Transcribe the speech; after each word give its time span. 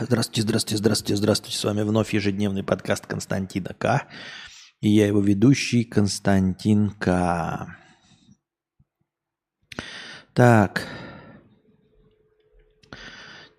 Здравствуйте, 0.00 0.42
здравствуйте, 0.42 0.76
здравствуйте, 0.76 1.16
здравствуйте. 1.16 1.58
С 1.58 1.64
вами 1.64 1.82
вновь 1.82 2.14
ежедневный 2.14 2.62
подкаст 2.62 3.06
Константина 3.06 3.74
К. 3.74 4.06
И 4.80 4.88
я 4.90 5.08
его 5.08 5.20
ведущий 5.20 5.82
Константин 5.82 6.90
К. 6.90 7.76
Так. 10.34 10.86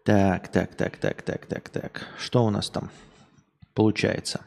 Так, 0.05 0.47
так, 0.49 0.75
так, 0.75 0.97
так, 0.97 1.21
так, 1.23 1.45
так, 1.45 1.69
так. 1.69 2.07
Что 2.17 2.45
у 2.45 2.49
нас 2.49 2.69
там 2.69 2.89
получается? 3.73 4.39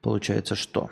Получается 0.00 0.54
что? 0.54 0.90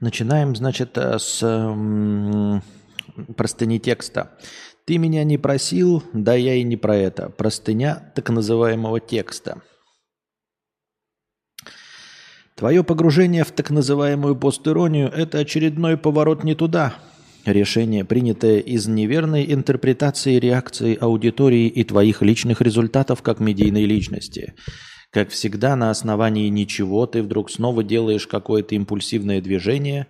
Начинаем, 0.00 0.54
значит, 0.56 0.96
э, 0.98 1.18
с 1.18 1.42
м, 1.42 2.62
простыни 3.36 3.78
текста. 3.78 4.36
Ты 4.86 4.98
меня 4.98 5.24
не 5.24 5.38
просил, 5.38 6.02
да 6.12 6.34
я 6.34 6.54
и 6.54 6.62
не 6.62 6.76
про 6.76 6.96
это. 6.96 7.30
Простыня 7.30 8.12
так 8.14 8.28
называемого 8.30 9.00
текста. 9.00 9.62
Твое 12.54 12.84
погружение 12.84 13.44
в 13.44 13.50
так 13.50 13.70
называемую 13.70 14.36
постиронию– 14.36 15.08
это 15.14 15.38
очередной 15.38 15.96
поворот 15.96 16.44
не 16.44 16.54
туда. 16.54 16.94
Решение, 17.44 18.04
принятое 18.04 18.58
из 18.58 18.86
неверной 18.86 19.52
интерпретации 19.52 20.36
реакции 20.36 20.96
аудитории 20.98 21.66
и 21.66 21.82
твоих 21.84 22.22
личных 22.22 22.60
результатов 22.60 23.22
как 23.22 23.40
медийной 23.40 23.84
личности– 23.84 24.54
как 25.14 25.30
всегда, 25.30 25.76
на 25.76 25.90
основании 25.90 26.48
ничего 26.48 27.06
ты 27.06 27.22
вдруг 27.22 27.48
снова 27.48 27.84
делаешь 27.84 28.26
какое-то 28.26 28.74
импульсивное 28.74 29.40
движение, 29.40 30.08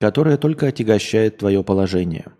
которое 0.00 0.38
только 0.38 0.68
отягощает 0.68 1.36
твое 1.36 1.62
положение. 1.62 2.32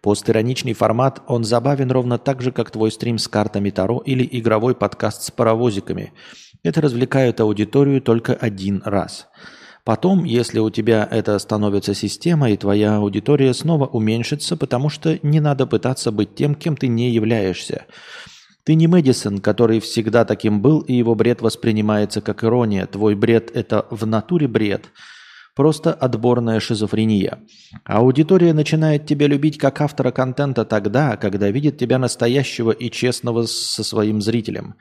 Постироничный 0.00 0.72
формат, 0.72 1.20
он 1.26 1.44
забавен 1.44 1.90
ровно 1.90 2.16
так 2.16 2.40
же, 2.40 2.52
как 2.52 2.70
твой 2.70 2.90
стрим 2.90 3.18
с 3.18 3.28
картами 3.28 3.68
Таро 3.68 3.98
или 3.98 4.26
игровой 4.32 4.74
подкаст 4.74 5.24
с 5.24 5.30
паровозиками. 5.30 6.14
Это 6.62 6.80
развлекает 6.80 7.38
аудиторию 7.38 8.00
только 8.00 8.32
один 8.32 8.80
раз. 8.86 9.28
Потом, 9.84 10.24
если 10.24 10.60
у 10.60 10.70
тебя 10.70 11.06
это 11.10 11.38
становится 11.38 11.92
системой, 11.92 12.56
твоя 12.56 12.96
аудитория 12.96 13.52
снова 13.52 13.84
уменьшится, 13.86 14.56
потому 14.56 14.88
что 14.88 15.18
не 15.22 15.40
надо 15.40 15.66
пытаться 15.66 16.12
быть 16.12 16.34
тем, 16.34 16.54
кем 16.54 16.78
ты 16.78 16.88
не 16.88 17.10
являешься. 17.10 17.84
Ты 18.68 18.74
не 18.74 18.86
Мэдисон, 18.86 19.38
который 19.38 19.80
всегда 19.80 20.26
таким 20.26 20.60
был, 20.60 20.80
и 20.80 20.92
его 20.92 21.14
бред 21.14 21.40
воспринимается 21.40 22.20
как 22.20 22.44
ирония. 22.44 22.84
Твой 22.84 23.14
бред– 23.14 23.50
это 23.54 23.86
в 23.88 24.04
натуре 24.04 24.46
бред. 24.46 24.90
Просто 25.56 25.94
отборная 25.94 26.60
шизофрения. 26.60 27.38
Аудитория 27.84 28.52
начинает 28.52 29.06
тебя 29.06 29.26
любить 29.26 29.56
как 29.56 29.80
автора 29.80 30.10
контента 30.10 30.66
тогда, 30.66 31.16
когда 31.16 31.48
видит 31.48 31.78
тебя 31.78 31.98
настоящего 31.98 32.70
и 32.70 32.90
честного 32.90 33.44
со 33.44 33.82
своим 33.82 34.20
зрителем. 34.20 34.74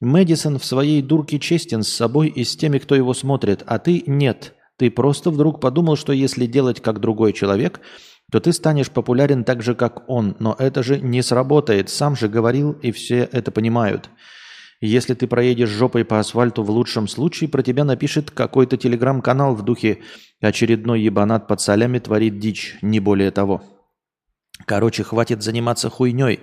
Мэдисон 0.00 0.60
в 0.60 0.64
своей 0.64 1.02
дурке 1.02 1.40
честен 1.40 1.82
с 1.82 1.88
собой 1.88 2.28
и 2.28 2.44
с 2.44 2.54
теми, 2.54 2.78
кто 2.78 2.94
его 2.94 3.12
смотрит, 3.12 3.64
а 3.66 3.80
ты 3.80 4.04
нет. 4.06 4.54
Ты 4.76 4.88
просто 4.88 5.32
вдруг 5.32 5.60
подумал, 5.60 5.96
что 5.96 6.12
если 6.12 6.46
делать 6.46 6.80
как 6.80 7.00
другой 7.00 7.32
человек– 7.32 7.80
то 8.30 8.40
ты 8.40 8.52
станешь 8.52 8.90
популярен 8.90 9.44
так 9.44 9.62
же, 9.62 9.74
как 9.74 10.08
он. 10.08 10.36
Но 10.40 10.56
это 10.58 10.82
же 10.82 10.98
не 11.00 11.22
сработает. 11.22 11.90
Сам 11.90 12.16
же 12.16 12.28
говорил, 12.28 12.72
и 12.72 12.90
все 12.90 13.28
это 13.30 13.50
понимают. 13.50 14.10
Если 14.80 15.14
ты 15.14 15.26
проедешь 15.26 15.70
жопой 15.70 16.04
по 16.04 16.18
асфальту 16.18 16.62
в 16.62 16.70
лучшем 16.70 17.08
случае, 17.08 17.48
про 17.48 17.62
тебя 17.62 17.84
напишет 17.84 18.30
какой-то 18.30 18.76
телеграм-канал 18.76 19.54
в 19.54 19.62
духе 19.62 20.00
«Очередной 20.40 21.00
ебанат 21.00 21.48
под 21.48 21.60
солями 21.60 21.98
творит 21.98 22.38
дичь», 22.38 22.76
не 22.82 23.00
более 23.00 23.30
того. 23.30 23.62
Короче, 24.66 25.02
хватит 25.02 25.42
заниматься 25.42 25.88
хуйней. 25.88 26.40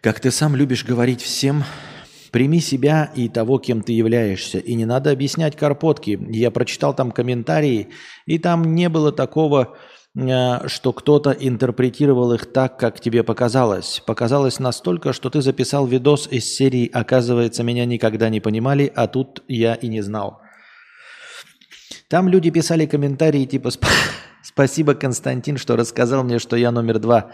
Как 0.00 0.18
ты 0.18 0.30
сам 0.30 0.56
любишь 0.56 0.84
говорить 0.84 1.22
всем, 1.22 1.62
прими 2.32 2.60
себя 2.60 3.12
и 3.14 3.28
того, 3.28 3.58
кем 3.58 3.82
ты 3.82 3.92
являешься. 3.92 4.58
И 4.58 4.74
не 4.74 4.86
надо 4.86 5.10
объяснять 5.10 5.56
карпотки. 5.56 6.18
Я 6.30 6.50
прочитал 6.50 6.94
там 6.94 7.12
комментарии, 7.12 7.90
и 8.26 8.38
там 8.38 8.74
не 8.74 8.88
было 8.88 9.12
такого 9.12 9.76
что 10.16 10.92
кто-то 10.92 11.30
интерпретировал 11.30 12.32
их 12.32 12.52
так, 12.52 12.78
как 12.78 13.00
тебе 13.00 13.22
показалось. 13.22 14.02
Показалось 14.04 14.58
настолько, 14.58 15.12
что 15.12 15.30
ты 15.30 15.40
записал 15.40 15.86
видос 15.86 16.26
из 16.30 16.44
серии 16.52 16.90
«Оказывается, 16.92 17.62
меня 17.62 17.84
никогда 17.84 18.28
не 18.28 18.40
понимали, 18.40 18.92
а 18.94 19.06
тут 19.06 19.42
я 19.46 19.74
и 19.74 19.86
не 19.86 20.00
знал». 20.00 20.40
Там 22.08 22.28
люди 22.28 22.50
писали 22.50 22.86
комментарии 22.86 23.44
типа 23.44 23.70
«Спасибо, 24.42 24.94
Константин, 24.94 25.58
что 25.58 25.76
рассказал 25.76 26.24
мне, 26.24 26.38
что 26.38 26.56
я 26.56 26.72
номер 26.72 26.98
два». 26.98 27.30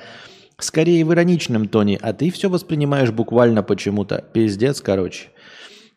Скорее 0.58 1.04
в 1.04 1.12
ироничном 1.12 1.68
тоне, 1.68 1.98
а 2.00 2.14
ты 2.14 2.30
все 2.30 2.48
воспринимаешь 2.48 3.10
буквально 3.10 3.62
почему-то. 3.62 4.24
Пиздец, 4.32 4.80
короче. 4.80 5.28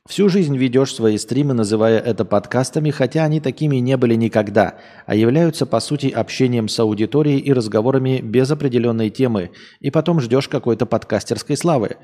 Всю 0.10 0.28
жизнь 0.28 0.58
ведешь 0.58 0.96
свои 0.96 1.20
стримы, 1.20 1.54
называя 1.54 2.00
это 2.00 2.26
подкастами, 2.26 2.90
хотя 2.90 3.26
они 3.26 3.40
такими 3.40 3.76
не 3.76 3.96
были 3.96 4.16
никогда, 4.16 4.80
а 5.06 5.14
являются 5.14 5.68
по 5.68 5.80
сути 5.80 6.08
общением 6.08 6.68
с 6.68 6.80
аудиторией 6.80 7.38
и 7.38 7.54
разговорами 7.54 8.20
без 8.20 8.50
определенной 8.50 9.12
темы, 9.12 9.52
и 9.80 9.92
потом 9.92 10.20
ждешь 10.20 10.48
какой-то 10.48 10.88
подкастерской 10.88 11.56
славы. 11.56 11.98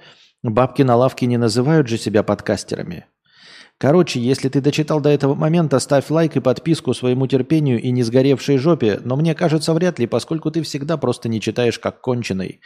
Бабки 0.43 0.83
на 0.83 0.95
лавке 0.95 1.25
не 1.25 1.37
называют 1.37 1.87
же 1.87 1.97
себя 1.97 2.21
подкастерами. 2.21 3.07
Короче, 3.79 4.19
если 4.19 4.49
ты 4.49 4.61
дочитал 4.61 5.01
до 5.01 5.09
этого 5.09 5.33
момента, 5.33 5.79
ставь 5.79 6.11
лайк 6.11 6.35
и 6.35 6.41
подписку 6.41 6.93
своему 6.93 7.25
терпению 7.25 7.81
и 7.81 7.89
не 7.89 8.03
сгоревшей 8.03 8.59
жопе, 8.59 8.99
но 9.03 9.15
мне 9.15 9.33
кажется, 9.33 9.73
вряд 9.73 9.97
ли, 9.97 10.05
поскольку 10.05 10.51
ты 10.51 10.61
всегда 10.61 10.97
просто 10.97 11.27
не 11.27 11.41
читаешь 11.41 11.79
как 11.79 12.01
конченый. 12.01 12.61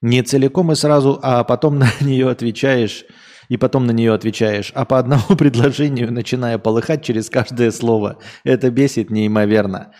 Не 0.00 0.22
целиком 0.22 0.72
и 0.72 0.74
сразу, 0.74 1.20
а 1.22 1.44
потом 1.44 1.78
на 1.78 1.90
нее 2.00 2.30
отвечаешь– 2.30 3.04
и 3.50 3.56
потом 3.56 3.84
на 3.84 3.90
нее 3.90 4.14
отвечаешь, 4.14 4.70
а 4.74 4.84
по 4.84 4.98
одному 4.98 5.24
предложению 5.36 6.12
начиная 6.12 6.56
полыхать 6.56 7.04
через 7.04 7.28
каждое 7.28 7.72
слово. 7.72 8.18
Это 8.44 8.70
бесит 8.70 9.10
неимоверно. 9.10 9.92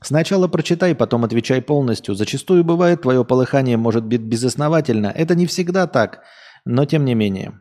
Сначала 0.00 0.46
прочитай, 0.48 0.94
потом 0.94 1.24
отвечай 1.24 1.60
полностью. 1.60 2.14
Зачастую 2.14 2.64
бывает, 2.64 3.02
твое 3.02 3.24
полыхание 3.24 3.76
может 3.76 4.04
быть 4.04 4.20
безосновательно. 4.22 5.08
Это 5.08 5.34
не 5.34 5.46
всегда 5.46 5.86
так, 5.86 6.20
но 6.64 6.84
тем 6.84 7.04
не 7.04 7.14
менее. 7.14 7.58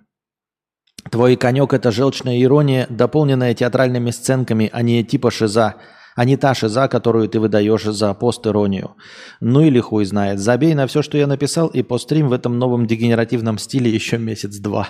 Твой 1.10 1.36
конек– 1.36 1.74
это 1.74 1.92
желчная 1.92 2.40
ирония, 2.40 2.86
дополненная 2.90 3.56
театральными 3.56 4.12
сценками, 4.12 4.70
а 4.72 4.84
не 4.84 5.04
типа 5.04 5.32
шиза– 5.32 5.76
а 6.16 6.26
не 6.26 6.38
та 6.38 6.54
шиза, 6.54 6.88
которую 6.88 7.28
ты 7.30 7.40
выдаешь 7.40 7.84
за 7.84 8.14
пост-иронию. 8.14 8.96
Ну 9.40 9.62
или 9.62 9.80
хуй 9.80 10.06
знает. 10.06 10.40
Забей 10.40 10.74
на 10.74 10.88
все, 10.88 11.02
что 11.02 11.18
я 11.18 11.28
написал, 11.28 11.68
и 11.68 11.82
пострим 11.82 12.30
в 12.30 12.34
этом 12.34 12.58
новом 12.60 12.86
дегенеративном 12.88 13.58
стиле 13.58 13.90
еще 13.90 14.18
месяц-два. 14.18 14.90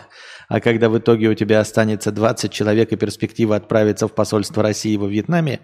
А 0.50 0.60
когда 0.60 0.90
в 0.90 0.98
итоге 0.98 1.30
у 1.30 1.34
тебя 1.34 1.60
останется 1.60 2.12
20 2.12 2.52
человек 2.52 2.92
и 2.92 2.98
перспектива 2.98 3.56
отправиться 3.56 4.08
в 4.08 4.14
посольство 4.14 4.64
России 4.64 4.98
во 4.98 5.08
Вьетнаме, 5.08 5.62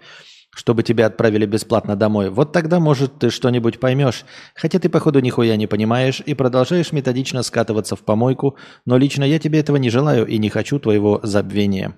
чтобы 0.54 0.82
тебя 0.82 1.06
отправили 1.06 1.46
бесплатно 1.46 1.94
домой, 1.94 2.30
вот 2.30 2.52
тогда, 2.52 2.80
может, 2.80 3.18
ты 3.18 3.30
что-нибудь 3.30 3.80
поймешь. 3.80 4.24
Хотя 4.54 4.78
ты, 4.78 4.88
походу, 4.88 5.20
нихуя 5.20 5.56
не 5.56 5.66
понимаешь 5.66 6.22
и 6.24 6.34
продолжаешь 6.34 6.92
методично 6.92 7.42
скатываться 7.42 7.96
в 7.96 8.00
помойку, 8.00 8.56
но 8.86 8.96
лично 8.96 9.24
я 9.24 9.38
тебе 9.38 9.60
этого 9.60 9.76
не 9.76 9.90
желаю 9.90 10.26
и 10.26 10.38
не 10.38 10.48
хочу 10.48 10.78
твоего 10.78 11.20
забвения. 11.22 11.94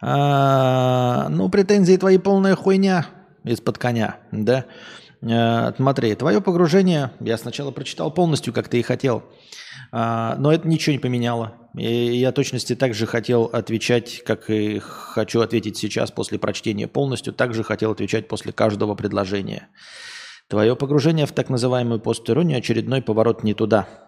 А, 0.00 1.28
ну, 1.28 1.48
претензии 1.48 1.96
твои 1.96 2.18
полная 2.18 2.54
хуйня 2.54 3.06
из-под 3.44 3.78
коня, 3.78 4.18
да? 4.30 4.64
А, 5.22 5.74
смотри, 5.76 6.14
твое 6.14 6.40
погружение, 6.40 7.10
я 7.20 7.36
сначала 7.36 7.72
прочитал 7.72 8.12
полностью, 8.12 8.52
как 8.52 8.68
ты 8.68 8.78
и 8.78 8.82
хотел, 8.82 9.24
а, 9.90 10.36
но 10.38 10.52
это 10.52 10.68
ничего 10.68 10.92
не 10.92 11.00
поменяло. 11.00 11.54
И 11.76 12.16
я 12.16 12.32
точности 12.32 12.74
так 12.76 12.94
же 12.94 13.06
хотел 13.06 13.44
отвечать, 13.44 14.22
как 14.24 14.48
и 14.50 14.78
хочу 14.78 15.40
ответить 15.40 15.76
сейчас 15.76 16.10
после 16.10 16.38
прочтения 16.38 16.86
полностью, 16.86 17.32
также 17.32 17.64
хотел 17.64 17.90
отвечать 17.90 18.28
после 18.28 18.52
каждого 18.52 18.94
предложения. 18.94 19.68
Твое 20.48 20.76
погружение 20.76 21.26
в 21.26 21.32
так 21.32 21.50
называемую 21.50 22.00
постиронию– 22.00 22.58
очередной 22.58 23.02
поворот 23.02 23.42
не 23.42 23.54
туда– 23.54 23.88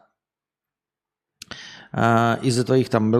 а, 1.92 2.38
из-за 2.42 2.64
твоих 2.64 2.88
там, 2.88 3.12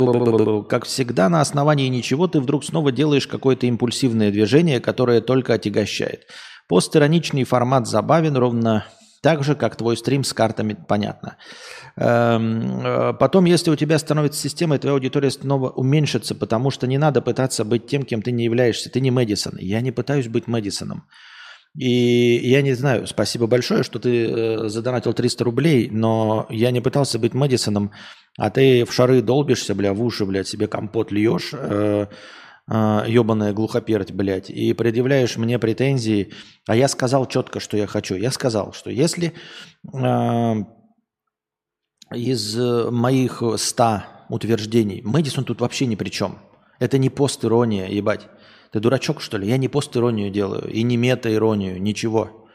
как 0.65 0.85
всегда, 0.85 1.29
на 1.29 1.41
основании 1.41 1.89
ничего 1.89 2.29
ты 2.29 2.41
вдруг 2.41 2.65
снова 2.65 2.93
делаешь 2.93 3.27
какое-то 3.27 3.67
импульсивное 3.67 4.31
движение, 4.31 4.81
которое 4.81 5.21
только 5.21 5.55
отягощает. 5.55 6.27
Постироничный 6.69 7.45
формат 7.45 7.89
забавен 7.89 8.37
ровно 8.37 8.85
так 9.23 9.45
же, 9.45 9.55
как 9.55 9.77
твой 9.77 9.97
стрим 9.97 10.25
с 10.25 10.33
картами, 10.33 10.77
понятно. 10.89 11.37
Эм, 11.97 12.81
э, 12.81 13.13
потом, 13.15 13.45
если 13.45 13.71
у 13.71 13.77
тебя 13.77 13.99
становится 13.99 14.41
система, 14.41 14.79
твоя 14.79 14.95
аудитория 14.95 15.31
снова 15.31 15.69
уменьшится, 15.71 16.35
потому 16.35 16.71
что 16.71 16.87
не 16.87 16.97
надо 16.97 17.21
пытаться 17.21 17.65
быть 17.65 17.87
тем, 17.87 18.05
кем 18.05 18.23
ты 18.23 18.33
не 18.33 18.45
являешься. 18.45 18.89
Ты 18.89 19.01
не 19.01 19.11
Мэдисон. 19.11 19.59
Я 19.59 19.81
не 19.83 19.91
пытаюсь 19.93 20.29
быть 20.29 20.47
Мэдисоном. 20.47 21.05
И 21.77 22.41
я 22.43 22.63
не 22.63 22.75
знаю, 22.75 23.07
спасибо 23.07 23.47
большое, 23.47 23.85
что 23.85 24.01
ты 24.01 24.27
э, 24.27 24.69
задонатил 24.69 25.13
300 25.13 25.45
рублей, 25.45 25.89
но 25.91 26.47
я 26.51 26.73
не 26.73 26.81
пытался 26.81 27.19
быть 27.19 27.33
Мэдисоном, 27.33 27.93
а 28.37 28.51
ты 28.51 28.85
в 28.85 28.93
шары 28.93 29.23
долбишься, 29.23 29.75
бля, 29.75 29.95
в 29.95 30.03
уши, 30.03 30.27
блядь, 30.27 30.49
себе 30.49 30.67
компот 30.67 31.13
льешь, 31.13 31.51
э, 31.53 32.07
э, 32.69 33.05
ебаная 33.07 33.53
глухопердь, 33.53 34.11
блядь, 34.11 34.51
и 34.51 34.73
предъявляешь 34.73 35.37
мне 35.37 35.61
претензии. 35.61 36.33
А 36.67 36.75
я 36.75 36.89
сказал 36.89 37.27
четко, 37.27 37.61
что 37.61 37.77
я 37.77 37.87
хочу. 37.87 38.17
Я 38.17 38.33
сказал, 38.33 38.73
что 38.73 38.91
если 38.91 39.33
э, 39.95 40.55
из 42.13 42.57
моих 42.57 43.45
100 43.57 44.03
утверждений, 44.29 45.03
Мэдисон 45.03 45.45
тут 45.45 45.61
вообще 45.61 45.87
ни 45.87 45.95
при 45.95 46.09
чем. 46.09 46.41
Это 46.81 46.99
не 46.99 47.11
пост-ирония, 47.11 47.87
ебать. 47.87 48.29
Ты 48.73 48.79
дурачок, 48.79 49.21
что 49.21 49.37
ли? 49.37 49.49
Я 49.49 49.57
не 49.57 49.69
пост-иронию 49.69 50.31
делаю 50.31 50.71
и 50.71 50.83
не 50.83 50.97
мета-иронию, 50.97 51.81
ничего. 51.83 52.47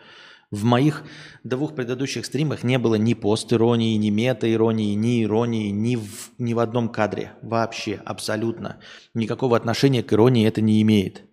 В 0.52 0.64
моих 0.64 1.04
двух 1.44 1.76
предыдущих 1.76 2.26
стримах 2.26 2.64
не 2.64 2.78
было 2.78 2.96
ни 2.96 3.14
пост-иронии, 3.14 3.98
ни 3.98 4.10
мета-иронии, 4.10 4.94
ни 4.94 5.24
иронии, 5.24 5.70
ни 5.70 5.98
в, 5.98 6.32
ни 6.38 6.54
в 6.54 6.60
одном 6.60 6.90
кадре. 6.90 7.34
Вообще, 7.42 8.00
абсолютно. 8.06 8.78
Никакого 9.14 9.58
отношения 9.58 10.04
к 10.04 10.14
иронии 10.14 10.48
это 10.48 10.62
не 10.62 10.82
имеет. 10.82 11.24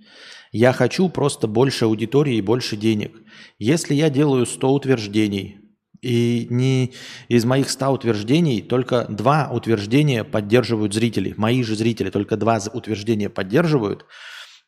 Я 0.50 0.72
хочу 0.72 1.08
просто 1.08 1.46
больше 1.46 1.84
аудитории 1.84 2.36
и 2.36 2.42
больше 2.42 2.76
денег. 2.76 3.12
Если 3.58 3.94
я 3.94 4.10
делаю 4.10 4.46
100 4.46 4.72
утверждений, 4.72 5.58
и 6.00 6.48
не 6.50 6.92
из 7.28 7.44
моих 7.44 7.70
100 7.70 7.92
утверждений 7.92 8.60
только 8.60 9.06
два 9.08 9.48
утверждения 9.52 10.24
поддерживают 10.24 10.92
зрители. 10.92 11.32
Мои 11.36 11.62
же 11.62 11.76
зрители 11.76 12.10
только 12.10 12.36
два 12.36 12.58
утверждения 12.74 13.28
поддерживают– 13.28 14.06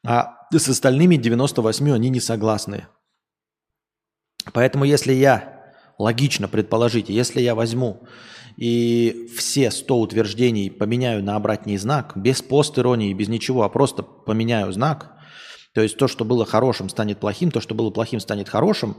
а 0.04 0.36
с 0.52 0.68
остальными 0.68 1.16
98 1.16 1.92
они 1.92 2.10
не 2.10 2.20
согласны. 2.20 2.86
Поэтому 4.52 4.84
если 4.84 5.12
я, 5.12 5.72
логично 5.98 6.48
предположить, 6.48 7.08
если 7.08 7.40
я 7.40 7.54
возьму 7.54 8.06
и 8.56 9.28
все 9.36 9.70
100 9.70 9.98
утверждений 9.98 10.70
поменяю 10.70 11.24
на 11.24 11.36
обратный 11.36 11.76
знак, 11.76 12.12
без 12.14 12.42
пост-иронии, 12.42 13.14
без 13.14 13.28
ничего, 13.28 13.62
а 13.62 13.68
просто 13.68 14.02
поменяю 14.02 14.70
знак, 14.72 15.16
то 15.72 15.80
есть 15.80 15.96
то, 15.96 16.06
что 16.06 16.24
было 16.24 16.44
хорошим, 16.44 16.88
станет 16.88 17.18
плохим, 17.18 17.50
то, 17.50 17.60
что 17.60 17.74
было 17.74 17.90
плохим, 17.90 18.20
станет 18.20 18.48
хорошим, 18.48 18.98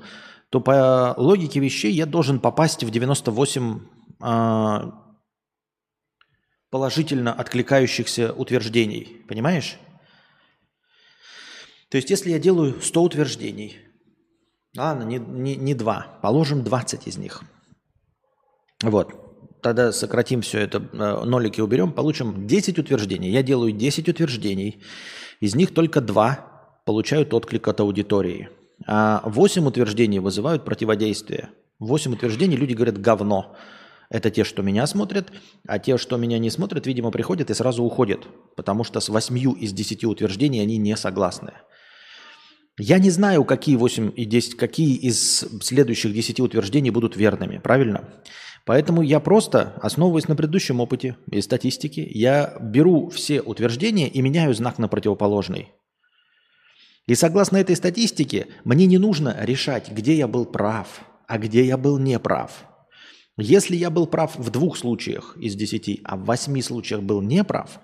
то 0.49 0.59
по 0.59 1.13
логике 1.17 1.59
вещей 1.59 1.93
я 1.93 2.05
должен 2.05 2.39
попасть 2.39 2.83
в 2.83 2.89
98 2.89 3.79
э, 4.21 4.77
положительно 6.69 7.33
откликающихся 7.33 8.33
утверждений. 8.33 9.23
Понимаешь? 9.29 9.77
То 11.95 11.97
есть, 11.97 12.09
если 12.09 12.31
я 12.31 12.39
делаю 12.39 12.81
100 12.81 13.03
утверждений, 13.03 13.77
ладно, 14.75 15.03
не, 15.03 15.17
не, 15.17 15.55
не 15.55 15.73
2, 15.73 16.19
положим 16.21 16.61
20 16.61 17.07
из 17.07 17.17
них. 17.17 17.41
Вот, 18.83 19.61
тогда 19.61 19.93
сократим 19.93 20.41
все 20.41 20.59
это, 20.59 20.79
э, 20.79 21.23
нолики 21.23 21.61
уберем, 21.61 21.93
получим 21.93 22.47
10 22.47 22.79
утверждений. 22.79 23.31
Я 23.31 23.43
делаю 23.43 23.71
10 23.71 24.09
утверждений, 24.09 24.83
из 25.39 25.55
них 25.55 25.73
только 25.73 26.01
2 26.01 26.81
получают 26.83 27.33
отклик 27.33 27.65
от 27.69 27.79
аудитории. 27.79 28.49
А 28.85 29.21
8 29.23 29.65
утверждений 29.65 30.19
вызывают 30.19 30.65
противодействие. 30.65 31.51
8 31.79 32.11
утверждений 32.11 32.57
люди 32.57 32.73
говорят 32.73 32.99
«говно». 32.99 33.55
Это 34.09 34.29
те, 34.31 34.43
что 34.43 34.61
меня 34.63 34.85
смотрят, 34.85 35.31
а 35.65 35.79
те, 35.79 35.97
что 35.97 36.17
меня 36.17 36.39
не 36.39 36.49
смотрят, 36.49 36.87
видимо, 36.87 37.09
приходят 37.11 37.49
и 37.49 37.53
сразу 37.53 37.85
уходят, 37.85 38.27
потому 38.57 38.83
что 38.83 38.99
с 38.99 39.07
8 39.07 39.61
из 39.61 39.71
10 39.71 40.03
утверждений 40.03 40.61
они 40.61 40.75
не 40.75 40.97
согласны. 40.97 41.53
Я 42.77 42.99
не 42.99 43.09
знаю, 43.09 43.45
какие 43.45 43.77
8 43.77 44.11
и 44.15 44.25
10, 44.25 44.57
какие 44.57 44.95
из 44.95 45.45
следующих 45.61 46.13
10 46.13 46.41
утверждений 46.41 46.89
будут 46.89 47.15
верными, 47.15 47.57
правильно? 47.57 48.03
Поэтому 48.65 49.01
я 49.01 49.21
просто, 49.21 49.73
основываясь 49.81 50.27
на 50.27 50.35
предыдущем 50.35 50.81
опыте 50.81 51.15
и 51.31 51.39
статистике, 51.39 52.03
я 52.03 52.57
беру 52.59 53.09
все 53.09 53.41
утверждения 53.41 54.09
и 54.09 54.21
меняю 54.21 54.53
знак 54.53 54.77
на 54.77 54.89
противоположный. 54.89 55.71
И 57.07 57.15
согласно 57.15 57.57
этой 57.57 57.75
статистике, 57.77 58.47
мне 58.65 58.87
не 58.87 58.97
нужно 58.97 59.37
решать, 59.39 59.91
где 59.91 60.15
я 60.15 60.27
был 60.27 60.45
прав, 60.45 61.01
а 61.27 61.37
где 61.37 61.63
я 61.63 61.77
был 61.77 61.97
неправ. 61.97 62.65
Если 63.37 63.75
я 63.75 63.89
был 63.89 64.07
прав 64.07 64.35
в 64.35 64.49
двух 64.49 64.75
случаях 64.75 65.37
из 65.37 65.55
десяти, 65.55 66.01
а 66.03 66.17
в 66.17 66.25
восьми 66.25 66.61
случаях 66.61 67.03
был 67.03 67.21
неправ, 67.21 67.79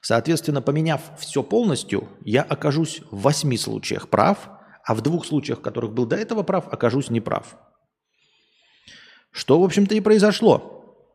Соответственно, 0.00 0.62
поменяв 0.62 1.02
все 1.18 1.42
полностью, 1.42 2.08
я 2.24 2.42
окажусь 2.42 3.02
в 3.10 3.22
восьми 3.22 3.56
случаях 3.56 4.08
прав, 4.08 4.50
а 4.84 4.94
в 4.94 5.02
двух 5.02 5.26
случаях, 5.26 5.58
в 5.58 5.62
которых 5.62 5.92
был 5.92 6.06
до 6.06 6.16
этого 6.16 6.42
прав, 6.42 6.66
окажусь 6.72 7.10
неправ. 7.10 7.56
Что, 9.30 9.60
в 9.60 9.64
общем-то, 9.64 9.94
и 9.94 10.00
произошло. 10.00 11.06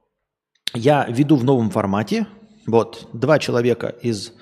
Я 0.74 1.06
веду 1.10 1.36
в 1.36 1.44
новом 1.44 1.70
формате. 1.70 2.28
Вот, 2.68 3.10
два 3.14 3.40
человека 3.40 3.88
из 3.88 4.34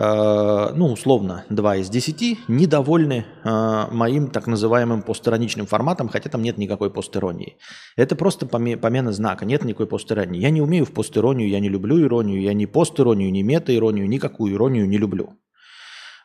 ну, 0.00 0.92
условно, 0.92 1.44
2 1.50 1.76
из 1.76 1.90
10 1.90 2.48
недовольны 2.48 3.24
э, 3.42 3.86
моим 3.90 4.28
так 4.28 4.46
называемым 4.46 5.02
постироничным 5.02 5.66
форматом, 5.66 6.08
хотя 6.08 6.30
там 6.30 6.40
нет 6.42 6.56
никакой 6.56 6.88
постиронии. 6.88 7.56
Это 7.96 8.14
просто 8.14 8.46
помена 8.46 9.12
знака, 9.12 9.44
нет 9.44 9.64
никакой 9.64 9.88
постиронии. 9.88 10.40
Я 10.40 10.50
не 10.50 10.62
умею 10.62 10.84
в 10.84 10.92
постиронию, 10.92 11.48
я 11.48 11.58
не 11.58 11.68
люблю 11.68 12.00
иронию, 12.00 12.40
я 12.40 12.52
ни 12.52 12.66
постиронию, 12.66 13.32
ни 13.32 13.42
мета-иронию, 13.42 14.08
никакую 14.08 14.54
иронию 14.54 14.88
не 14.88 14.98
люблю. 14.98 15.30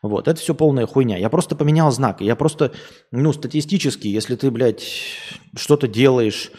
Вот, 0.03 0.27
это 0.27 0.39
все 0.39 0.53
полная 0.53 0.85
хуйня. 0.85 1.17
Я 1.17 1.29
просто 1.29 1.55
поменял 1.55 1.89
знак. 1.89 2.21
Я 2.21 2.35
просто, 2.35 2.73
ну, 3.11 3.33
статистически, 3.33 4.07
если 4.07 4.35
ты, 4.35 4.51
блядь, 4.51 4.85
что-то 5.55 5.87
делаешь, 5.87 6.51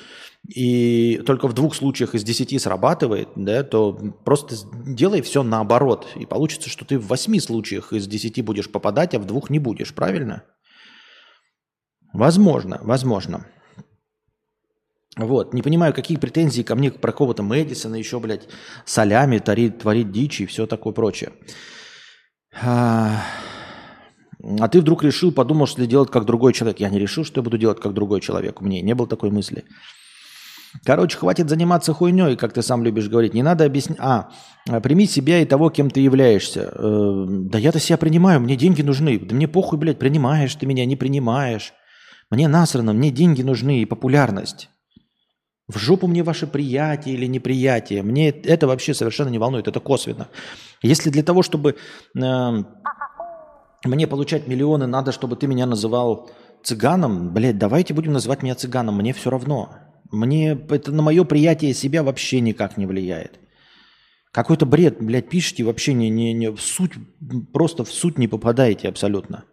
и 0.47 1.23
только 1.25 1.49
в 1.49 1.55
двух 1.55 1.75
случаях 1.75 2.15
из 2.15 2.23
десяти 2.23 2.59
срабатывает, 2.59 3.29
да, 3.35 3.63
то 3.63 3.99
просто 4.25 4.57
делай 4.87 5.23
все 5.23 5.43
наоборот. 5.43 6.07
И 6.17 6.27
получится, 6.27 6.69
что 6.69 6.85
ты 6.85 6.99
в 6.99 7.07
восьми 7.07 7.41
случаях 7.41 7.93
из 7.93 8.07
десяти 8.07 8.43
будешь 8.43 8.71
попадать, 8.71 9.15
а 9.15 9.19
в 9.19 9.27
двух 9.27 9.49
не 9.49 9.59
будешь, 9.59 9.95
правильно? 9.95 10.45
Возможно, 12.13 12.79
возможно. 12.83 13.47
Вот, 15.17 15.55
не 15.55 15.63
понимаю, 15.63 15.95
какие 15.95 16.19
претензии 16.19 16.63
ко 16.63 16.75
мне 16.75 16.91
про 16.91 17.13
кого-то 17.13 17.43
Мэдисона, 17.43 17.95
еще, 17.95 18.19
блядь, 18.21 18.49
солями 18.85 19.39
творит, 19.39 19.79
творит 19.79 20.11
дичь 20.11 20.41
и 20.41 20.47
все 20.47 20.67
такое 20.67 20.93
прочее. 20.93 21.33
А, 22.61 23.23
а 24.61 24.69
ты 24.69 24.81
вдруг 24.81 25.05
решил, 25.05 25.33
подумал, 25.33 25.67
что 25.67 25.87
делать 25.87 26.11
как 26.11 26.25
другой 26.27 26.53
человек. 26.53 26.81
Я 26.81 26.91
не 26.91 26.99
решил, 26.99 27.25
что 27.25 27.41
я 27.41 27.45
буду 27.45 27.57
делать 27.59 27.81
как 27.81 27.95
другой 27.95 28.21
человек. 28.21 28.61
У 28.61 28.65
меня 28.65 28.83
не 28.83 28.95
было 28.95 29.09
такой 29.09 29.31
мысли. 29.31 29.65
Короче, 30.83 31.17
хватит 31.17 31.49
заниматься 31.49 31.95
хуйней, 31.95 32.37
как 32.37 32.53
ты 32.53 32.63
сам 32.63 32.83
любишь 32.83 33.09
говорить. 33.09 33.35
Не 33.35 33.43
надо 33.43 33.65
объяснять. 33.65 33.99
А, 34.01 34.31
прими 34.83 35.07
себя 35.07 35.41
и 35.41 35.45
того, 35.45 35.71
кем 35.71 35.91
ты 35.91 36.01
являешься. 36.01 36.73
Э, 36.75 37.27
да 37.29 37.59
я-то 37.59 37.79
себя 37.79 37.97
принимаю, 37.97 38.41
мне 38.41 38.57
деньги 38.57 38.83
нужны. 38.83 39.19
Да 39.19 39.35
мне 39.35 39.47
похуй, 39.47 39.79
блядь, 39.79 39.99
принимаешь 39.99 40.55
ты 40.55 40.67
меня, 40.67 40.85
не 40.85 40.97
принимаешь. 40.97 41.73
Мне 42.31 42.49
насрано, 42.49 42.93
мне 42.93 43.11
деньги 43.11 43.43
нужны 43.43 43.83
и 43.83 43.85
популярность. 43.85 44.69
В 45.69 45.79
жопу 45.79 46.07
мне 46.07 46.23
ваше 46.23 46.47
приятие 46.47 47.15
или 47.15 47.27
неприятие. 47.27 48.03
Мне 48.03 48.31
это 48.31 48.67
вообще 48.67 48.93
совершенно 48.93 49.29
не 49.29 49.39
волнует, 49.39 49.69
это 49.69 49.81
косвенно. 49.81 50.29
Если 50.83 51.09
для 51.09 51.23
того, 51.23 51.43
чтобы 51.43 51.77
э, 52.21 52.51
мне 53.85 54.07
получать 54.07 54.47
миллионы, 54.47 54.87
надо, 54.87 55.13
чтобы 55.13 55.37
ты 55.37 55.47
меня 55.47 55.65
называл 55.67 56.31
цыганом, 56.63 57.33
блядь, 57.33 57.59
давайте 57.59 57.95
будем 57.95 58.13
называть 58.13 58.43
меня 58.43 58.55
цыганом, 58.55 58.97
мне 58.97 59.13
все 59.15 59.31
равно. 59.31 59.71
Мне 60.15 60.53
это 60.53 60.93
на 60.93 61.03
мое 61.03 61.25
приятие 61.25 61.75
себя 61.75 62.03
вообще 62.03 62.41
никак 62.41 62.77
не 62.77 62.87
влияет. 62.87 63.39
Какой-то 64.33 64.67
бред, 64.67 64.97
блядь, 65.01 65.29
пишите, 65.29 65.63
вообще 65.63 65.93
не, 65.93 66.11
не, 66.11 66.33
не 66.33 66.51
в 66.51 66.61
суть, 66.61 66.93
просто 67.53 67.85
в 67.85 67.93
суть 67.93 68.19
не 68.19 68.27
попадаете 68.27 68.89
абсолютно. 68.89 69.45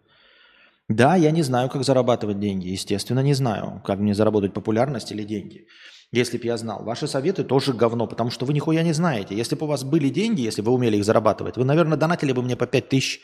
Да, 0.88 1.14
я 1.14 1.30
не 1.30 1.42
знаю, 1.42 1.68
как 1.68 1.84
зарабатывать 1.84 2.40
деньги. 2.40 2.68
Естественно, 2.68 3.20
не 3.20 3.34
знаю, 3.34 3.80
как 3.84 3.98
мне 3.98 4.14
заработать 4.14 4.52
популярность 4.52 5.12
или 5.12 5.22
деньги. 5.22 5.66
Если 6.10 6.36
бы 6.36 6.44
я 6.44 6.56
знал. 6.56 6.82
Ваши 6.84 7.06
советы 7.06 7.44
тоже 7.44 7.72
говно, 7.72 8.06
потому 8.06 8.30
что 8.30 8.44
вы 8.44 8.52
нихуя 8.52 8.82
не 8.82 8.92
знаете. 8.92 9.34
Если 9.34 9.54
бы 9.54 9.64
у 9.64 9.68
вас 9.68 9.84
были 9.84 10.10
деньги, 10.10 10.42
если 10.42 10.60
бы 10.60 10.70
вы 10.70 10.74
умели 10.74 10.96
их 10.96 11.04
зарабатывать, 11.04 11.56
вы, 11.56 11.64
наверное, 11.64 11.96
донатили 11.96 12.32
бы 12.32 12.42
мне 12.42 12.56
по 12.56 12.66
5 12.66 12.88
тысяч, 12.88 13.20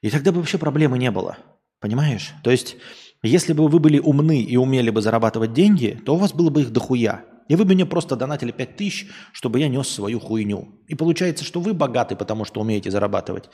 и 0.00 0.10
тогда 0.10 0.32
бы 0.32 0.38
вообще 0.38 0.58
проблемы 0.58 0.98
не 0.98 1.10
было. 1.10 1.36
Понимаешь? 1.78 2.32
То 2.42 2.50
есть 2.50 2.76
если 3.22 3.52
бы 3.52 3.68
вы 3.68 3.78
были 3.78 3.98
умны 3.98 4.40
и 4.40 4.56
умели 4.56 4.90
бы 4.90 5.02
зарабатывать 5.02 5.52
деньги, 5.52 6.00
то 6.04 6.14
у 6.14 6.18
вас 6.18 6.32
было 6.32 6.50
бы 6.50 6.62
их 6.62 6.70
дохуя. 6.70 7.24
И 7.48 7.56
вы 7.56 7.64
бы 7.64 7.74
мне 7.74 7.84
просто 7.84 8.14
донатили 8.14 8.52
5 8.52 8.76
тысяч, 8.76 9.08
чтобы 9.32 9.58
я 9.58 9.68
нес 9.68 9.88
свою 9.88 10.20
хуйню. 10.20 10.68
И 10.86 10.94
получается, 10.94 11.44
что 11.44 11.60
вы 11.60 11.74
богаты, 11.74 12.14
потому 12.14 12.44
что 12.44 12.60
умеете 12.60 12.92
зарабатывать. 12.92 13.50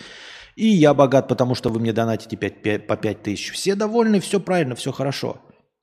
И 0.54 0.68
я 0.68 0.92
богат, 0.92 1.28
потому 1.28 1.54
что 1.54 1.70
вы 1.70 1.80
мне 1.80 1.92
донатите 1.92 2.36
5, 2.36 2.62
5, 2.62 2.86
по 2.86 2.96
5 2.96 3.22
тысяч. 3.22 3.52
Все 3.52 3.74
довольны, 3.74 4.20
все 4.20 4.38
правильно, 4.38 4.74
все 4.74 4.92
хорошо. 4.92 5.40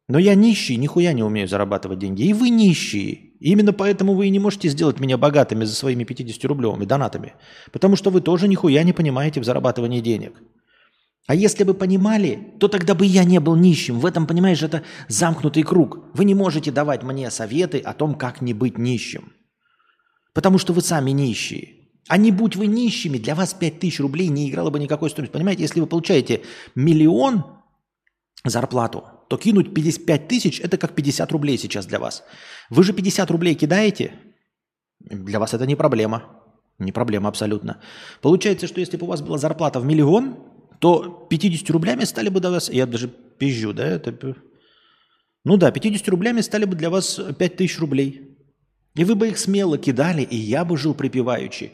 Но 0.08 0.20
я 0.20 0.36
нищий, 0.36 0.78
нихуя 0.78 1.12
не 1.14 1.24
умею 1.24 1.48
зарабатывать 1.48 2.00
деньги. 2.00 2.24
И 2.24 2.34
вы 2.34 2.50
нищие. 2.50 3.14
И 3.40 3.52
именно 3.52 3.74
поэтому 3.74 4.14
вы 4.14 4.28
и 4.28 4.30
не 4.30 4.40
можете 4.40 4.70
сделать 4.70 5.00
меня 5.00 5.18
богатыми 5.18 5.66
за 5.66 5.74
своими 5.74 6.04
50 6.04 6.46
рублевыми 6.46 6.86
донатами. 6.86 7.34
Потому 7.72 7.96
что 7.96 8.12
вы 8.12 8.22
тоже 8.22 8.48
нихуя 8.48 8.84
не 8.84 8.94
понимаете 8.94 9.42
в 9.42 9.44
зарабатывании 9.44 10.02
денег. 10.02 10.42
А 11.26 11.36
если 11.36 11.64
бы 11.64 11.74
понимали, 11.74 12.54
то 12.60 12.68
тогда 12.68 12.96
бы 12.96 13.06
я 13.06 13.24
не 13.24 13.40
был 13.40 13.56
нищим. 13.56 14.00
В 14.00 14.06
этом, 14.06 14.28
понимаешь, 14.28 14.62
это 14.62 14.84
замкнутый 15.08 15.64
круг. 15.64 16.00
Вы 16.14 16.26
не 16.26 16.36
можете 16.36 16.72
давать 16.72 17.04
мне 17.04 17.32
советы 17.32 17.80
о 17.80 17.94
том, 17.94 18.16
как 18.16 18.42
не 18.42 18.54
быть 18.54 18.78
нищим. 18.78 19.32
Потому 20.34 20.58
что 20.58 20.74
вы 20.74 20.82
сами 20.82 21.12
нищие. 21.12 21.84
А 22.10 22.18
не 22.18 22.32
будь 22.32 22.58
вы 22.58 22.68
нищими, 22.68 23.18
для 23.18 23.36
вас 23.36 23.54
5000 23.54 24.02
рублей 24.02 24.28
не 24.28 24.50
играло 24.50 24.70
бы 24.70 24.80
никакой 24.80 25.10
стоимости. 25.10 25.34
Понимаете, 25.34 25.62
если 25.62 25.80
вы 25.80 25.88
получаете 25.88 26.42
миллион 26.76 27.46
зарплату, 28.44 29.06
то 29.30 29.38
кинуть 29.38 29.74
55 29.74 30.28
тысяч– 30.28 30.60
это 30.64 30.78
как 30.78 30.94
50 30.94 31.32
рублей 31.32 31.58
сейчас 31.58 31.86
для 31.86 32.00
вас. 32.00 32.24
Вы 32.70 32.84
же 32.84 32.92
50 32.92 33.32
рублей 33.32 33.56
кидаете, 33.56 34.12
для 35.00 35.40
вас 35.40 35.54
это 35.54 35.66
не 35.66 35.76
проблема. 35.76 36.24
Не 36.80 36.92
проблема 36.92 37.30
абсолютно. 37.30 37.82
Получается, 38.22 38.68
что 38.68 38.80
если 38.80 38.98
бы 38.98 39.06
у 39.06 39.10
вас 39.10 39.22
была 39.22 39.38
зарплата 39.38 39.80
в 39.80 39.86
миллион, 39.86 40.38
то 40.80 41.28
50 41.30 41.70
рублями 41.70 42.04
стали 42.04 42.30
бы 42.30 42.40
для 42.40 42.52
вас, 42.52 42.70
я 42.70 42.86
даже 42.86 43.08
пизжу, 43.08 43.74
да, 43.74 43.86
это... 43.86 44.36
Ну 45.46 45.58
да, 45.58 45.72
50 45.72 46.08
рублями 46.10 46.42
стали 46.42 46.66
бы 46.66 46.76
для 46.76 46.90
вас 46.90 47.20
5000 47.38 47.80
рублей. 47.80 48.38
И 48.96 49.04
вы 49.04 49.16
бы 49.16 49.28
их 49.30 49.38
смело 49.38 49.78
кидали, 49.78 50.22
и 50.22 50.36
я 50.36 50.64
бы 50.64 50.78
жил 50.78 50.94
припеваючи. 50.94 51.72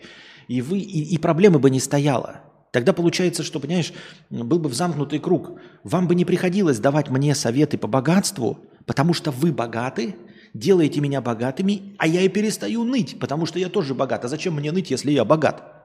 И, 0.48 0.62
вы, 0.62 0.80
и, 0.80 1.14
и 1.14 1.18
проблемы 1.18 1.60
бы 1.60 1.70
не 1.70 1.80
стояло. 1.80 2.42
Тогда 2.72 2.94
получается, 2.94 3.44
что, 3.44 3.60
понимаешь, 3.60 3.94
был 4.30 4.60
бы 4.60 4.70
в 4.70 4.74
замкнутый 4.74 5.20
круг. 5.20 5.60
Вам 5.84 6.08
бы 6.08 6.16
не 6.16 6.26
приходилось 6.26 6.80
давать 6.80 7.10
мне 7.10 7.36
советы 7.36 7.78
по 7.78 7.88
богатству, 7.88 8.60
потому 8.86 9.14
что 9.14 9.32
вы 9.32 9.52
богаты, 9.52 10.16
делаете 10.54 11.02
меня 11.02 11.22
богатыми, 11.22 11.96
а 11.98 12.08
я 12.08 12.22
и 12.22 12.30
перестаю 12.30 12.84
ныть, 12.84 13.20
потому 13.20 13.46
что 13.46 13.60
я 13.60 13.70
тоже 13.70 13.94
богат. 13.94 14.26
А 14.26 14.28
зачем 14.28 14.56
мне 14.56 14.72
ныть, 14.72 14.92
если 14.92 15.12
я 15.12 15.26
богат? 15.26 15.79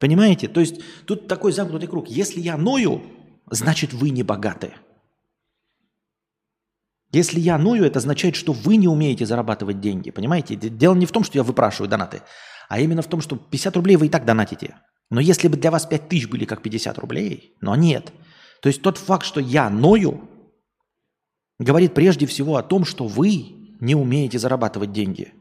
Понимаете? 0.00 0.48
То 0.48 0.60
есть 0.60 0.80
тут 1.04 1.28
такой 1.28 1.52
замкнутый 1.52 1.86
круг. 1.86 2.08
Если 2.08 2.40
я 2.40 2.56
ною, 2.56 3.02
значит 3.50 3.92
вы 3.92 4.10
не 4.10 4.22
богаты. 4.22 4.72
Если 7.12 7.38
я 7.38 7.58
ною, 7.58 7.84
это 7.84 7.98
означает, 7.98 8.34
что 8.34 8.52
вы 8.52 8.76
не 8.76 8.88
умеете 8.88 9.26
зарабатывать 9.26 9.80
деньги. 9.80 10.10
Понимаете? 10.10 10.56
Дело 10.56 10.94
не 10.94 11.06
в 11.06 11.12
том, 11.12 11.22
что 11.22 11.36
я 11.36 11.44
выпрашиваю 11.44 11.88
донаты, 11.88 12.22
а 12.68 12.80
именно 12.80 13.02
в 13.02 13.08
том, 13.08 13.20
что 13.20 13.36
50 13.36 13.76
рублей 13.76 13.96
вы 13.96 14.06
и 14.06 14.08
так 14.08 14.24
донатите. 14.24 14.76
Но 15.10 15.20
если 15.20 15.48
бы 15.48 15.56
для 15.56 15.70
вас 15.70 15.84
5 15.84 16.08
тысяч 16.08 16.28
были 16.28 16.46
как 16.46 16.62
50 16.62 16.98
рублей, 16.98 17.56
но 17.60 17.76
нет. 17.76 18.12
То 18.62 18.68
есть 18.68 18.80
тот 18.80 18.96
факт, 18.96 19.26
что 19.26 19.40
я 19.40 19.68
ною, 19.68 20.30
говорит 21.58 21.92
прежде 21.92 22.26
всего 22.26 22.56
о 22.56 22.62
том, 22.62 22.86
что 22.86 23.06
вы 23.06 23.76
не 23.80 23.94
умеете 23.94 24.38
зарабатывать 24.38 24.92
деньги– 24.92 25.34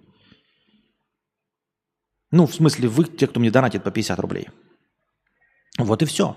ну, 2.31 2.45
в 2.45 2.53
смысле, 2.53 2.87
вы, 2.87 3.05
те, 3.05 3.27
кто 3.27 3.39
мне 3.39 3.51
донатит 3.51 3.83
по 3.83 3.91
50 3.91 4.19
рублей. 4.19 4.49
Вот 5.77 6.01
и 6.01 6.05
все. 6.05 6.35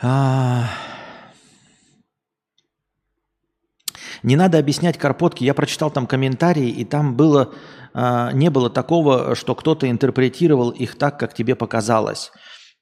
А... 0.00 0.68
Не 4.22 4.36
надо 4.36 4.58
объяснять 4.58 4.98
карпотки. 4.98 5.44
Я 5.44 5.54
прочитал 5.54 5.90
там 5.90 6.06
комментарии, 6.06 6.68
и 6.68 6.84
там 6.84 7.16
было, 7.16 7.52
а, 7.92 8.30
не 8.32 8.50
было 8.50 8.70
такого, 8.70 9.34
что 9.34 9.54
кто-то 9.54 9.90
интерпретировал 9.90 10.70
их 10.70 10.96
так, 10.96 11.18
как 11.18 11.34
тебе 11.34 11.56
показалось. 11.56 12.30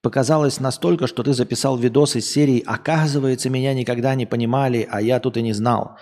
Показалось 0.02 0.60
настолько, 0.60 1.06
что 1.06 1.22
ты 1.22 1.34
записал 1.34 1.76
видос 1.76 2.16
из 2.16 2.30
серии 2.30 2.62
«Оказывается, 2.66 3.50
меня 3.50 3.74
никогда 3.74 4.14
не 4.14 4.26
понимали, 4.26 4.86
а 4.90 5.00
я 5.00 5.18
тут 5.20 5.36
и 5.36 5.42
не 5.42 5.52
знал». 5.52 5.98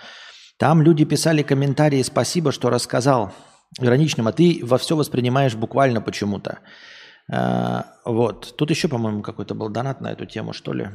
Там 0.57 0.81
люди 0.81 1.05
писали 1.05 1.41
комментарии 1.41 2.01
«Спасибо, 2.01 2.51
что 2.51 2.69
рассказал» 2.69 3.33
ироничным, 3.79 4.27
а 4.27 4.31
ты 4.31 4.59
во 4.63 4.77
все 4.77 4.95
воспринимаешь 4.95 5.55
буквально 5.55 6.01
почему-то. 6.01 6.59
А, 7.31 7.85
вот. 8.05 8.55
Тут 8.57 8.69
еще, 8.69 8.87
по-моему, 8.87 9.21
какой-то 9.21 9.55
был 9.55 9.69
донат 9.69 10.01
на 10.01 10.11
эту 10.11 10.25
тему, 10.25 10.53
что 10.53 10.73
ли. 10.73 10.89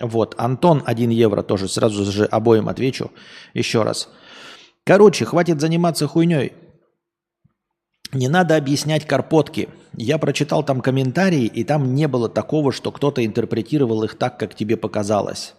Вот. 0.00 0.34
Антон 0.38 0.82
1 0.84 1.10
евро 1.10 1.42
тоже. 1.42 1.68
Сразу 1.68 2.04
же 2.04 2.24
обоим 2.24 2.68
отвечу 2.68 3.10
еще 3.54 3.82
раз. 3.82 4.08
Короче, 4.84 5.24
хватит 5.24 5.60
заниматься 5.60 6.06
хуйней. 6.06 6.52
Не 8.12 8.28
надо 8.28 8.56
объяснять 8.56 9.06
карпотки. 9.06 9.70
Я 9.96 10.18
прочитал 10.18 10.62
там 10.62 10.82
комментарии, 10.82 11.44
и 11.44 11.64
там 11.64 11.94
не 11.94 12.08
было 12.08 12.28
такого, 12.28 12.72
что 12.72 12.92
кто-то 12.92 13.24
интерпретировал 13.24 14.02
их 14.04 14.18
так, 14.18 14.38
как 14.38 14.54
тебе 14.54 14.76
показалось. 14.76 15.54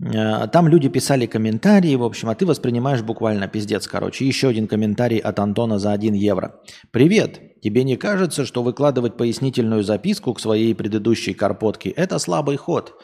Э, 0.00 0.46
там 0.48 0.68
люди 0.68 0.88
писали 0.88 1.26
комментарии, 1.26 1.94
в 1.96 2.04
общем, 2.04 2.28
а 2.28 2.34
ты 2.34 2.46
воспринимаешь 2.46 3.02
буквально 3.02 3.48
пиздец, 3.48 3.86
короче. 3.86 4.26
Еще 4.26 4.48
один 4.48 4.68
комментарий 4.68 5.18
от 5.18 5.38
Антона 5.38 5.78
за 5.78 5.92
1 5.92 6.14
евро. 6.14 6.60
«Привет! 6.90 7.40
Тебе 7.60 7.82
не 7.82 7.96
кажется, 7.96 8.46
что 8.46 8.62
выкладывать 8.62 9.16
пояснительную 9.16 9.82
записку 9.82 10.32
к 10.32 10.40
своей 10.40 10.74
предыдущей 10.74 11.34
карпотке– 11.34 11.90
это 11.96 12.20
слабый 12.20 12.56
ход? 12.56 12.94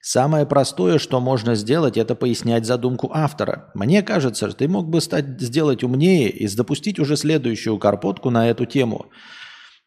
Самое 0.00 0.46
простое, 0.46 0.98
что 0.98 1.18
можно 1.18 1.56
сделать, 1.56 1.96
это 1.96 2.14
пояснять 2.14 2.64
задумку 2.64 3.10
автора. 3.12 3.72
Мне 3.74 4.02
кажется, 4.02 4.48
что 4.48 4.58
ты 4.58 4.68
мог 4.68 4.88
бы 4.88 5.00
стать, 5.00 5.40
сделать 5.40 5.82
умнее 5.82 6.30
и 6.30 6.46
запустить 6.46 7.00
уже 7.00 7.16
следующую 7.16 7.76
карпотку 7.80 8.30
на 8.30 8.48
эту 8.48 8.66
тему. 8.66 9.06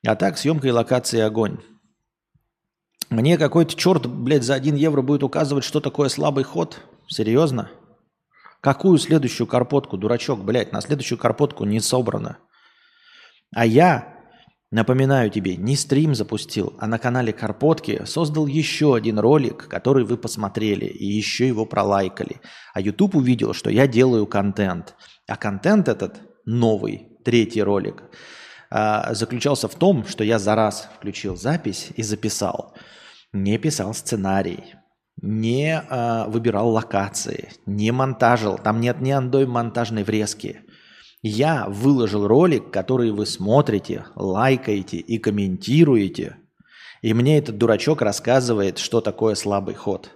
А 0.06 0.16
так, 0.16 0.38
съемка 0.38 0.68
и 0.68 0.72
локации 0.72 1.22
огонь. 1.22 1.60
Мне 3.10 3.39
какой-то 3.39 3.75
черт, 3.75 4.06
блядь, 4.06 4.44
за 4.44 4.54
1 4.54 4.75
евро 4.75 5.01
будет 5.01 5.24
указывать, 5.24 5.63
что 5.63 5.80
такое 5.80 6.10
слабый 6.10 6.44
ход? 6.44 6.80
Серьезно? 7.08 7.72
Какую 8.62 9.00
следующую 9.00 9.48
карпотку, 9.48 9.98
дурачок, 9.98 10.44
блядь, 10.44 10.72
на 10.74 10.82
следующую 10.82 11.18
карпотку 11.18 11.66
не 11.66 11.80
собрано. 11.80 12.38
А 13.51 13.66
я, 13.66 14.13
напоминаю 14.70 15.32
тебе, 15.32 15.56
не 15.56 15.75
стрим 15.75 16.13
запустил, 16.13 16.75
а 16.78 16.86
на 16.86 17.00
канале 17.00 17.34
Карпотки 17.34 18.06
создал 18.06 18.46
еще 18.46 18.94
один 18.96 19.18
ролик, 19.18 19.68
который 19.68 20.04
вы 20.04 20.16
посмотрели 20.16 20.86
и 20.86 21.06
еще 21.06 21.48
его 21.48 21.66
пролайкали. 21.66 22.42
А 22.75 22.82
YouTube 22.82 23.16
увидел, 23.16 23.56
что 23.56 23.72
я 23.72 23.88
делаю 23.88 24.28
контент. 24.28 24.94
А 25.28 25.36
контент 25.36 25.88
этот 25.88 26.22
новый, 26.46 27.18
третий 27.25 27.63
ролик, 27.63 28.04
а, 28.70 29.16
заключался 29.16 29.68
в 29.68 29.74
том, 29.74 30.06
что 30.06 30.24
я 30.24 30.38
за 30.38 30.54
раз 30.54 30.88
включил 31.00 31.36
запись 31.36 31.89
и 31.96 32.04
записал– 32.04 32.75
не 33.33 33.57
писал 33.57 33.93
сценарий, 33.93 34.75
не 35.21 35.79
э, 35.79 36.29
выбирал 36.29 36.69
локации, 36.69 37.50
не 37.65 37.91
монтажил. 37.91 38.57
Там 38.57 38.79
нет 38.79 39.01
ни 39.01 39.12
одной 39.12 39.45
монтажной 39.45 40.03
врезки. 40.03 40.62
Я 41.21 41.67
выложил 41.67 42.27
ролик, 42.27 42.71
который 42.71 43.12
вы 43.12 43.25
смотрите, 43.25 44.05
лайкаете 44.15 44.98
и 44.98 45.17
комментируете. 45.17 46.38
И 47.01 47.13
мне 47.13 47.38
этот 47.38 47.57
дурачок 47.57 48.01
рассказывает, 48.01 48.77
что 48.77 49.01
такое 49.01 49.36
слабый 49.36 49.75
ход. 49.75 50.12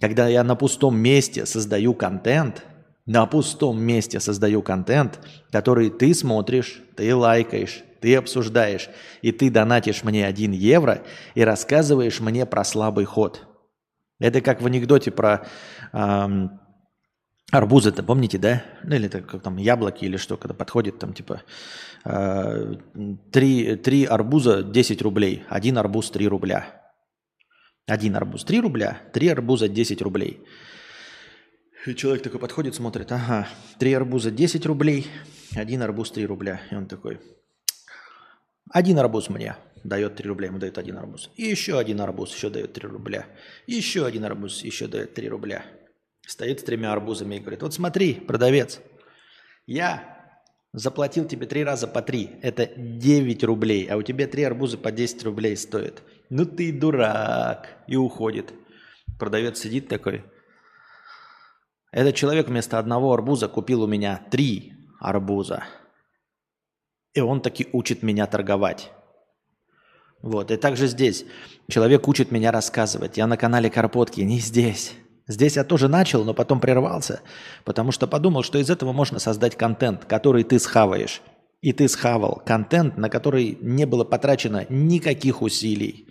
Когда 0.00 0.28
я 0.28 0.44
на 0.44 0.54
пустом 0.54 0.96
месте 0.96 1.44
создаю 1.46 1.94
контент, 1.94 2.64
на 3.06 3.24
пустом 3.26 3.80
месте 3.80 4.20
создаю 4.20 4.62
контент, 4.62 5.18
который 5.50 5.88
ты 5.90 6.14
смотришь, 6.14 6.82
ты 6.94 7.14
лайкаешь, 7.14 7.82
ты 8.00 8.16
обсуждаешь, 8.16 8.88
и 9.22 9.32
ты 9.32 9.50
донатишь 9.50 10.04
мне 10.04 10.26
1 10.26 10.52
евро 10.52 11.02
и 11.34 11.42
рассказываешь 11.42 12.20
мне 12.20 12.46
про 12.46 12.64
слабый 12.64 13.04
ход. 13.04 13.46
Это 14.20 14.40
как 14.40 14.60
в 14.60 14.66
анекдоте 14.66 15.10
про 15.10 15.46
эм, 15.92 16.60
арбузы-то, 17.52 18.02
помните, 18.02 18.38
да? 18.38 18.64
Ну 18.82 18.96
или 18.96 19.06
это 19.06 19.20
как 19.20 19.42
там 19.42 19.56
яблоки 19.56 20.04
или 20.04 20.16
что, 20.16 20.36
когда 20.36 20.54
подходит 20.54 20.98
там 20.98 21.12
типа 21.12 21.42
э, 22.04 22.74
3, 23.32 23.76
3 23.76 24.04
арбуза 24.04 24.62
10 24.62 25.02
рублей, 25.02 25.44
один 25.48 25.78
арбуз 25.78 26.10
3 26.10 26.28
рубля. 26.28 26.92
Один 27.86 28.16
арбуз 28.16 28.44
3 28.44 28.60
рубля, 28.60 29.00
3 29.14 29.28
арбуза 29.28 29.68
10 29.68 30.02
рублей. 30.02 30.44
И 31.86 31.94
человек 31.94 32.22
такой 32.22 32.38
подходит, 32.40 32.74
смотрит, 32.74 33.10
ага, 33.12 33.48
3 33.78 33.92
арбуза 33.94 34.30
10 34.30 34.66
рублей, 34.66 35.06
один 35.54 35.80
арбуз 35.82 36.10
3 36.10 36.26
рубля. 36.26 36.60
И 36.70 36.74
он 36.74 36.86
такой, 36.86 37.18
один 38.72 38.98
арбуз 38.98 39.28
мне 39.28 39.56
дает 39.84 40.16
3 40.16 40.28
рубля, 40.28 40.48
ему 40.48 40.58
дает 40.58 40.78
один 40.78 40.96
арбуз. 40.96 41.30
И 41.36 41.44
еще 41.44 41.78
один 41.78 42.00
арбуз 42.00 42.34
еще 42.34 42.50
дает 42.50 42.72
3 42.72 42.88
рубля. 42.88 43.26
И 43.66 43.74
еще 43.74 44.06
один 44.06 44.24
арбуз 44.24 44.62
еще 44.62 44.86
дает 44.86 45.14
3 45.14 45.28
рубля. 45.28 45.64
Стоит 46.26 46.60
с 46.60 46.62
тремя 46.62 46.92
арбузами 46.92 47.36
и 47.36 47.40
говорит, 47.40 47.62
вот 47.62 47.72
смотри, 47.72 48.14
продавец, 48.14 48.80
я 49.66 50.18
заплатил 50.72 51.26
тебе 51.26 51.46
три 51.46 51.64
раза 51.64 51.86
по 51.86 52.02
три, 52.02 52.38
это 52.42 52.66
9 52.76 53.44
рублей, 53.44 53.86
а 53.86 53.96
у 53.96 54.02
тебя 54.02 54.26
три 54.26 54.42
арбуза 54.42 54.76
по 54.76 54.92
10 54.92 55.24
рублей 55.24 55.56
стоят. 55.56 56.02
Ну 56.30 56.44
ты 56.44 56.72
дурак. 56.72 57.68
И 57.86 57.96
уходит. 57.96 58.52
Продавец 59.18 59.58
сидит 59.58 59.88
такой. 59.88 60.24
Этот 61.90 62.14
человек 62.14 62.48
вместо 62.48 62.78
одного 62.78 63.12
арбуза 63.14 63.48
купил 63.48 63.82
у 63.82 63.86
меня 63.86 64.22
три 64.30 64.74
арбуза. 65.00 65.64
И 67.18 67.20
он 67.20 67.40
таки 67.40 67.66
учит 67.72 68.04
меня 68.04 68.26
торговать. 68.26 68.92
Вот, 70.22 70.52
и 70.52 70.56
также 70.56 70.86
здесь. 70.86 71.24
Человек 71.68 72.06
учит 72.06 72.30
меня 72.30 72.52
рассказывать. 72.52 73.16
Я 73.16 73.26
на 73.26 73.36
канале 73.36 73.70
Карпотки, 73.70 74.20
не 74.20 74.38
здесь. 74.38 74.94
Здесь 75.26 75.56
я 75.56 75.64
тоже 75.64 75.88
начал, 75.88 76.22
но 76.24 76.32
потом 76.32 76.60
прервался, 76.60 77.22
потому 77.64 77.90
что 77.90 78.06
подумал, 78.06 78.44
что 78.44 78.58
из 78.58 78.70
этого 78.70 78.92
можно 78.92 79.18
создать 79.18 79.56
контент, 79.56 80.04
который 80.04 80.44
ты 80.44 80.60
схаваешь. 80.60 81.20
и 81.60 81.72
ты 81.72 81.88
схавал 81.88 82.40
контент, 82.46 82.96
на 82.96 83.10
который 83.10 83.58
не 83.60 83.84
было 83.84 84.04
потрачено 84.04 84.64
никаких 84.68 85.42
усилий. 85.42 86.06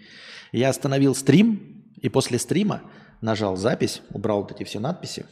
Я 0.52 0.68
остановил 0.68 1.16
стрим, 1.16 1.86
и 2.02 2.10
после 2.10 2.38
стрима 2.38 2.82
нажал 3.22 3.56
запись, 3.56 4.02
убрал 4.10 4.42
вот 4.42 4.52
эти 4.52 4.66
все 4.66 4.82
надписи, 4.82 5.26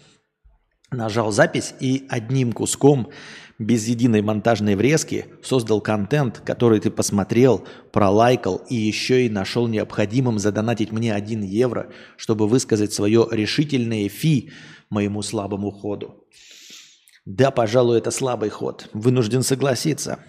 нажал 0.92 1.32
запись 1.32 1.74
и 1.80 2.06
одним 2.10 2.54
куском, 2.54 3.10
без 3.58 3.88
единой 3.88 4.22
монтажной 4.22 4.76
врезки, 4.76 5.28
создал 5.42 5.80
контент, 5.80 6.42
который 6.46 6.80
ты 6.82 6.92
посмотрел, 6.92 7.66
пролайкал 7.92 8.58
и 8.70 8.76
еще 8.76 9.26
и 9.26 9.30
нашел 9.30 9.68
необходимым 9.68 10.40
задонатить 10.40 10.92
мне 10.92 11.14
1 11.14 11.44
евро, 11.44 11.90
чтобы 12.18 12.48
высказать 12.48 12.94
свое 12.94 13.28
решительное 13.32 14.10
фи 14.10 14.52
моему 14.90 15.22
слабому 15.22 15.72
ходу. 15.72 16.26
Да, 17.26 17.50
пожалуй, 17.50 17.98
это 17.98 18.12
слабый 18.12 18.50
ход. 18.50 18.90
Вынужден 18.94 19.42
согласиться. 19.42 20.20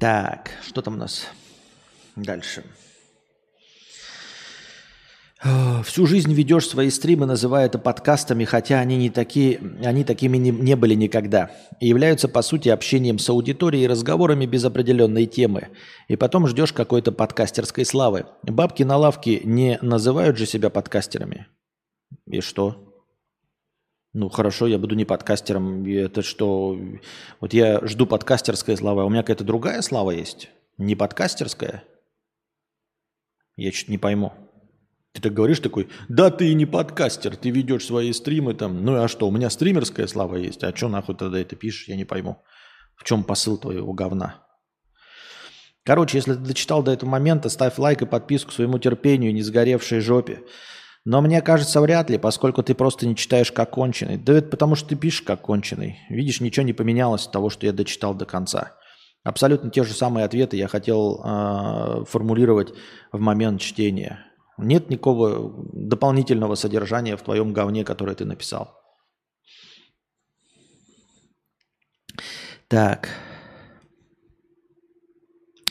Так, 0.00 0.50
что 0.62 0.80
там 0.80 0.94
у 0.94 0.96
нас 0.96 1.26
дальше? 2.16 2.64
Всю 5.42 6.04
жизнь 6.04 6.34
ведешь 6.34 6.68
свои 6.68 6.90
стримы, 6.90 7.24
называя 7.24 7.64
это 7.64 7.78
подкастами, 7.78 8.44
хотя 8.44 8.78
они, 8.78 8.98
не 8.98 9.08
такие, 9.08 9.58
они 9.82 10.04
такими 10.04 10.36
не, 10.36 10.50
не 10.50 10.76
были 10.76 10.92
никогда. 10.94 11.50
И 11.80 11.88
являются, 11.88 12.28
по 12.28 12.42
сути, 12.42 12.68
общением 12.68 13.18
с 13.18 13.26
аудиторией 13.30 13.84
и 13.84 13.88
разговорами 13.88 14.44
без 14.44 14.66
определенной 14.66 15.24
темы. 15.24 15.68
И 16.08 16.16
потом 16.16 16.46
ждешь 16.46 16.74
какой-то 16.74 17.10
подкастерской 17.10 17.86
славы. 17.86 18.26
Бабки 18.42 18.82
на 18.82 18.98
лавке 18.98 19.40
не 19.42 19.78
называют 19.80 20.36
же 20.36 20.44
себя 20.44 20.68
подкастерами. 20.68 21.46
И 22.26 22.42
что? 22.42 22.94
Ну 24.12 24.28
хорошо, 24.28 24.66
я 24.66 24.76
буду 24.76 24.94
не 24.94 25.06
подкастером. 25.06 25.86
Это 25.86 26.20
что? 26.20 26.78
Вот 27.40 27.54
я 27.54 27.80
жду 27.86 28.06
подкастерской 28.06 28.76
славы, 28.76 29.02
а 29.02 29.04
у 29.06 29.08
меня 29.08 29.22
какая-то 29.22 29.44
другая 29.44 29.80
слава 29.80 30.10
есть? 30.10 30.50
Не 30.76 30.96
подкастерская? 30.96 31.82
Я 33.56 33.72
что-то 33.72 33.92
не 33.92 33.98
пойму. 33.98 34.34
Ты 35.12 35.22
так 35.22 35.34
говоришь 35.34 35.60
такой, 35.60 35.88
да 36.08 36.30
ты 36.30 36.50
и 36.50 36.54
не 36.54 36.66
подкастер, 36.66 37.36
ты 37.36 37.50
ведешь 37.50 37.86
свои 37.86 38.12
стримы 38.12 38.54
там. 38.54 38.84
Ну 38.84 39.02
а 39.02 39.08
что, 39.08 39.26
у 39.26 39.32
меня 39.32 39.50
стримерская 39.50 40.06
слава 40.06 40.36
есть, 40.36 40.62
а 40.62 40.74
что 40.74 40.88
нахуй 40.88 41.16
тогда 41.16 41.40
это 41.40 41.56
пишешь, 41.56 41.88
я 41.88 41.96
не 41.96 42.04
пойму. 42.04 42.42
В 42.94 43.04
чем 43.04 43.24
посыл 43.24 43.58
твоего 43.58 43.92
говна? 43.92 44.46
Короче, 45.84 46.18
если 46.18 46.34
ты 46.34 46.40
дочитал 46.40 46.82
до 46.82 46.92
этого 46.92 47.10
момента, 47.10 47.48
ставь 47.48 47.78
лайк 47.78 48.02
и 48.02 48.06
подписку 48.06 48.52
своему 48.52 48.78
терпению, 48.78 49.34
не 49.34 49.42
сгоревшей 49.42 50.00
жопе. 50.00 50.44
Но 51.04 51.22
мне 51.22 51.40
кажется, 51.40 51.80
вряд 51.80 52.10
ли, 52.10 52.18
поскольку 52.18 52.62
ты 52.62 52.74
просто 52.74 53.06
не 53.06 53.16
читаешь 53.16 53.50
как 53.50 53.70
конченый. 53.70 54.18
Да 54.18 54.34
это 54.34 54.48
потому, 54.48 54.76
что 54.76 54.90
ты 54.90 54.96
пишешь 54.96 55.22
как 55.22 55.40
конченый. 55.40 55.98
Видишь, 56.10 56.40
ничего 56.40 56.64
не 56.64 56.74
поменялось 56.74 57.26
от 57.26 57.32
того, 57.32 57.48
что 57.48 57.66
я 57.66 57.72
дочитал 57.72 58.14
до 58.14 58.26
конца. 58.26 58.76
Абсолютно 59.24 59.70
те 59.70 59.82
же 59.82 59.92
самые 59.92 60.24
ответы 60.24 60.56
я 60.56 60.68
хотел 60.68 61.22
э, 61.24 62.04
формулировать 62.06 62.74
в 63.12 63.18
момент 63.18 63.60
чтения. 63.60 64.29
Нет 64.62 64.90
никакого 64.90 65.52
дополнительного 65.72 66.54
содержания 66.54 67.16
в 67.16 67.22
твоем 67.22 67.52
говне, 67.52 67.84
которое 67.84 68.14
ты 68.14 68.24
написал. 68.24 68.76
Так. 72.68 73.08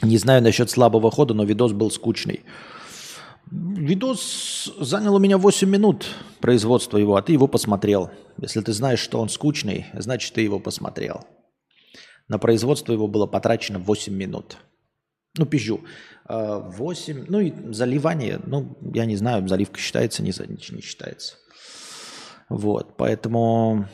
Не 0.02 0.18
знаю 0.18 0.42
насчет 0.42 0.70
слабого 0.70 1.12
хода, 1.12 1.34
но 1.34 1.44
видос 1.44 1.72
был 1.74 1.92
скучный. 1.92 2.44
Видос 3.52 4.72
занял 4.80 5.16
у 5.16 5.20
меня 5.20 5.38
8 5.38 5.68
минут 5.68 6.08
производства 6.40 6.98
его, 6.98 7.16
а 7.16 7.22
ты 7.22 7.34
его 7.34 7.48
посмотрел. 7.48 8.12
Если 8.38 8.62
ты 8.62 8.74
знаешь, 8.74 9.00
что 9.00 9.20
он 9.20 9.30
скучный, 9.30 9.88
значит, 9.94 10.34
ты 10.34 10.42
его 10.42 10.60
посмотрел. 10.60 11.26
На 12.28 12.38
производство 12.38 12.94
его 12.94 13.08
было 13.08 13.26
потрачено 13.26 13.80
8 13.80 14.14
минут. 14.14 14.58
Ну, 15.38 15.46
пизжу. 15.46 15.82
8. 16.30 17.26
Ну 17.28 17.40
и 17.40 17.74
заливание, 17.74 18.40
ну, 18.46 18.78
я 18.94 19.06
не 19.06 19.16
знаю, 19.16 19.48
заливка 19.48 19.80
считается, 19.80 20.22
не, 20.22 20.32
не 20.48 20.82
считается. 20.82 21.36
Вот, 22.50 22.96
поэтому 22.98 23.88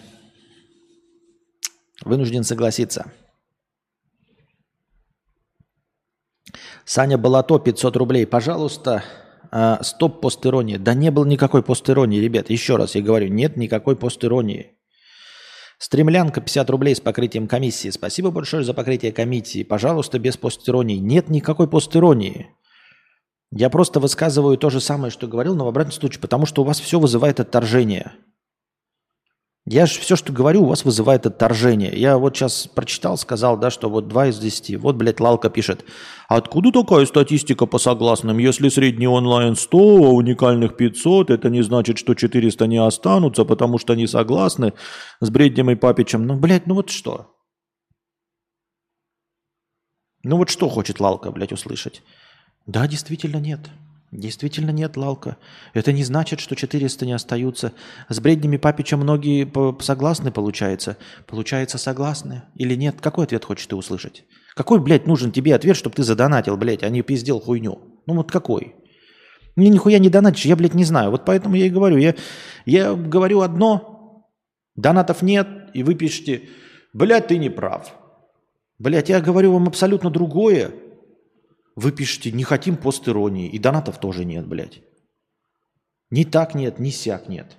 вынужден 2.03 2.43
согласиться. 2.43 3.11
Саня 6.83 7.17
Балато, 7.17 7.57
500 7.57 7.95
рублей. 7.97 8.27
Пожалуйста, 8.27 9.03
а, 9.51 9.81
стоп 9.81 10.21
постеронии. 10.21 10.77
Да 10.77 10.93
не 10.93 11.11
было 11.11 11.25
никакой 11.25 11.63
постеронии, 11.63 12.19
ребят. 12.19 12.49
Еще 12.49 12.75
раз 12.75 12.95
я 12.95 13.01
говорю, 13.01 13.27
нет 13.29 13.57
никакой 13.57 13.95
постеронии. 13.95 14.74
Стремлянка 15.77 16.41
50 16.41 16.69
рублей 16.69 16.95
с 16.95 17.01
покрытием 17.01 17.47
комиссии. 17.47 17.89
Спасибо 17.89 18.31
большое 18.31 18.63
за 18.63 18.73
покрытие 18.73 19.11
комиссии. 19.11 19.63
Пожалуйста, 19.63 20.19
без 20.19 20.37
постеронии. 20.37 20.97
Нет 20.97 21.29
никакой 21.29 21.67
постеронии. 21.67 22.49
Я 23.51 23.69
просто 23.69 23.99
высказываю 23.99 24.57
то 24.57 24.69
же 24.69 24.79
самое, 24.79 25.11
что 25.11 25.27
говорил, 25.27 25.55
но 25.55 25.65
в 25.65 25.69
обратном 25.69 25.93
случае, 25.93 26.21
потому 26.21 26.45
что 26.45 26.61
у 26.61 26.65
вас 26.65 26.79
все 26.79 26.99
вызывает 26.99 27.39
отторжение. 27.39 28.13
Я 29.67 29.87
же 29.87 29.99
все, 29.99 30.15
что 30.15 30.31
говорю, 30.31 30.61
у 30.61 30.67
вас 30.67 30.85
вызывает 30.85 31.25
отторжение. 31.25 31.91
Я 31.91 32.19
вот 32.19 32.37
сейчас 32.37 32.67
прочитал, 32.67 33.17
сказал, 33.17 33.57
да, 33.57 33.71
что 33.71 33.89
вот 33.89 34.07
2 34.07 34.27
из 34.27 34.37
10. 34.37 34.79
Вот, 34.79 34.95
блядь, 34.95 35.19
Лалка 35.19 35.49
пишет. 35.49 35.83
Откуда 36.27 36.71
такая 36.71 37.07
статистика 37.07 37.65
по 37.65 37.79
согласным? 37.79 38.37
Если 38.37 38.69
средний 38.69 39.07
онлайн 39.07 39.55
100, 39.55 39.77
а 39.77 40.09
уникальных 40.09 40.77
500, 40.77 41.31
это 41.31 41.49
не 41.49 41.63
значит, 41.63 41.97
что 41.97 42.13
400 42.13 42.67
не 42.67 42.77
останутся, 42.77 43.43
потому 43.43 43.79
что 43.79 43.93
они 43.93 44.05
согласны 44.05 44.73
с 45.19 45.31
Бреднем 45.31 45.71
и 45.71 45.75
Папичем. 45.75 46.27
Ну, 46.27 46.35
блядь, 46.35 46.67
ну 46.67 46.75
вот 46.75 46.91
что? 46.91 47.31
Ну 50.21 50.37
вот 50.37 50.49
что 50.49 50.69
хочет 50.69 50.99
Лалка, 50.99 51.31
блядь, 51.31 51.53
услышать? 51.53 52.03
Да, 52.67 52.87
действительно 52.87 53.37
нет. 53.37 53.61
Действительно 54.15 54.71
нет, 54.71 54.97
Лалка. 54.97 55.37
Это 55.73 55.91
не 55.91 56.03
значит, 56.03 56.39
что 56.39 56.55
400 56.55 57.05
не 57.05 57.13
остаются. 57.13 57.73
С 58.09 58.19
бреднями 58.19 58.57
Папича 58.57 58.97
многие 58.97 59.51
согласны, 59.81 60.31
получается. 60.31 60.97
Получается, 61.27 61.77
согласны 61.77 62.43
или 62.55 62.75
нет? 62.75 63.01
Какой 63.01 63.25
ответ 63.25 63.45
хочешь 63.45 63.67
ты 63.67 63.75
услышать? 63.75 64.23
Какой, 64.55 64.79
блядь, 64.79 65.05
нужен 65.05 65.31
тебе 65.31 65.53
ответ, 65.53 65.75
чтобы 65.75 65.95
ты 65.95 66.03
задонатил, 66.03 66.55
блядь, 66.55 66.83
а 66.83 66.89
не 66.89 67.01
пиздел 67.01 67.39
хуйню? 67.39 68.01
Ну 68.07 68.15
вот 68.15 68.31
какой? 68.31 68.75
Мне 69.55 69.69
нихуя 69.69 69.99
не 69.99 70.09
донатишь, 70.09 70.45
я, 70.45 70.55
блядь, 70.55 70.73
не 70.73 70.85
знаю. 70.85 71.11
Вот 71.11 71.25
поэтому 71.25 71.55
я 71.55 71.65
и 71.65 71.69
говорю. 71.69 71.97
Я, 71.97 72.15
я 72.65 72.93
говорю 72.93 73.41
одно, 73.41 74.25
донатов 74.75 75.21
нет, 75.21 75.47
и 75.73 75.83
вы 75.83 75.95
пишете, 75.95 76.43
блядь, 76.93 77.27
ты 77.27 77.37
не 77.37 77.49
прав. 77.49 77.93
Блядь, 78.79 79.09
я 79.09 79.21
говорю 79.21 79.53
вам 79.53 79.67
абсолютно 79.67 80.09
другое, 80.09 80.71
вы 81.75 81.91
пишете, 81.91 82.31
не 82.31 82.43
хотим 82.43 82.77
постиронии, 82.77 83.49
и 83.49 83.59
донатов 83.59 83.99
тоже 83.99 84.25
нет, 84.25 84.47
блядь. 84.47 84.81
Ни 86.09 86.23
так 86.23 86.55
нет, 86.55 86.79
ни 86.79 86.89
сяк 86.89 87.27
нет. 87.27 87.57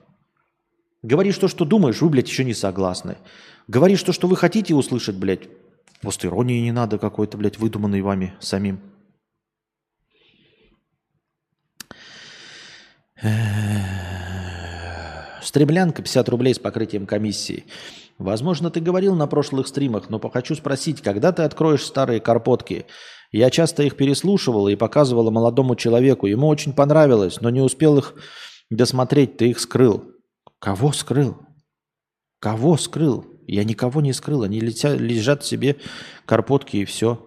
Говоришь 1.03 1.39
то, 1.39 1.49
что 1.49 1.65
думаешь, 1.65 2.01
вы, 2.01 2.09
блядь, 2.09 2.29
еще 2.29 2.45
не 2.45 2.55
согласны. 2.55 3.19
Говоришь 3.69 4.03
то, 4.03 4.13
что 4.13 4.27
вы 4.29 4.37
хотите 4.37 4.75
услышать, 4.75 5.17
блядь, 5.17 5.49
постиронии 6.01 6.61
не 6.61 6.73
надо 6.73 6.99
какой-то, 6.99 7.37
блядь, 7.37 7.59
выдуманный 7.59 8.01
вами 8.01 8.35
самим. 8.41 8.81
Стремлянка 15.43 16.03
50 16.03 16.29
рублей 16.29 16.55
с 16.55 16.59
покрытием 16.59 17.07
комиссии. 17.07 17.65
Возможно, 18.19 18.71
ты 18.71 18.81
говорил 18.81 19.15
на 19.15 19.27
прошлых 19.27 19.67
стримах, 19.69 20.09
но 20.09 20.19
хочу 20.31 20.55
спросить, 20.55 21.03
когда 21.03 21.33
ты 21.33 21.43
откроешь 21.43 21.85
старые 21.85 22.21
карпотки? 22.21 22.87
Я 23.33 23.51
часто 23.51 23.83
их 23.83 23.97
переслушивала 23.97 24.69
и 24.69 24.77
показывала 24.77 25.31
молодому 25.31 25.77
человеку. 25.77 26.27
Ему 26.27 26.49
очень 26.49 26.73
понравилось, 26.73 27.41
но 27.41 27.51
не 27.51 27.61
успел 27.61 27.99
их 27.99 28.15
досмотреть, 28.71 29.37
ты 29.37 29.51
их 29.51 29.61
скрыл. 29.61 30.05
Кого 30.59 30.93
скрыл? 30.93 31.37
Кого 32.39 32.77
скрыл? 32.77 33.27
Я 33.47 33.65
никого 33.65 34.01
не 34.01 34.13
скрыл. 34.13 34.43
Они 34.43 34.61
летят, 34.61 34.99
лежат 34.99 35.45
себе 35.45 35.77
карпотки 36.25 36.79
и 36.79 36.85
все. 36.85 37.23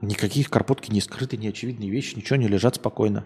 Никаких 0.00 0.50
карпотки 0.50 0.90
не 0.90 1.00
скрыты, 1.00 1.36
не 1.36 1.48
очевидные 1.48 1.88
вещи, 1.88 2.16
ничего 2.16 2.36
не 2.36 2.48
лежат 2.48 2.74
спокойно. 2.74 3.24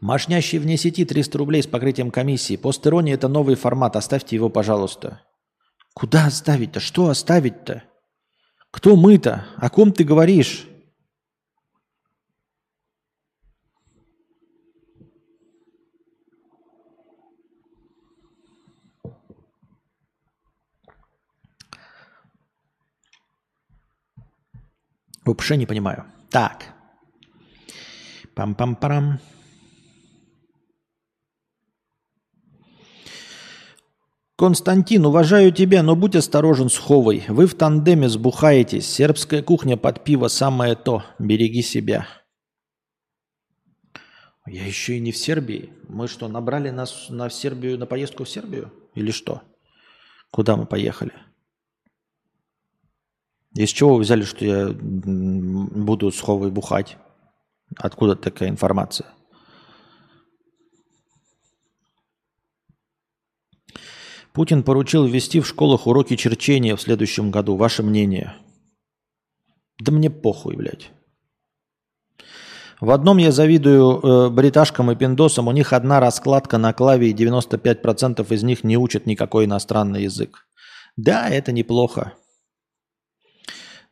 Мошнящий 0.00 0.58
вне 0.58 0.76
сети 0.76 1.04
300 1.04 1.38
рублей 1.38 1.62
с 1.62 1.66
покрытием 1.66 2.10
комиссии. 2.12 2.56
Постерония– 2.56 3.14
это 3.14 3.26
новый 3.26 3.56
формат. 3.56 3.96
Оставьте 3.96 4.36
его, 4.36 4.48
пожалуйста. 4.48 5.22
Куда 5.92 6.26
оставить-то? 6.26 6.78
Что 6.78 7.08
оставить-то? 7.08 7.82
Кто 8.70 8.94
мы-то? 8.94 9.46
О 9.56 9.68
ком 9.70 9.92
ты 9.92 10.04
говоришь? 10.04 10.68
Вообще 25.24 25.56
не 25.56 25.66
понимаю. 25.66 26.06
Так. 26.30 26.72
Пам-пам-парам. 28.36 29.18
Константин, 34.38 35.04
уважаю 35.04 35.50
тебя, 35.50 35.82
но 35.82 35.96
будь 35.96 36.14
осторожен 36.14 36.70
с 36.70 36.78
Ховой. 36.78 37.24
Вы 37.26 37.48
в 37.48 37.56
тандеме 37.56 38.08
сбухаетесь. 38.08 38.88
Сербская 38.88 39.42
кухня 39.42 39.76
под 39.76 40.04
пиво 40.04 40.28
самое 40.28 40.76
то. 40.76 41.02
Береги 41.18 41.60
себя. 41.60 42.06
Я 44.46 44.64
еще 44.64 44.96
и 44.96 45.00
не 45.00 45.10
в 45.10 45.16
Сербии. 45.16 45.72
Мы 45.88 46.06
что, 46.06 46.28
набрали 46.28 46.70
нас 46.70 47.08
на 47.08 47.28
Сербию, 47.30 47.80
на 47.80 47.86
поездку 47.86 48.22
в 48.22 48.28
Сербию? 48.28 48.72
Или 48.94 49.10
что? 49.10 49.42
Куда 50.30 50.56
мы 50.56 50.66
поехали? 50.66 51.14
Из 53.56 53.70
чего 53.70 53.96
вы 53.96 54.02
взяли, 54.02 54.22
что 54.22 54.44
я 54.44 54.68
буду 54.72 56.12
с 56.12 56.20
Ховой 56.20 56.52
бухать? 56.52 56.96
Откуда 57.76 58.14
такая 58.14 58.50
информация? 58.50 59.08
Путин 64.32 64.62
поручил 64.62 65.04
ввести 65.04 65.40
в 65.40 65.46
школах 65.46 65.86
уроки 65.86 66.16
черчения 66.16 66.76
в 66.76 66.80
следующем 66.80 67.30
году. 67.30 67.56
Ваше 67.56 67.82
мнение? 67.82 68.34
Да 69.80 69.92
мне 69.92 70.10
похуй, 70.10 70.56
блядь. 70.56 70.90
В 72.80 72.90
одном 72.90 73.18
я 73.18 73.32
завидую 73.32 74.00
э, 74.00 74.30
бриташкам 74.30 74.90
и 74.90 74.96
пиндосам. 74.96 75.48
У 75.48 75.52
них 75.52 75.72
одна 75.72 75.98
раскладка 75.98 76.58
на 76.58 76.72
клаве, 76.72 77.10
и 77.10 77.14
95% 77.14 78.24
из 78.32 78.42
них 78.44 78.62
не 78.62 78.76
учат 78.76 79.06
никакой 79.06 79.46
иностранный 79.46 80.04
язык. 80.04 80.46
Да, 80.96 81.28
это 81.28 81.50
неплохо. 81.50 82.14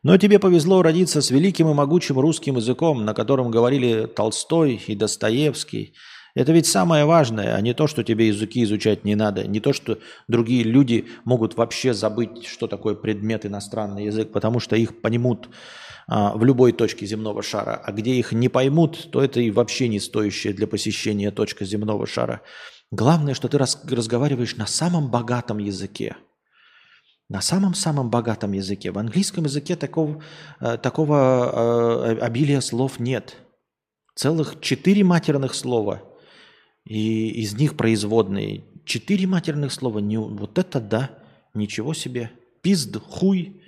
Но 0.03 0.17
тебе 0.17 0.39
повезло 0.39 0.83
родиться 0.83 1.21
с 1.21 1.31
великим 1.31 1.69
и 1.69 1.73
могучим 1.73 2.17
русским 2.17 2.55
языком, 2.55 3.03
на 3.03 3.13
котором 3.13 3.51
говорили 3.51 4.05
Толстой 4.05 4.81
и 4.87 4.95
Достоевский. 4.95 5.93
Это 6.37 6.51
ведь 6.51 6.67
самое 6.67 7.05
важное, 7.05 7.55
а 7.55 7.61
не 7.61 7.73
то, 7.73 7.87
что 7.87 8.03
тебе 8.03 8.27
языки 8.27 8.63
изучать 8.63 9.03
не 9.05 9.15
надо, 9.15 9.47
не 9.47 9.59
то, 9.59 9.73
что 9.73 9.97
другие 10.27 10.63
люди 10.63 11.07
могут 11.25 11.57
вообще 11.57 11.95
забыть, 11.95 12.45
что 12.45 12.67
такое 12.67 12.93
предмет 12.93 13.47
иностранный 13.47 14.05
язык, 14.05 14.31
потому 14.31 14.59
что 14.59 14.75
их 14.75 15.01
поймут 15.01 15.49
а, 16.07 16.37
в 16.37 16.45
любой 16.45 16.73
точке 16.73 17.07
земного 17.07 17.41
шара. 17.41 17.81
А 17.83 17.91
где 17.91 18.13
их 18.13 18.33
не 18.33 18.49
поймут, 18.49 19.09
то 19.11 19.23
это 19.23 19.39
и 19.39 19.49
вообще 19.49 19.87
не 19.87 19.99
стоящая 19.99 20.53
для 20.53 20.67
посещения 20.67 21.31
точка 21.31 21.65
земного 21.65 22.05
шара. 22.05 22.41
Главное, 22.91 23.33
что 23.33 23.47
ты 23.47 23.57
раз, 23.57 23.81
разговариваешь 23.89 24.57
на 24.57 24.67
самом 24.67 25.09
богатом 25.09 25.57
языке– 25.57 26.17
на 27.29 27.41
самом-самом 27.41 28.09
богатом 28.09 28.53
языке. 28.53 28.91
В 28.91 28.97
английском 28.97 29.43
языке 29.43 29.75
такого, 29.75 30.23
э, 30.61 30.77
такого 30.77 32.05
э, 32.15 32.19
обилия 32.19 32.61
слов 32.61 33.01
нет. 33.01 33.35
Целых 34.15 34.61
четыре 34.61 35.03
матерных 35.03 35.53
слова. 35.53 36.03
И 36.87 37.29
из 37.41 37.55
них 37.55 37.75
производные. 37.75 38.63
Четыре 38.85 39.27
матерных 39.27 39.73
слова. 39.73 39.99
Не, 39.99 40.17
вот 40.17 40.57
это 40.57 40.79
да. 40.79 41.19
Ничего 41.53 41.93
себе. 41.93 42.31
Пизд, 42.61 42.97
хуй, 42.97 43.61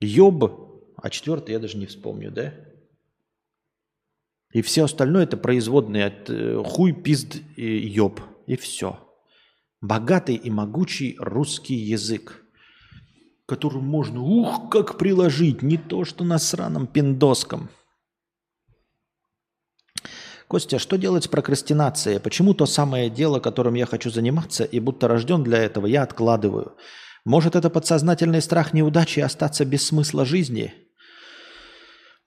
ёб. 0.00 0.94
А 0.96 1.10
четвертый 1.10 1.52
я 1.52 1.58
даже 1.58 1.76
не 1.76 1.86
вспомню, 1.86 2.30
да? 2.30 2.54
И 4.52 4.62
все 4.62 4.84
остальное 4.84 5.24
это 5.24 5.36
производные 5.36 6.06
от 6.06 6.30
э, 6.30 6.62
хуй, 6.64 6.92
пизд 6.92 7.36
и 7.56 7.76
ёб. 7.88 8.20
И 8.46 8.56
все. 8.56 9.00
Богатый 9.80 10.36
и 10.36 10.50
могучий 10.50 11.16
русский 11.18 11.74
язык 11.74 12.46
которую 13.46 13.82
можно, 13.82 14.20
ух, 14.20 14.68
как 14.70 14.98
приложить, 14.98 15.62
не 15.62 15.78
то 15.78 16.04
что 16.04 16.24
на 16.24 16.38
сраном 16.38 16.86
пиндоском. 16.86 17.70
Костя, 20.48 20.78
что 20.78 20.96
делать 20.96 21.24
с 21.24 21.28
прокрастинацией? 21.28 22.20
Почему 22.20 22.54
то 22.54 22.66
самое 22.66 23.10
дело, 23.10 23.40
которым 23.40 23.74
я 23.74 23.84
хочу 23.84 24.10
заниматься, 24.10 24.62
и 24.62 24.78
будто 24.78 25.08
рожден 25.08 25.42
для 25.42 25.58
этого, 25.58 25.86
я 25.86 26.02
откладываю? 26.04 26.76
Может, 27.24 27.56
это 27.56 27.68
подсознательный 27.68 28.40
страх 28.40 28.72
неудачи 28.72 29.18
остаться 29.18 29.64
без 29.64 29.84
смысла 29.84 30.24
жизни? 30.24 30.72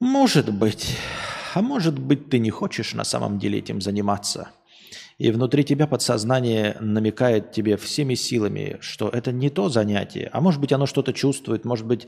Может 0.02 0.54
быть. 0.54 0.98
А 1.54 1.62
может 1.62 1.98
быть, 1.98 2.30
ты 2.30 2.40
не 2.40 2.50
хочешь 2.50 2.94
на 2.94 3.06
самом 3.06 3.40
деле 3.40 3.60
этим 3.60 3.80
заниматься? 3.80 4.50
И 5.18 5.32
внутри 5.32 5.64
тебя 5.64 5.88
подсознание 5.88 6.76
намекает 6.82 7.54
тебе 7.54 7.78
всеми 7.78 8.16
силами, 8.16 8.78
что 8.82 9.08
это 9.08 9.32
не 9.32 9.50
то 9.50 9.70
занятие, 9.70 10.30
а 10.34 10.42
может 10.42 10.60
быть 10.60 10.74
оно 10.74 10.86
что-то 10.86 11.14
чувствует, 11.14 11.66
может 11.66 11.86
быть 11.86 12.08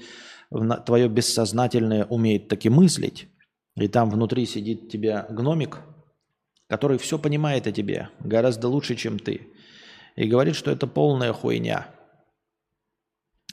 твое 0.86 1.08
бессознательное 1.08 2.06
умеет 2.06 2.48
таки 2.48 2.70
мыслить, 2.70 3.28
и 3.76 3.88
там 3.88 4.10
внутри 4.10 4.46
сидит 4.46 4.90
тебя 4.90 5.26
гномик, 5.30 5.80
который 6.72 6.98
все 6.98 7.20
понимает 7.20 7.68
о 7.68 7.74
тебе 7.74 8.12
гораздо 8.22 8.70
лучше, 8.70 8.96
чем 8.96 9.20
ты, 9.20 9.50
и 10.16 10.26
говорит, 10.26 10.56
что 10.56 10.72
это 10.72 10.88
полная 10.88 11.34
хуйня, 11.34 11.90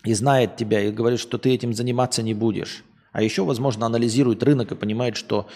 и 0.05 0.15
знает 0.15 0.55
тебя, 0.55 0.81
и 0.83 0.93
говорит, 0.93 1.19
что 1.19 1.37
ты 1.37 1.53
этим 1.53 1.75
заниматься 1.75 2.23
не 2.23 2.33
будешь. 2.33 2.85
А 3.11 3.21
еще, 3.21 3.45
возможно, 3.45 3.87
анализирует 3.87 4.45
рынок 4.45 4.71
и 4.71 4.77
понимает, 4.77 5.17
что 5.17 5.49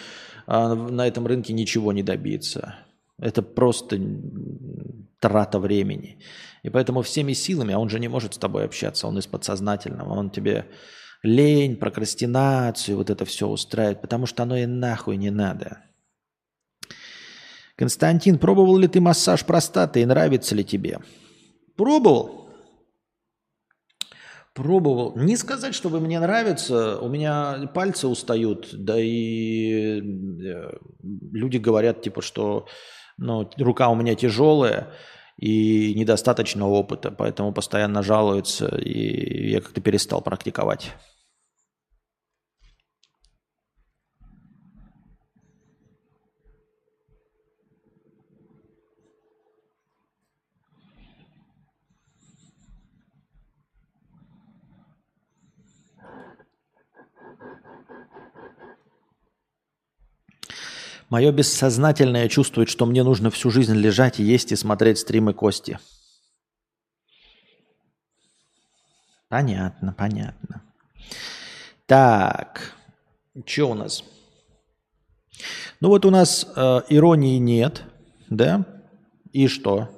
а, 0.48 0.74
на 0.74 1.06
этом 1.06 1.24
рынке 1.24 1.52
ничего 1.52 1.92
не 1.92 2.02
добиться. 2.02 2.80
Это 3.20 3.42
просто 3.42 3.96
трата 5.20 5.60
времени. 5.60 6.18
И 6.64 6.68
поэтому 6.68 7.02
всеми 7.02 7.32
силами, 7.32 7.74
а 7.74 7.78
он 7.78 7.88
же 7.88 8.00
не 8.00 8.08
может 8.08 8.34
с 8.34 8.38
тобой 8.38 8.64
общаться, 8.64 9.06
он 9.06 9.20
из 9.20 9.28
подсознательного, 9.28 10.14
он 10.14 10.30
тебе 10.30 10.66
лень, 11.22 11.76
прокрастинацию, 11.76 12.96
вот 12.96 13.08
это 13.08 13.24
все 13.24 13.46
устраивает, 13.46 14.00
потому 14.00 14.26
что 14.26 14.42
оно 14.42 14.56
и 14.56 14.66
нахуй 14.66 15.16
не 15.16 15.30
надо. 15.30 15.91
Константин, 17.82 18.38
пробовал 18.38 18.76
ли 18.76 18.86
ты 18.86 19.00
массаж 19.00 19.44
простаты 19.44 20.02
и 20.02 20.06
нравится 20.06 20.54
ли 20.54 20.64
тебе? 20.64 21.00
Пробовал. 21.76 22.48
Пробовал. 24.54 25.16
Не 25.16 25.36
сказать, 25.36 25.74
чтобы 25.74 25.98
мне 25.98 26.20
нравится. 26.20 27.00
У 27.00 27.08
меня 27.08 27.68
пальцы 27.74 28.06
устают, 28.06 28.68
да 28.72 29.00
и 29.00 30.00
э, 30.00 30.76
люди 31.32 31.56
говорят, 31.56 32.02
типа, 32.02 32.22
что 32.22 32.68
но 33.18 33.50
рука 33.58 33.88
у 33.88 33.96
меня 33.96 34.14
тяжелая 34.14 34.92
и 35.36 35.92
недостаточно 35.94 36.68
опыта, 36.68 37.10
поэтому 37.10 37.52
постоянно 37.52 38.04
жалуются, 38.04 38.68
и 38.76 39.50
я 39.50 39.60
как-то 39.60 39.80
перестал 39.80 40.22
практиковать. 40.22 40.92
Мое 61.12 61.30
бессознательное 61.30 62.26
чувствует, 62.26 62.70
что 62.70 62.86
мне 62.86 63.02
нужно 63.02 63.30
всю 63.30 63.50
жизнь 63.50 63.74
лежать, 63.74 64.18
есть 64.18 64.50
и 64.50 64.56
смотреть 64.56 64.96
стримы 64.98 65.34
Кости. 65.34 65.78
Понятно, 69.28 69.92
понятно. 69.92 70.62
Так, 71.84 72.74
что 73.44 73.64
у 73.66 73.74
нас? 73.74 74.02
Ну 75.80 75.88
вот 75.88 76.06
у 76.06 76.10
нас 76.10 76.46
э, 76.56 76.80
иронии 76.88 77.36
нет, 77.36 77.82
да? 78.30 78.64
И 79.34 79.48
что? 79.48 79.90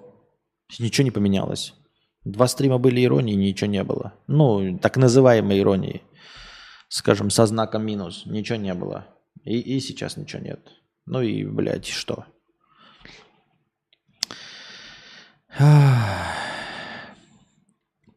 Ничего 0.80 1.04
не 1.04 1.12
поменялось. 1.12 1.74
Два 2.24 2.48
стрима 2.48 2.78
были 2.78 3.04
иронии, 3.04 3.34
ничего 3.34 3.70
не 3.70 3.84
было. 3.84 4.14
Ну, 4.26 4.80
так 4.80 4.96
называемой 4.96 5.60
иронии. 5.60 6.02
Скажем, 6.88 7.30
со 7.30 7.46
знаком 7.46 7.86
минус. 7.86 8.26
Ничего 8.26 8.58
не 8.58 8.74
было. 8.74 9.06
И, 9.44 9.60
и 9.60 9.78
сейчас 9.78 10.16
ничего 10.16 10.42
нет. 10.42 10.58
Ну 11.06 11.20
и, 11.20 11.44
блядь, 11.44 11.86
что? 11.86 12.24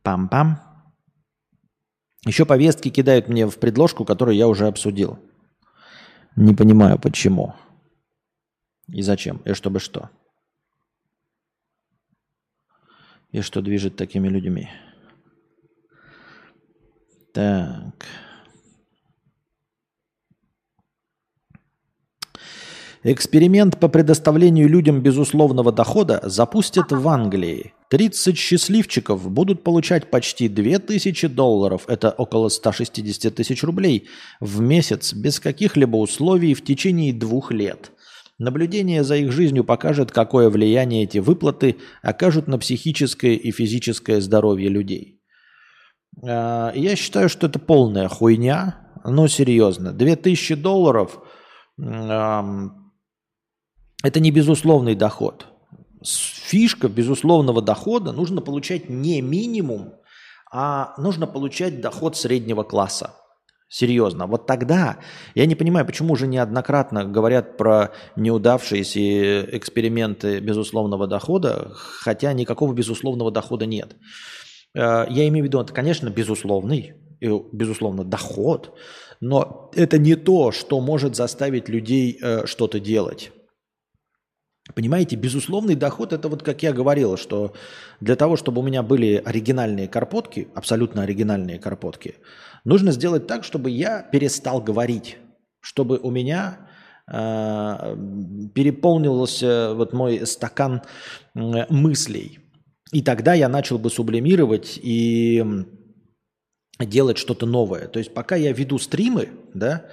Пам-пам. 0.04 0.60
Еще 2.26 2.46
повестки 2.46 2.90
кидают 2.90 3.28
мне 3.28 3.48
в 3.48 3.60
предложку, 3.60 4.06
которую 4.06 4.36
я 4.36 4.48
уже 4.48 4.68
обсудил. 4.68 5.20
Не 6.36 6.54
понимаю, 6.54 7.00
почему. 7.00 7.56
И 8.88 9.02
зачем. 9.02 9.38
И 9.46 9.54
чтобы 9.54 9.80
что. 9.80 10.10
И 13.32 13.42
что 13.42 13.62
движет 13.62 13.98
такими 13.98 14.30
людьми. 14.30 14.70
Так. 17.34 18.06
Эксперимент 23.10 23.80
по 23.80 23.88
предоставлению 23.88 24.68
людям 24.68 25.02
безусловного 25.02 25.72
дохода 25.72 26.20
запустят 26.24 26.92
в 26.92 27.08
Англии. 27.08 27.74
30 27.90 28.38
счастливчиков 28.38 29.32
будут 29.32 29.64
получать 29.64 30.12
почти 30.12 30.50
2000 30.50 31.30
долларов, 31.30 31.86
это 31.88 32.12
около 32.12 32.50
160 32.50 33.34
тысяч 33.34 33.64
рублей, 33.64 34.10
в 34.42 34.60
месяц 34.60 35.14
без 35.14 35.40
каких-либо 35.40 35.96
условий 35.96 36.54
в 36.54 36.66
течение 36.66 37.14
двух 37.14 37.54
лет. 37.54 37.94
Наблюдение 38.40 39.06
за 39.06 39.16
их 39.16 39.32
жизнью 39.32 39.64
покажет, 39.64 40.12
какое 40.12 40.50
влияние 40.50 41.06
эти 41.06 41.20
выплаты 41.20 41.78
окажут 42.02 42.48
на 42.50 42.58
психическое 42.58 43.36
и 43.36 43.52
физическое 43.52 44.20
здоровье 44.20 44.68
людей. 44.68 45.22
А, 46.28 46.74
я 46.76 46.98
считаю, 46.98 47.30
что 47.30 47.48
это 47.48 47.58
полная 47.58 48.10
хуйня, 48.10 48.86
но 49.06 49.30
серьезно. 49.30 49.94
2000 49.94 50.56
долларов 50.56 51.22
это 54.04 54.20
не 54.20 54.32
безусловный 54.32 54.96
доход. 54.96 55.48
Фишка 56.04 56.88
безусловного 56.88 57.62
дохода 57.62 58.12
нужно 58.12 58.42
получать 58.42 58.90
не 58.90 59.22
минимум, 59.22 59.94
а 60.52 60.94
нужно 60.98 61.28
получать 61.28 61.82
доход 61.82 62.16
среднего 62.16 62.64
класса. 62.64 63.16
Серьезно. 63.70 64.28
Вот 64.28 64.46
тогда 64.46 65.00
я 65.36 65.46
не 65.46 65.56
понимаю, 65.56 65.86
почему 65.86 66.14
уже 66.14 66.26
неоднократно 66.26 67.04
говорят 67.04 67.58
про 67.58 67.92
неудавшиеся 68.16 69.42
эксперименты 69.58 70.40
безусловного 70.40 71.06
дохода, 71.06 71.72
хотя 71.74 72.32
никакого 72.32 72.74
безусловного 72.74 73.30
дохода 73.30 73.66
нет. 73.66 73.98
Э, 74.74 75.06
я 75.10 75.28
имею 75.28 75.44
в 75.44 75.48
виду, 75.48 75.60
это, 75.60 75.74
конечно, 75.74 76.10
безусловный, 76.10 76.94
безусловно, 77.20 78.06
доход, 78.06 78.74
но 79.20 79.70
это 79.76 79.98
не 79.98 80.16
то, 80.16 80.54
что 80.54 80.80
может 80.80 81.18
заставить 81.18 81.68
людей 81.68 82.18
э, 82.22 82.46
что-то 82.46 82.80
делать. 82.80 83.32
Понимаете, 84.76 85.16
безусловный 85.16 85.76
доход, 85.76 86.14
это 86.14 86.28
вот 86.28 86.44
как 86.44 86.62
я 86.62 86.74
говорил, 86.74 87.18
что 87.18 87.54
для 88.02 88.16
того, 88.16 88.36
чтобы 88.36 88.62
у 88.62 88.64
меня 88.64 88.84
были 88.84 89.22
оригинальные 89.24 89.88
карпотки, 89.88 90.50
абсолютно 90.54 91.04
оригинальные 91.04 91.58
карпотки, 91.58 92.16
нужно 92.64 92.92
сделать 92.92 93.28
так, 93.28 93.44
чтобы 93.44 93.70
я 93.70 94.02
перестал 94.02 94.62
говорить, 94.62 95.18
чтобы 95.62 95.98
у 95.98 96.12
меня 96.12 96.70
э, 97.10 97.98
переполнился 98.54 99.74
вот 99.74 99.94
мой 99.94 100.26
стакан 100.28 100.82
э, 101.34 101.66
мыслей. 101.70 102.40
И 102.92 103.02
тогда 103.02 103.34
я 103.34 103.50
начал 103.50 103.78
бы 103.78 103.90
сублимировать 103.90 104.80
и 104.82 105.44
делать 106.80 107.18
что-то 107.18 107.46
новое. 107.46 107.88
То 107.88 108.00
есть 108.00 108.14
пока 108.14 108.36
я 108.36 108.52
веду 108.52 108.78
стримы, 108.78 109.30
да, 109.54 109.86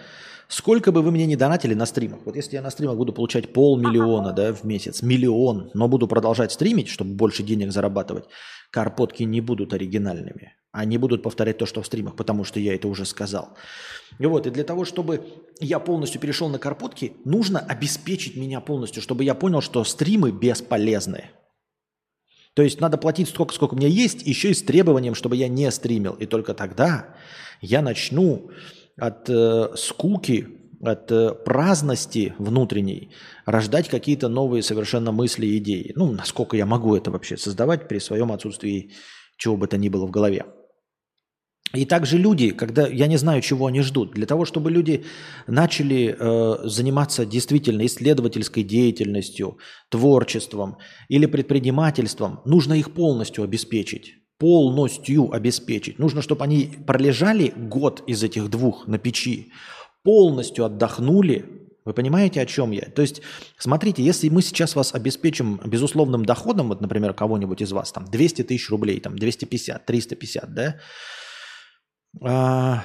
Сколько 0.48 0.92
бы 0.92 1.02
вы 1.02 1.10
мне 1.10 1.26
не 1.26 1.36
донатили 1.36 1.74
на 1.74 1.86
стримах, 1.86 2.20
вот 2.24 2.36
если 2.36 2.56
я 2.56 2.62
на 2.62 2.70
стримах 2.70 2.96
буду 2.96 3.12
получать 3.12 3.52
полмиллиона 3.52 4.32
да, 4.32 4.52
в 4.52 4.64
месяц, 4.64 5.02
миллион, 5.02 5.70
но 5.74 5.88
буду 5.88 6.06
продолжать 6.06 6.52
стримить, 6.52 6.88
чтобы 6.88 7.14
больше 7.14 7.42
денег 7.42 7.72
зарабатывать, 7.72 8.26
карпотки 8.70 9.22
не 9.22 9.40
будут 9.40 9.72
оригинальными. 9.72 10.54
Они 10.70 10.98
будут 10.98 11.22
повторять 11.22 11.58
то, 11.58 11.66
что 11.66 11.82
в 11.82 11.86
стримах, 11.86 12.16
потому 12.16 12.44
что 12.44 12.58
я 12.58 12.74
это 12.74 12.88
уже 12.88 13.04
сказал. 13.06 13.56
И 14.18 14.26
вот, 14.26 14.46
и 14.46 14.50
для 14.50 14.64
того, 14.64 14.84
чтобы 14.84 15.24
я 15.60 15.78
полностью 15.78 16.20
перешел 16.20 16.48
на 16.48 16.58
карпотки, 16.58 17.12
нужно 17.24 17.60
обеспечить 17.60 18.36
меня 18.36 18.60
полностью, 18.60 19.02
чтобы 19.02 19.24
я 19.24 19.34
понял, 19.34 19.60
что 19.60 19.84
стримы 19.84 20.30
бесполезны. 20.32 21.30
То 22.54 22.62
есть 22.62 22.80
надо 22.80 22.98
платить 22.98 23.28
столько, 23.28 23.54
сколько 23.54 23.74
у 23.74 23.76
меня 23.76 23.88
есть, 23.88 24.26
еще 24.26 24.50
и 24.50 24.54
с 24.54 24.62
требованием, 24.62 25.14
чтобы 25.14 25.36
я 25.36 25.48
не 25.48 25.70
стримил. 25.70 26.14
И 26.14 26.26
только 26.26 26.54
тогда 26.54 27.14
я 27.60 27.82
начну 27.82 28.50
от 28.96 29.28
э, 29.28 29.68
скуки, 29.76 30.48
от 30.80 31.10
э, 31.10 31.34
праздности 31.44 32.34
внутренней 32.38 33.10
рождать 33.46 33.88
какие-то 33.88 34.28
новые 34.28 34.62
совершенно 34.62 35.12
мысли 35.12 35.46
и 35.46 35.58
идеи. 35.58 35.92
Ну, 35.96 36.12
насколько 36.12 36.56
я 36.56 36.66
могу 36.66 36.94
это 36.96 37.10
вообще 37.10 37.36
создавать 37.36 37.88
при 37.88 37.98
своем 37.98 38.32
отсутствии 38.32 38.92
чего 39.36 39.56
бы 39.56 39.66
то 39.66 39.76
ни 39.76 39.88
было 39.88 40.06
в 40.06 40.10
голове. 40.10 40.44
И 41.72 41.86
также 41.86 42.18
люди, 42.18 42.50
когда 42.50 42.86
я 42.86 43.08
не 43.08 43.16
знаю, 43.16 43.42
чего 43.42 43.66
они 43.66 43.80
ждут, 43.80 44.12
для 44.12 44.26
того, 44.26 44.44
чтобы 44.44 44.70
люди 44.70 45.04
начали 45.48 46.16
э, 46.16 46.68
заниматься 46.68 47.26
действительно 47.26 47.84
исследовательской 47.84 48.62
деятельностью, 48.62 49.58
творчеством 49.88 50.76
или 51.08 51.26
предпринимательством, 51.26 52.42
нужно 52.44 52.74
их 52.74 52.92
полностью 52.92 53.42
обеспечить 53.42 54.23
полностью 54.38 55.32
обеспечить. 55.32 55.98
Нужно, 55.98 56.22
чтобы 56.22 56.44
они 56.44 56.70
пролежали 56.86 57.52
год 57.56 58.02
из 58.06 58.22
этих 58.22 58.50
двух 58.50 58.86
на 58.86 58.98
печи, 58.98 59.52
полностью 60.02 60.64
отдохнули. 60.64 61.44
Вы 61.84 61.92
понимаете, 61.92 62.40
о 62.40 62.46
чем 62.46 62.70
я? 62.70 62.82
То 62.82 63.02
есть, 63.02 63.22
смотрите, 63.58 64.02
если 64.02 64.28
мы 64.28 64.42
сейчас 64.42 64.74
вас 64.74 64.94
обеспечим 64.94 65.60
безусловным 65.64 66.24
доходом, 66.24 66.68
вот, 66.68 66.80
например, 66.80 67.12
кого-нибудь 67.12 67.60
из 67.60 67.72
вас, 67.72 67.92
там, 67.92 68.06
200 68.06 68.42
тысяч 68.42 68.70
рублей, 68.70 69.00
там, 69.00 69.18
250, 69.18 69.84
350, 69.84 70.54
да, 70.54 70.80
а, 72.22 72.84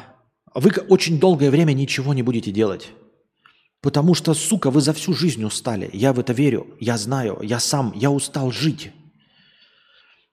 вы 0.54 0.72
очень 0.88 1.20
долгое 1.20 1.50
время 1.50 1.74
ничего 1.74 2.14
не 2.14 2.24
будете 2.24 2.52
делать. 2.52 2.92
Потому 3.82 4.14
что, 4.14 4.34
сука, 4.34 4.72
вы 4.72 4.82
за 4.82 4.94
всю 4.94 5.14
жизнь 5.14 5.44
устали. 5.44 5.90
Я 5.94 6.12
в 6.12 6.20
это 6.20 6.34
верю. 6.34 6.68
Я 6.80 6.98
знаю. 6.98 7.40
Я 7.42 7.60
сам. 7.60 7.94
Я 7.96 8.12
устал 8.12 8.52
жить. 8.52 8.92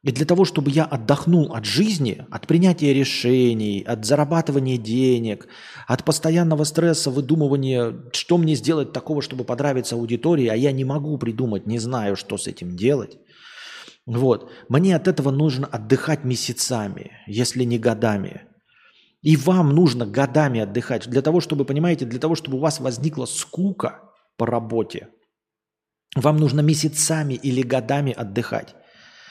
И 0.07 0.13
для 0.13 0.25
того, 0.25 0.45
чтобы 0.45 0.71
я 0.71 0.85
отдохнул 0.85 1.53
от 1.53 1.65
жизни, 1.65 2.25
от 2.31 2.47
принятия 2.47 2.95
решений, 2.95 3.83
от 3.83 4.05
зарабатывания 4.05 4.79
денег, 4.79 5.49
от 5.89 6.05
постоянного 6.05 6.63
стресса, 6.63 7.11
выдумывания, 7.11 7.93
что 8.13 8.39
мне 8.39 8.55
сделать 8.55 8.93
такого, 8.93 9.21
чтобы 9.21 9.43
понравиться 9.43 9.97
аудитории, 9.97 10.47
а 10.47 10.55
я 10.55 10.71
не 10.71 10.85
могу 10.85 11.19
придумать, 11.19 11.67
не 11.67 11.81
знаю, 11.81 12.15
что 12.15 12.39
с 12.39 12.47
этим 12.47 12.77
делать. 12.77 13.19
Вот. 14.07 14.49
Мне 14.69 14.95
от 14.95 15.09
этого 15.09 15.33
нужно 15.33 15.67
отдыхать 15.67 16.23
месяцами, 16.23 17.11
если 17.27 17.65
не 17.65 17.81
годами. 17.81 18.43
И 19.23 19.37
вам 19.37 19.71
нужно 19.71 20.07
годами 20.07 20.61
отдыхать 20.61 21.11
для 21.11 21.21
того, 21.21 21.41
чтобы, 21.41 21.65
понимаете, 21.65 22.05
для 22.05 22.21
того, 22.21 22.37
чтобы 22.37 22.59
у 22.59 22.61
вас 22.61 22.79
возникла 22.79 23.27
скука 23.27 24.03
по 24.37 24.47
работе. 24.47 25.09
Вам 26.15 26.37
нужно 26.37 26.61
месяцами 26.61 27.35
или 27.35 27.63
годами 27.63 28.13
отдыхать. 28.13 28.77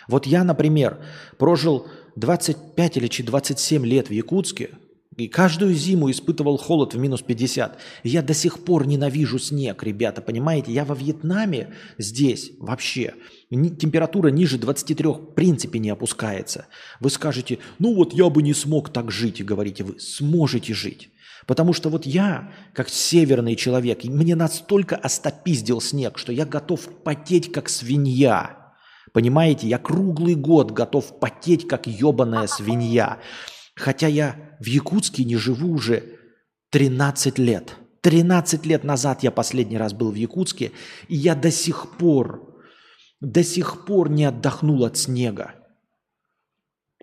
Вот 0.08 0.26
я, 0.26 0.44
например, 0.44 1.00
прожил 1.38 1.88
25 2.16 2.98
или 2.98 3.08
27 3.08 3.86
лет 3.86 4.10
в 4.10 4.12
Якутске, 4.12 4.72
и 5.18 5.30
каждую 5.30 5.74
зиму 5.74 6.12
испытывал 6.12 6.58
холод 6.58 6.94
в 6.94 7.00
минус 7.00 7.22
50. 7.22 7.78
И 8.04 8.10
я 8.10 8.22
до 8.22 8.34
сих 8.34 8.66
пор 8.66 8.86
ненавижу 8.86 9.40
снег, 9.40 9.82
ребята, 9.84 10.22
понимаете? 10.22 10.74
Я 10.74 10.84
во 10.84 10.94
Вьетнаме 10.94 11.74
здесь 11.98 12.52
вообще 12.60 13.14
температура 13.50 14.28
ниже 14.28 14.58
23 14.58 15.08
в 15.08 15.34
принципе 15.34 15.80
не 15.80 15.90
опускается. 15.90 16.68
Вы 17.00 17.10
скажете, 17.10 17.60
ну 17.80 17.96
вот 17.96 18.14
я 18.14 18.30
бы 18.30 18.44
не 18.44 18.54
смог 18.54 18.90
так 18.90 19.10
жить, 19.10 19.40
и 19.40 19.44
говорите 19.44 19.86
вы, 19.86 20.00
сможете 20.00 20.74
жить. 20.74 21.10
Потому 21.48 21.74
что 21.74 21.90
вот 21.90 22.06
я, 22.06 22.52
как 22.74 22.90
северный 22.90 23.56
человек, 23.56 24.04
мне 24.04 24.36
настолько 24.36 24.96
остопиздил 24.96 25.80
снег, 25.80 26.18
что 26.18 26.34
я 26.34 26.46
готов 26.46 26.90
потеть, 27.04 27.52
как 27.52 27.70
свинья. 27.70 28.65
Понимаете, 29.16 29.66
я 29.70 29.78
круглый 29.78 30.36
год 30.36 30.72
готов 30.72 31.22
потеть, 31.22 31.70
как 31.70 31.88
ебаная 31.88 32.48
свинья. 32.48 33.20
Хотя 33.74 34.08
я 34.08 34.58
в 34.60 34.66
Якутске 34.66 35.24
не 35.24 35.38
живу 35.38 35.72
уже 35.72 36.04
13 36.72 37.40
лет. 37.40 37.78
13 38.02 38.66
лет 38.66 38.84
назад 38.84 39.24
я 39.24 39.32
последний 39.32 39.78
раз 39.78 39.94
был 39.94 40.12
в 40.12 40.16
Якутске, 40.16 40.74
и 41.08 41.16
я 41.16 41.34
до 41.34 41.50
сих 41.50 41.96
пор, 41.98 42.62
до 43.22 43.42
сих 43.42 43.86
пор 43.86 44.10
не 44.10 44.26
отдохнул 44.26 44.84
от 44.84 44.98
снега. 44.98 45.54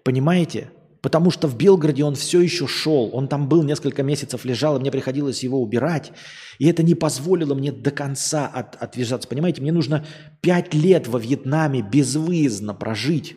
Понимаете? 0.04 0.70
Потому 1.02 1.32
что 1.32 1.48
в 1.48 1.56
Белгороде 1.56 2.04
он 2.04 2.14
все 2.14 2.40
еще 2.40 2.68
шел. 2.68 3.10
Он 3.12 3.26
там 3.26 3.48
был 3.48 3.64
несколько 3.64 4.04
месяцев, 4.04 4.44
лежал, 4.44 4.76
и 4.76 4.80
мне 4.80 4.92
приходилось 4.92 5.42
его 5.42 5.60
убирать. 5.60 6.12
И 6.60 6.68
это 6.68 6.84
не 6.84 6.94
позволило 6.94 7.54
мне 7.54 7.72
до 7.72 7.90
конца 7.90 8.46
от, 8.46 8.80
отвязаться. 8.80 9.28
Понимаете, 9.28 9.60
мне 9.60 9.72
нужно 9.72 10.06
пять 10.40 10.72
лет 10.74 11.08
во 11.08 11.18
Вьетнаме 11.18 11.82
безвыездно 11.82 12.72
прожить, 12.72 13.36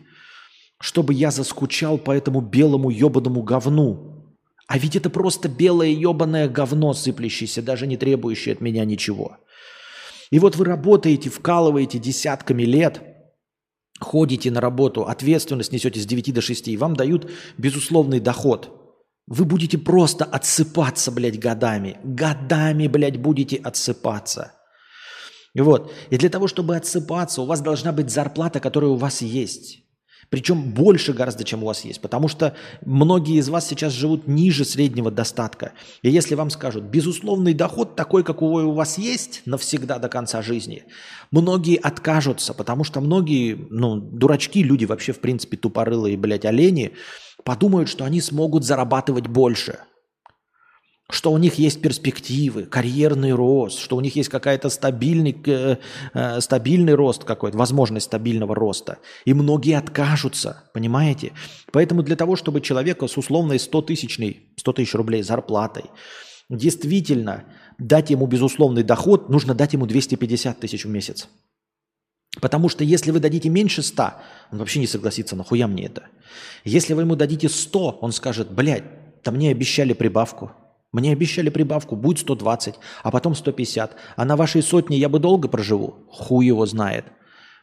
чтобы 0.80 1.16
я 1.16 1.32
заскучал 1.32 1.98
по 1.98 2.12
этому 2.12 2.40
белому 2.40 2.92
ебаному 2.92 3.42
говну. 3.42 4.36
А 4.68 4.78
ведь 4.78 4.96
это 4.96 5.10
просто 5.10 5.50
белое 5.50 5.90
ебаное 5.90 6.48
говно, 6.48 6.94
сыплющееся, 6.94 7.64
даже 7.64 7.88
не 7.88 7.98
требующее 7.98 8.54
от 8.54 8.62
меня 8.62 8.86
ничего. 8.86 9.38
И 10.30 10.38
вот 10.38 10.56
вы 10.56 10.66
работаете, 10.66 11.32
вкалываете 11.32 11.98
десятками 11.98 12.62
лет– 12.62 13.02
ходите 14.00 14.52
на 14.52 14.62
работу, 14.62 15.06
ответственность 15.06 15.72
несете 15.72 16.00
с 16.00 16.06
9 16.06 16.34
до 16.34 16.42
6, 16.42 16.68
и 16.68 16.78
вам 16.78 16.96
дают 16.96 17.30
безусловный 17.58 18.20
доход. 18.20 18.72
Вы 19.28 19.46
будете 19.46 19.78
просто 19.78 20.26
отсыпаться, 20.26 21.12
блядь, 21.12 21.40
годами. 21.40 21.98
Годами, 22.04 22.88
блядь, 22.88 23.18
будете 23.18 23.58
отсыпаться. 23.58 24.54
Вот. 25.56 25.92
И 26.10 26.18
для 26.18 26.30
того, 26.30 26.48
чтобы 26.48 26.76
отсыпаться, 26.76 27.42
у 27.42 27.46
вас 27.46 27.62
должна 27.62 27.92
быть 27.92 28.12
зарплата, 28.12 28.60
которая 28.60 28.92
у 28.92 28.98
вас 28.98 29.22
есть. 29.22 29.85
Причем 30.30 30.72
больше 30.72 31.14
гораздо, 31.14 31.44
чем 31.44 31.64
у 31.64 31.68
вас 31.68 31.86
есть. 31.86 32.02
Потому 32.02 32.28
что 32.28 32.56
многие 32.86 33.38
из 33.38 33.50
вас 33.50 33.68
сейчас 33.68 33.94
живут 33.94 34.28
ниже 34.28 34.66
среднего 34.66 35.12
достатка. 35.12 35.74
И 36.02 36.10
если 36.10 36.36
вам 36.36 36.50
скажут, 36.50 36.84
безусловный 36.86 37.54
доход 37.54 37.96
такой, 37.96 38.24
какой 38.24 38.64
у 38.64 38.72
вас 38.72 38.98
есть 38.98 39.42
навсегда 39.46 40.00
до 40.00 40.10
конца 40.10 40.42
жизни, 40.42 40.84
многие 41.32 41.78
откажутся, 41.78 42.54
потому 42.54 42.84
что 42.84 43.02
многие, 43.02 43.68
ну, 43.70 43.98
дурачки, 43.98 44.64
люди 44.64 44.86
вообще, 44.86 45.14
в 45.14 45.20
принципе, 45.20 45.58
тупорылые, 45.58 46.18
блядь, 46.18 46.46
олени, 46.46 46.94
подумают, 47.44 47.90
что 47.90 48.06
они 48.06 48.22
смогут 48.22 48.64
зарабатывать 48.64 49.28
больше– 49.28 49.80
что 51.12 51.32
у 51.32 51.38
них 51.38 51.56
есть 51.56 51.82
перспективы, 51.82 52.64
карьерный 52.64 53.32
рост, 53.34 53.80
что 53.80 53.96
у 53.96 54.02
них 54.02 54.16
есть 54.16 54.30
какая-то 54.30 54.70
стабильный, 54.70 55.38
э, 55.46 55.78
э, 56.14 56.42
стабильный 56.42 56.96
рост 56.96 57.24
какой-то, 57.24 57.58
возможность 57.58 58.08
стабильного 58.08 58.56
роста. 58.56 58.98
И 59.24 59.34
многие 59.34 59.78
откажутся, 59.78 60.64
понимаете? 60.74 61.34
Поэтому 61.72 62.02
для 62.02 62.16
того, 62.16 62.36
чтобы 62.36 62.60
человека 62.60 63.08
с 63.08 63.18
условной 63.18 63.60
100 63.60 63.82
тысячной, 63.84 64.48
100 64.58 64.74
тысяч 64.74 64.96
рублей 64.96 65.22
зарплатой 65.22 65.86
действительно 66.50 67.44
дать 67.78 68.10
ему 68.10 68.26
безусловный 68.26 68.84
доход, 68.84 69.30
нужно 69.30 69.54
дать 69.54 69.74
ему 69.74 69.86
250 69.86 70.60
тысяч 70.60 70.86
в 70.86 70.90
месяц. 70.90 71.28
Потому 72.42 72.68
что 72.68 72.84
если 72.84 73.12
вы 73.12 73.20
дадите 73.20 73.50
меньше 73.50 73.84
100, 73.84 74.14
он 74.52 74.58
вообще 74.58 74.80
не 74.80 74.88
согласится, 74.88 75.36
нахуя 75.36 75.68
мне 75.68 75.86
это. 75.86 76.04
Если 76.64 76.94
вы 76.94 77.04
ему 77.04 77.16
дадите 77.16 77.48
100, 77.48 78.00
он 78.02 78.12
скажет, 78.12 78.52
блядь, 78.52 78.84
там 79.22 79.36
мне 79.36 79.52
обещали 79.52 79.94
прибавку– 79.94 80.52
мне 80.96 81.12
обещали 81.12 81.50
прибавку, 81.50 81.98
будет 81.98 82.20
120, 82.20 82.76
а 83.04 83.12
потом 83.12 83.36
150. 83.36 83.96
А 84.16 84.26
на 84.26 84.38
вашей 84.38 84.62
сотне 84.62 84.98
я 84.98 85.10
бы 85.10 85.20
долго 85.20 85.50
проживу? 85.50 86.08
Хуй 86.10 86.46
его 86.46 86.66
знает. 86.66 87.06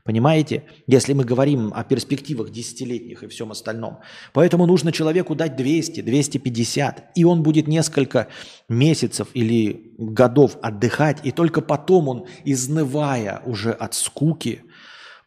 Понимаете? 0.05 0.65
Если 0.87 1.15
мы 1.15 1.25
говорим 1.25 1.73
о 1.75 1.83
перспективах 1.83 2.51
десятилетних 2.51 3.23
и 3.23 3.29
всем 3.29 3.51
остальном. 3.51 4.01
Поэтому 4.35 4.67
нужно 4.67 4.93
человеку 4.93 5.35
дать 5.35 5.57
200, 5.57 6.03
250, 6.03 7.13
и 7.15 7.25
он 7.25 7.43
будет 7.43 7.69
несколько 7.69 8.29
месяцев 8.69 9.29
или 9.33 9.95
годов 9.97 10.59
отдыхать, 10.61 11.21
и 11.25 11.31
только 11.31 11.63
потом 11.63 12.09
он, 12.09 12.27
изнывая 12.45 13.41
уже 13.47 13.71
от 13.73 13.95
скуки, 13.95 14.63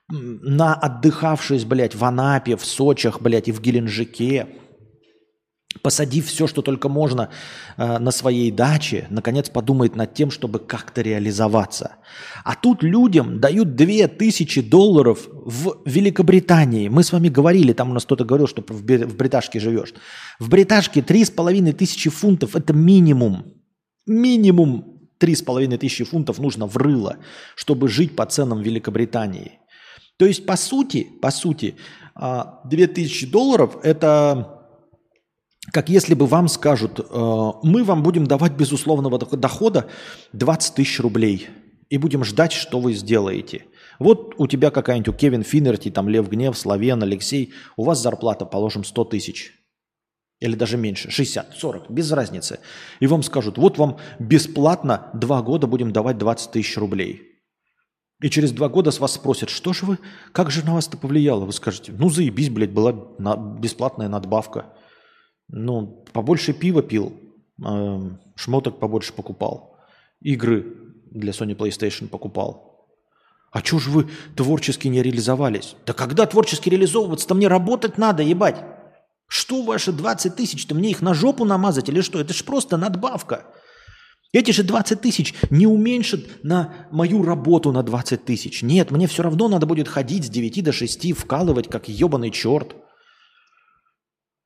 на 0.10 0.76
отдыхавшись, 0.76 1.65
блядь, 1.65 1.96
в 1.96 2.04
Анапе, 2.04 2.56
в 2.56 2.65
Сочах, 2.65 3.20
блядь, 3.20 3.48
и 3.48 3.52
в 3.52 3.62
Геленджике, 3.62 4.48
посадив 5.86 6.26
все, 6.26 6.48
что 6.48 6.63
только 6.63 6.89
можно 6.89 7.30
э, 7.78 8.00
на 8.00 8.10
своей 8.12 8.50
даче, 8.52 9.06
наконец 9.12 9.50
подумает 9.50 9.95
над 9.95 10.15
тем, 10.15 10.32
чтобы 10.32 10.58
как-то 10.58 11.04
реализоваться. 11.04 11.98
А 12.43 12.56
тут 12.56 12.82
людям 12.82 13.39
дают 13.39 13.76
2000 13.76 14.62
долларов 14.63 15.28
в 15.32 15.78
Великобритании. 15.86 16.89
Мы 16.89 17.04
с 17.04 17.12
вами 17.12 17.30
говорили, 17.30 17.74
там 17.74 17.91
у 17.91 17.93
нас 17.93 18.04
кто-то 18.06 18.26
говорил, 18.26 18.48
что 18.48 18.63
в, 18.67 18.82
в 18.82 19.15
Бриташке 19.15 19.60
живешь. 19.60 19.93
В 20.39 20.50
Бриташке 20.50 21.04
3500 21.04 22.12
фунтов– 22.12 22.56
это 22.56 22.74
минимум. 22.74 23.45
Минимум 24.08 24.86
3500 25.19 26.08
фунтов 26.08 26.39
нужно 26.39 26.65
в 26.65 26.78
рыло, 26.78 27.17
чтобы 27.56 27.89
жить 27.89 28.15
по 28.15 28.26
ценам 28.26 28.63
Великобритании. 28.63 29.60
То 30.17 30.26
есть, 30.26 30.48
по 30.48 30.58
сути, 30.58 31.08
по 31.21 31.30
сути, 31.30 31.76
2000 32.15 33.26
а, 33.26 33.30
долларов– 33.30 33.78
это 33.84 34.55
как 35.71 35.89
если 35.89 36.13
бы 36.13 36.25
вам 36.25 36.47
скажут, 36.47 36.99
э, 36.99 37.51
мы 37.63 37.84
вам 37.84 38.04
будем 38.04 38.28
давать 38.28 38.54
безусловного 38.54 39.19
дохода 39.19 39.88
20 40.34 40.75
тысяч 40.75 40.99
рублей 40.99 41.49
и 41.89 41.97
будем 41.97 42.23
ждать, 42.23 42.51
что 42.51 42.80
вы 42.80 42.93
сделаете. 42.93 43.65
Вот 43.99 44.36
у 44.38 44.47
тебя 44.47 44.71
какая-нибудь, 44.71 45.08
у 45.08 45.17
Кевин 45.17 45.43
Финнерти, 45.43 45.89
там 45.89 46.10
Лев 46.10 46.30
Гнев, 46.30 46.58
Славен, 46.58 47.01
Алексей, 47.01 47.54
у 47.78 47.84
вас 47.84 48.01
зарплата, 48.01 48.45
положим, 48.45 48.84
100 48.84 49.06
тысяч. 49.06 49.54
Или 50.41 50.56
даже 50.56 50.78
меньше, 50.78 51.10
60, 51.10 51.56
40, 51.58 51.89
без 51.89 52.12
разницы. 52.12 52.60
И 52.99 53.08
вам 53.08 53.23
скажут, 53.23 53.58
вот 53.58 53.78
вам 53.78 53.97
бесплатно 54.19 55.10
два 55.13 55.41
года 55.41 55.65
будем 55.65 55.91
давать 55.93 56.17
20 56.17 56.51
тысяч 56.51 56.78
рублей. 56.78 57.36
И 58.21 58.30
через 58.30 58.51
два 58.51 58.69
года 58.69 58.91
с 58.91 58.99
вас 58.99 59.13
спросят, 59.13 59.49
что 59.49 59.73
же 59.73 59.86
вы, 59.86 59.99
как 60.32 60.51
же 60.51 60.65
на 60.65 60.73
вас 60.73 60.88
это 60.88 60.97
повлияло? 60.97 61.45
Вы 61.45 61.54
скажете, 61.54 61.93
ну 61.97 62.10
заебись, 62.10 62.49
блядь, 62.49 62.71
была 62.71 62.91
бесплатная 62.91 64.10
надбавка. 64.10 64.73
Ну, 65.47 66.03
побольше 66.12 66.53
пива 66.53 66.81
пил, 66.81 67.13
э, 67.63 68.10
шмоток 68.36 68.79
побольше 68.79 69.13
покупал, 69.13 69.77
игры 70.21 70.65
для 71.12 71.31
Sony 71.31 71.55
PlayStation 71.55 72.08
покупал. 72.08 72.88
А 73.51 73.62
чё 73.62 73.79
же 73.79 73.89
вы 73.89 74.10
творчески 74.36 74.89
не 74.89 75.01
реализовались? 75.01 75.75
Да 75.86 75.93
когда 75.93 76.25
творчески 76.25 76.67
реализовываться-то 76.67 77.36
мне 77.36 77.47
работать 77.47 77.97
надо, 77.97 78.21
ебать. 78.21 78.62
Что 79.27 79.63
ваши 79.63 79.91
20 79.91 80.36
тысяч-то, 80.36 80.75
мне 80.75 80.91
их 80.91 81.01
на 81.01 81.13
жопу 81.13 81.45
намазать 81.45 81.88
или 81.89 82.01
что? 82.01 82.19
Это 82.19 82.34
же 82.34 82.43
просто 82.43 82.77
надбавка. 82.77 83.45
Эти 84.34 84.51
же 84.51 84.63
20 84.63 84.99
тысяч 84.99 85.34
не 85.49 85.65
уменьшат 85.65 86.43
на 86.43 86.73
мою 86.91 87.23
работу 87.23 87.71
на 87.71 87.84
20 87.84 88.25
тысяч. 88.25 88.62
Нет, 88.62 88.91
мне 88.91 89.08
все 89.08 89.23
равно 89.23 89.47
надо 89.47 89.65
будет 89.65 89.88
ходить 89.88 90.25
с 90.25 90.29
9 90.29 90.62
до 90.62 90.73
6, 90.73 91.13
вкалывать, 91.13 91.69
как 91.69 91.88
ебаный 91.88 92.31
черт. 92.31 92.75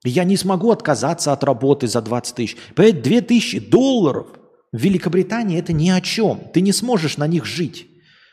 Я 0.04 0.24
не 0.24 0.38
смогу 0.38 0.72
отказаться 0.72 1.34
от 1.34 1.44
работы 1.44 1.88
за 1.88 2.02
20 2.02 2.36
тысяч. 2.36 2.58
Понимаете, 2.76 3.10
2 3.10 3.22
тысячи 3.22 3.60
долларов 3.60 4.28
в 4.72 4.78
Великобритании 4.78 5.60
это 5.60 5.74
ни 5.74 5.90
о 5.90 6.00
чем. 6.00 6.42
Ты 6.54 6.62
не 6.62 6.72
сможешь 6.72 7.18
на 7.18 7.28
них 7.28 7.46
жить. 7.46 7.88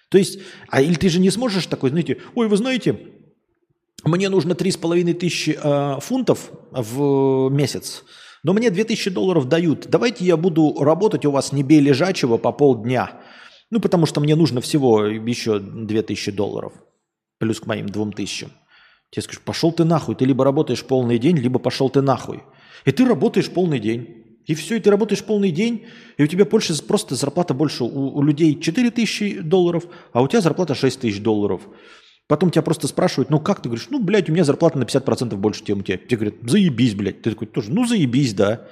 То 0.08 0.18
есть, 0.18 0.38
а 0.68 0.80
или 0.80 0.94
ты 0.94 1.08
же 1.08 1.18
не 1.18 1.30
сможешь 1.30 1.66
такой, 1.66 1.90
знаете, 1.90 2.18
ой, 2.34 2.48
вы 2.48 2.56
знаете, 2.56 2.98
мне 4.04 4.28
нужно 4.28 4.52
3,5 4.52 5.14
тысячи 5.14 5.58
э, 5.60 6.00
фунтов 6.00 6.50
в 6.70 7.50
месяц, 7.50 8.04
но 8.44 8.52
мне 8.52 8.70
2000 8.70 9.10
долларов 9.10 9.48
дают. 9.48 9.86
Давайте 9.88 10.24
я 10.24 10.36
буду 10.36 10.76
работать 10.78 11.24
у 11.24 11.32
вас 11.32 11.50
не 11.50 11.64
бей 11.64 11.80
лежачего 11.80 12.36
по 12.36 12.52
полдня. 12.52 13.20
Ну, 13.70 13.80
потому 13.80 14.06
что 14.06 14.20
мне 14.20 14.36
нужно 14.36 14.60
всего 14.60 15.04
еще 15.06 15.58
2000 15.58 16.30
долларов. 16.30 16.72
Плюс 17.38 17.58
к 17.58 17.66
моим 17.66 17.88
2000. 17.88 18.46
Тебе 19.10 19.22
скажут, 19.22 19.42
пошел 19.42 19.72
ты 19.72 19.84
нахуй, 19.84 20.14
ты 20.14 20.24
либо 20.24 20.44
работаешь 20.44 20.84
полный 20.84 21.18
день, 21.18 21.36
либо 21.38 21.58
пошел 21.58 21.88
ты 21.88 22.02
нахуй. 22.02 22.42
И 22.84 22.92
ты 22.92 23.06
работаешь 23.06 23.50
полный 23.50 23.78
день. 23.78 24.24
И 24.46 24.54
все, 24.54 24.76
и 24.76 24.80
ты 24.80 24.90
работаешь 24.90 25.24
полный 25.24 25.50
день, 25.50 25.86
и 26.18 26.22
у 26.22 26.26
тебя 26.28 26.44
больше, 26.44 26.80
просто 26.82 27.16
зарплата 27.16 27.52
больше. 27.52 27.82
У, 27.82 28.16
у 28.16 28.22
людей 28.22 28.60
4 28.60 28.90
тысячи 28.92 29.40
долларов, 29.40 29.84
а 30.12 30.22
у 30.22 30.28
тебя 30.28 30.40
зарплата 30.40 30.74
6 30.74 31.00
тысяч 31.00 31.20
долларов. 31.20 31.62
Потом 32.28 32.50
тебя 32.50 32.62
просто 32.62 32.86
спрашивают, 32.86 33.30
ну 33.30 33.40
как 33.40 33.60
ты 33.60 33.68
говоришь, 33.68 33.88
ну, 33.90 34.00
блядь, 34.00 34.28
у 34.28 34.32
меня 34.32 34.44
зарплата 34.44 34.78
на 34.78 34.84
50% 34.84 35.34
больше, 35.36 35.64
чем 35.64 35.80
у 35.80 35.82
тебя. 35.82 35.96
Тебе 35.96 36.16
говорят, 36.16 36.34
заебись, 36.42 36.94
блядь. 36.94 37.22
Ты 37.22 37.30
такой 37.30 37.48
тоже, 37.48 37.72
ну, 37.72 37.86
заебись, 37.86 38.34
да. 38.34 38.68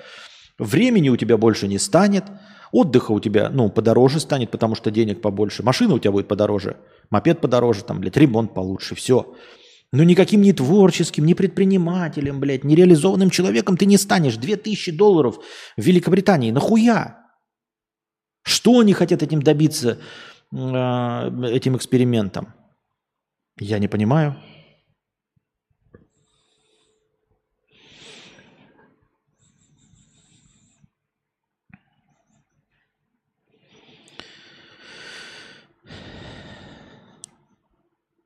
Времени 0.58 1.08
у 1.08 1.16
тебя 1.16 1.36
больше 1.36 1.66
не 1.66 1.78
станет, 1.78 2.24
отдыха 2.70 3.10
у 3.10 3.18
тебя, 3.18 3.50
ну, 3.50 3.68
подороже 3.68 4.20
станет, 4.20 4.50
потому 4.52 4.76
что 4.76 4.92
денег 4.92 5.20
побольше. 5.20 5.64
Машина 5.64 5.94
у 5.94 5.98
тебя 5.98 6.12
будет 6.12 6.28
подороже, 6.28 6.76
мопед 7.10 7.40
подороже, 7.40 7.82
там, 7.82 8.00
блядь, 8.00 8.16
ремонт 8.16 8.54
получше, 8.54 8.94
все. 8.94 9.34
Но 9.94 10.02
никаким 10.02 10.42
не 10.42 10.52
творческим, 10.52 11.24
не 11.24 11.34
предпринимателем, 11.34 12.40
блядь, 12.40 12.64
не 12.64 12.74
реализованным 12.74 13.30
человеком 13.30 13.76
ты 13.76 13.86
не 13.86 13.96
станешь. 13.96 14.36
2000 14.36 14.90
долларов 14.90 15.38
в 15.76 15.80
Великобритании. 15.80 16.50
Нахуя? 16.50 17.18
Что 18.42 18.80
они 18.80 18.92
хотят 18.92 19.22
этим 19.22 19.40
добиться, 19.40 19.98
э, 20.52 21.46
этим 21.52 21.76
экспериментом? 21.76 22.54
Я 23.60 23.78
не 23.78 23.86
понимаю. 23.86 24.34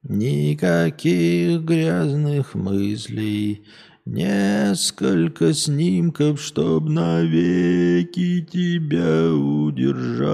Никаких 0.08 1.62
грязных 1.62 2.54
мыслей, 2.54 3.64
Несколько 4.10 5.52
снимков, 5.52 6.40
чтоб 6.40 6.88
навеки 6.88 8.40
тебя 8.40 9.30
удержать. 9.34 10.30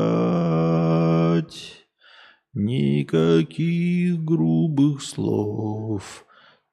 Никаких 2.52 4.22
грубых 4.22 5.02
слов, 5.02 6.25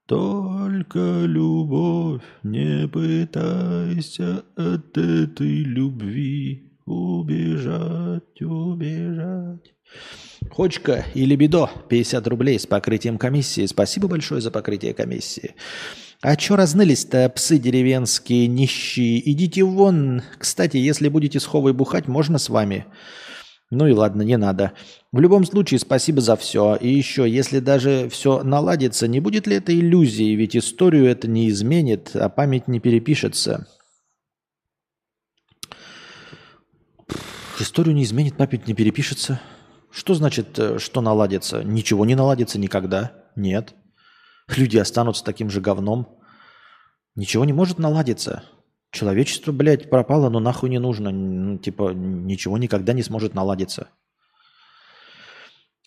только 0.05 1.23
любовь. 1.25 2.21
Не 2.43 2.87
пытайся 2.87 4.43
от 4.55 4.95
этой 4.95 5.63
любви 5.63 6.71
убежать, 6.85 8.41
убежать. 8.43 9.73
Хочка 10.49 11.05
или 11.13 11.35
бедо 11.35 11.69
50 11.89 12.27
рублей 12.27 12.59
с 12.59 12.65
покрытием 12.65 13.17
комиссии. 13.17 13.65
Спасибо 13.67 14.07
большое 14.07 14.41
за 14.41 14.51
покрытие 14.51 14.93
комиссии. 14.93 15.55
А 16.21 16.35
чё 16.35 16.55
разнылись-то, 16.55 17.29
псы 17.29 17.57
деревенские, 17.57 18.47
нищие? 18.47 19.31
Идите 19.31 19.63
вон. 19.63 20.21
Кстати, 20.37 20.77
если 20.77 21.09
будете 21.09 21.39
с 21.39 21.45
Ховой 21.45 21.73
бухать, 21.73 22.07
можно 22.07 22.37
с 22.37 22.49
вами? 22.49 22.85
Ну 23.71 23.87
и 23.87 23.93
ладно, 23.93 24.21
не 24.21 24.37
надо. 24.37 24.73
В 25.13 25.19
любом 25.21 25.45
случае, 25.45 25.79
спасибо 25.79 26.19
за 26.19 26.35
все. 26.35 26.75
И 26.75 26.89
еще, 26.89 27.27
если 27.27 27.59
даже 27.59 28.09
все 28.09 28.43
наладится, 28.43 29.07
не 29.07 29.21
будет 29.21 29.47
ли 29.47 29.55
это 29.55 29.73
иллюзией? 29.73 30.35
Ведь 30.35 30.57
историю 30.57 31.05
это 31.05 31.29
не 31.29 31.49
изменит, 31.49 32.11
а 32.13 32.27
память 32.27 32.67
не 32.67 32.79
перепишется. 32.81 33.67
Историю 37.59 37.95
не 37.95 38.03
изменит, 38.03 38.35
память 38.35 38.67
не 38.67 38.73
перепишется. 38.73 39.39
Что 39.91 40.13
значит, 40.13 40.57
э, 40.57 40.79
что 40.79 41.01
наладится? 41.01 41.63
Ничего 41.63 42.05
не 42.05 42.15
наладится 42.15 42.57
никогда. 42.57 43.11
Нет. 43.35 43.75
Люди 44.55 44.77
останутся 44.77 45.23
таким 45.23 45.49
же 45.49 45.61
говном. 45.61 46.19
Ничего 47.15 47.45
не 47.45 47.53
может 47.53 47.77
наладиться. 47.77 48.43
Человечество, 48.91 49.51
блядь, 49.51 49.89
пропало, 49.89 50.29
но 50.29 50.39
нахуй 50.39 50.69
не 50.69 50.79
нужно. 50.79 51.11
Ну, 51.11 51.57
типа, 51.57 51.91
ничего 51.93 52.57
никогда 52.57 52.93
не 52.93 53.03
сможет 53.03 53.33
наладиться. 53.33 53.89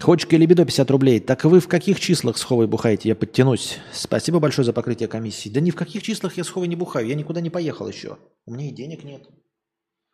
Хочешь 0.01 0.29
или 0.31 0.47
бедо 0.47 0.65
50 0.65 0.91
рублей. 0.91 1.21
Так 1.21 1.45
вы 1.45 1.61
в 1.61 1.69
каких 1.69 2.01
числах 2.01 2.37
с 2.37 2.43
Ховой 2.43 2.67
бухаете? 2.67 3.09
Я 3.09 3.15
подтянусь. 3.15 3.79
Спасибо 3.93 4.41
большое 4.41 4.65
за 4.65 4.73
покрытие 4.73 5.09
комиссии. 5.09 5.49
Да 5.49 5.61
ни 5.61 5.71
в 5.71 5.77
каких 5.77 6.03
числах 6.03 6.37
я 6.37 6.45
с 6.45 6.49
Ховой 6.49 6.69
не 6.69 6.77
бухаю. 6.77 7.07
Я 7.07 7.15
никуда 7.15 7.41
не 7.41 7.51
поехал 7.51 7.89
еще. 7.89 8.19
У 8.45 8.53
меня 8.53 8.69
и 8.69 8.73
денег 8.73 9.05
нет, 9.05 9.29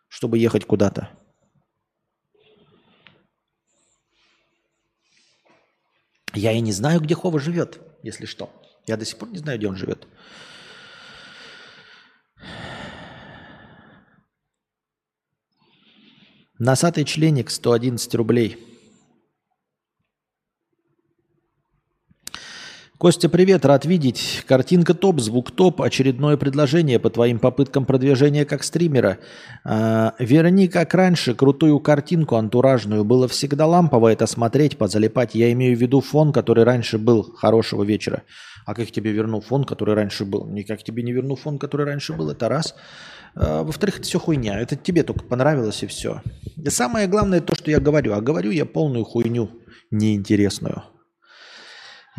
чтобы 0.09 0.39
ехать 0.39 0.67
куда-то. 0.67 1.11
Я 6.35 6.53
и 6.53 6.61
не 6.61 6.73
знаю, 6.73 7.01
где 7.01 7.15
Хова 7.15 7.41
живет, 7.41 7.81
если 8.03 8.27
что. 8.27 8.51
Я 8.87 8.97
до 8.97 9.05
сих 9.05 9.19
пор 9.19 9.31
не 9.31 9.39
знаю, 9.39 9.59
где 9.59 9.69
он 9.69 9.77
живет. 9.77 10.07
Носатый 16.59 17.05
членик 17.05 17.51
111 17.51 18.15
рублей. 18.15 18.70
Костя, 23.01 23.31
привет, 23.31 23.65
рад 23.65 23.87
видеть. 23.87 24.45
Картинка 24.47 24.93
топ, 24.93 25.21
звук 25.21 25.53
топ, 25.53 25.81
очередное 25.81 26.37
предложение 26.37 26.99
по 26.99 27.09
твоим 27.09 27.39
попыткам 27.39 27.87
продвижения 27.87 28.45
как 28.45 28.63
стримера. 28.63 29.17
А, 29.65 30.13
верни 30.19 30.69
как 30.69 30.93
раньше 30.93 31.35
крутую 31.35 31.81
картинку 31.81 32.37
антуражную. 32.37 33.03
Было 33.07 33.27
всегда 33.27 33.65
лампово 33.65 34.09
это 34.09 34.27
смотреть, 34.27 34.77
позалипать. 34.77 35.35
Я 35.35 35.51
имею 35.53 35.79
в 35.79 35.81
виду 35.81 36.03
фон, 36.03 36.31
который 36.31 36.65
раньше 36.65 36.99
был 36.99 37.23
хорошего 37.23 37.85
вечера. 37.85 38.25
А 38.67 38.75
как 38.75 38.91
тебе 38.91 39.13
верну 39.13 39.41
фон, 39.41 39.65
который 39.65 39.95
раньше 39.95 40.27
был? 40.27 40.45
Никак 40.45 40.83
тебе 40.83 41.03
не 41.03 41.13
верну 41.13 41.37
фон, 41.37 41.59
который 41.59 41.87
раньше 41.87 42.13
был, 42.13 42.29
это 42.31 42.51
раз. 42.51 42.75
А, 43.35 43.63
во-вторых, 43.63 44.01
это 44.01 44.09
все 44.09 44.19
хуйня. 44.19 44.61
Это 44.61 44.77
тебе 44.77 45.05
только 45.05 45.25
понравилось 45.25 45.83
и 45.83 45.87
все. 45.87 46.21
И 46.55 46.69
самое 46.69 47.07
главное 47.07 47.41
то, 47.41 47.55
что 47.55 47.71
я 47.71 47.81
говорю. 47.81 48.13
А 48.13 48.21
говорю 48.21 48.51
я 48.51 48.67
полную 48.67 49.07
хуйню 49.07 49.49
неинтересную. 49.91 50.83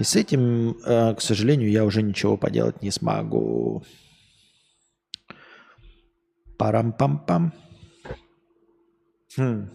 И 0.02 0.04
с 0.04 0.16
этим, 0.16 0.78
а, 0.84 1.14
к 1.14 1.22
сожалению, 1.22 1.70
я 1.70 1.86
уже 1.86 2.02
ничего 2.02 2.36
поделать 2.36 2.82
не 2.82 2.90
смогу. 2.90 3.84
Парам-пам-пам. 6.58 7.52
Хм. 9.38 9.70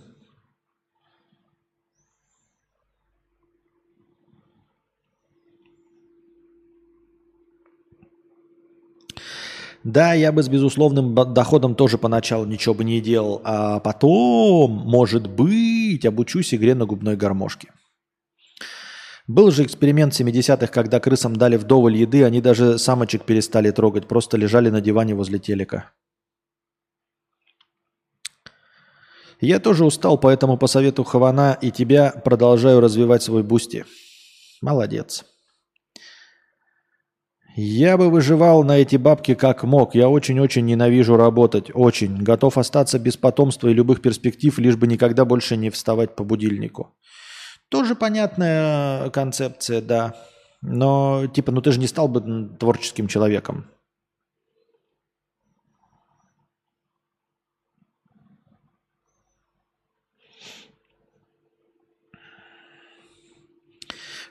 Да, 9.85 10.13
я 10.15 10.33
бы 10.33 10.43
с 10.43 10.49
безусловным 10.49 11.15
доходом 11.15 11.77
тоже 11.77 11.99
поначалу 11.99 12.47
ничего 12.47 12.75
бы 12.75 12.83
не 12.83 13.01
делал, 13.01 13.41
а 13.45 13.79
потом, 13.79 14.73
может 14.73 15.29
быть, 15.29 16.05
обучусь 16.05 16.53
игре 16.53 16.75
на 16.75 16.85
губной 16.85 17.17
гармошке. 17.17 17.69
Был 19.27 19.51
же 19.51 19.65
эксперимент 19.65 20.13
70-х, 20.13 20.69
когда 20.69 21.01
крысам 21.01 21.35
дали 21.35 21.57
вдоволь 21.57 21.97
еды, 21.97 22.25
они 22.25 22.41
даже 22.41 22.79
самочек 22.79 23.25
перестали 23.25 23.73
трогать, 23.73 24.07
просто 24.07 24.37
лежали 24.37 24.71
на 24.71 24.81
диване 24.81 25.15
возле 25.15 25.41
телека. 25.41 25.91
Я 29.41 29.59
тоже 29.59 29.85
устал, 29.85 30.17
поэтому 30.17 30.57
по 30.57 30.69
совету 30.69 31.03
Хавана 31.05 31.59
и 31.61 31.71
тебя 31.71 32.11
продолжаю 32.25 32.81
развивать 32.81 33.23
свой 33.23 33.43
Boosty. 33.43 33.85
Молодец. 34.63 35.25
Я 37.57 37.97
бы 37.97 38.11
выживал 38.11 38.65
на 38.65 38.79
эти 38.79 38.97
бабки 38.97 39.35
как 39.35 39.65
мог. 39.65 39.95
Я 39.95 40.09
очень-очень 40.09 40.65
ненавижу 40.65 41.17
работать. 41.17 41.71
Очень. 41.75 42.23
Готов 42.23 42.59
остаться 42.59 42.99
без 42.99 43.17
потомства 43.17 43.69
и 43.69 43.75
любых 43.75 44.03
перспектив, 44.03 44.59
лишь 44.59 44.77
бы 44.77 44.87
никогда 44.87 45.25
больше 45.25 45.57
не 45.57 45.71
вставать 45.71 46.15
по 46.15 46.23
будильнику. 46.23 46.95
Тоже 47.69 47.95
понятная 47.95 49.11
концепция, 49.11 49.81
да. 49.81 50.15
Но, 50.63 51.27
типа, 51.27 51.53
ну 51.53 51.61
ты 51.61 51.73
же 51.73 51.81
не 51.81 51.87
стал 51.87 52.09
бы 52.09 52.49
творческим 52.59 53.09
человеком. 53.09 53.67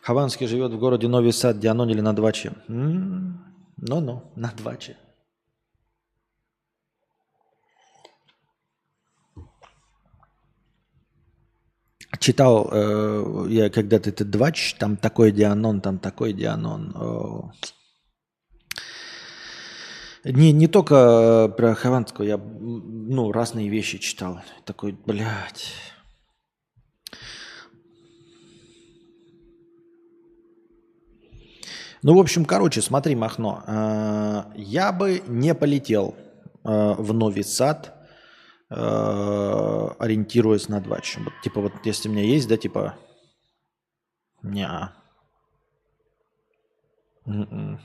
Хованский 0.02 0.46
живет 0.46 0.72
в 0.72 0.78
городе 0.78 1.08
Новый 1.08 1.34
Сад, 1.34 1.60
Дианонили 1.60 2.00
на 2.00 2.14
Дваче. 2.14 2.54
Ну-ну, 2.68 4.32
на 4.36 4.52
Дваче. 4.52 4.98
Читал 12.20 12.70
э, 12.72 13.46
я 13.50 13.70
когда-то 13.70 14.10
этот 14.10 14.30
Двач, 14.30 14.76
там 14.76 14.98
такой 14.98 15.32
Дианон, 15.32 15.82
там 15.82 16.00
такой 16.00 16.34
Дианон. 16.34 16.94
О. 16.96 17.52
Не, 20.24 20.52
не 20.52 20.68
только 20.68 21.54
про 21.56 21.76
Хованского, 21.76 22.26
я 22.26 22.38
ну, 22.38 23.32
разные 23.32 23.70
вещи 23.70 24.00
читал. 24.00 24.42
Такой, 24.66 24.98
блядь. 25.06 25.72
Ну, 32.02 32.16
в 32.16 32.20
общем, 32.20 32.46
короче, 32.46 32.82
смотри, 32.82 33.16
Махно, 33.16 33.64
э, 33.66 34.44
я 34.58 34.92
бы 34.92 35.24
не 35.28 35.56
полетел 35.56 36.14
э, 36.64 36.96
в 36.98 37.14
Новый 37.14 37.44
Сад, 37.44 37.88
э, 37.88 37.95
ориентируясь 38.70 40.70
на 40.70 40.82
два. 40.82 41.00
Вот, 41.18 41.34
типа, 41.44 41.62
вот 41.62 41.74
если 41.84 42.10
у 42.10 42.12
меня 42.12 42.24
есть, 42.24 42.48
да, 42.48 42.58
типа, 42.58 42.98
не 44.42 44.68
м-м. 47.26 47.80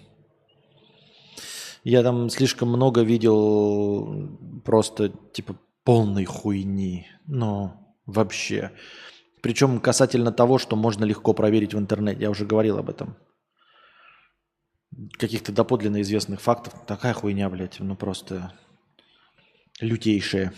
Я 1.82 2.02
там 2.02 2.28
слишком 2.28 2.68
много 2.68 3.02
видел 3.02 4.38
просто, 4.64 5.08
типа, 5.08 5.56
полной 5.84 6.26
хуйни. 6.26 7.06
Ну, 7.26 7.72
вообще. 8.06 8.72
Причем 9.42 9.80
касательно 9.80 10.32
того, 10.32 10.58
что 10.58 10.76
можно 10.76 11.04
легко 11.04 11.32
проверить 11.32 11.72
в 11.72 11.78
интернете. 11.78 12.20
Я 12.20 12.30
уже 12.30 12.44
говорил 12.44 12.78
об 12.78 12.90
этом 12.90 13.16
каких-то 15.18 15.52
доподлинно 15.52 16.02
известных 16.02 16.40
фактов. 16.40 16.74
Такая 16.86 17.14
хуйня, 17.14 17.48
блядь, 17.48 17.80
ну 17.80 17.96
просто 17.96 18.52
лютейшая. 19.80 20.52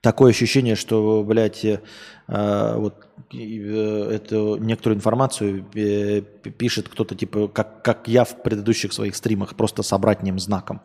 Такое 0.00 0.30
ощущение, 0.30 0.76
что, 0.76 1.22
блядь, 1.24 1.62
э, 1.64 1.78
вот 2.26 3.06
э, 3.34 3.36
эту 3.36 4.56
некоторую 4.56 4.96
информацию 4.96 5.66
э, 5.74 6.22
пишет 6.22 6.88
кто-то, 6.88 7.14
типа, 7.14 7.48
как, 7.48 7.84
как 7.84 8.08
я 8.08 8.24
в 8.24 8.42
предыдущих 8.42 8.94
своих 8.94 9.14
стримах, 9.14 9.56
просто 9.56 9.82
с 9.82 9.92
обратным 9.92 10.38
знаком. 10.38 10.80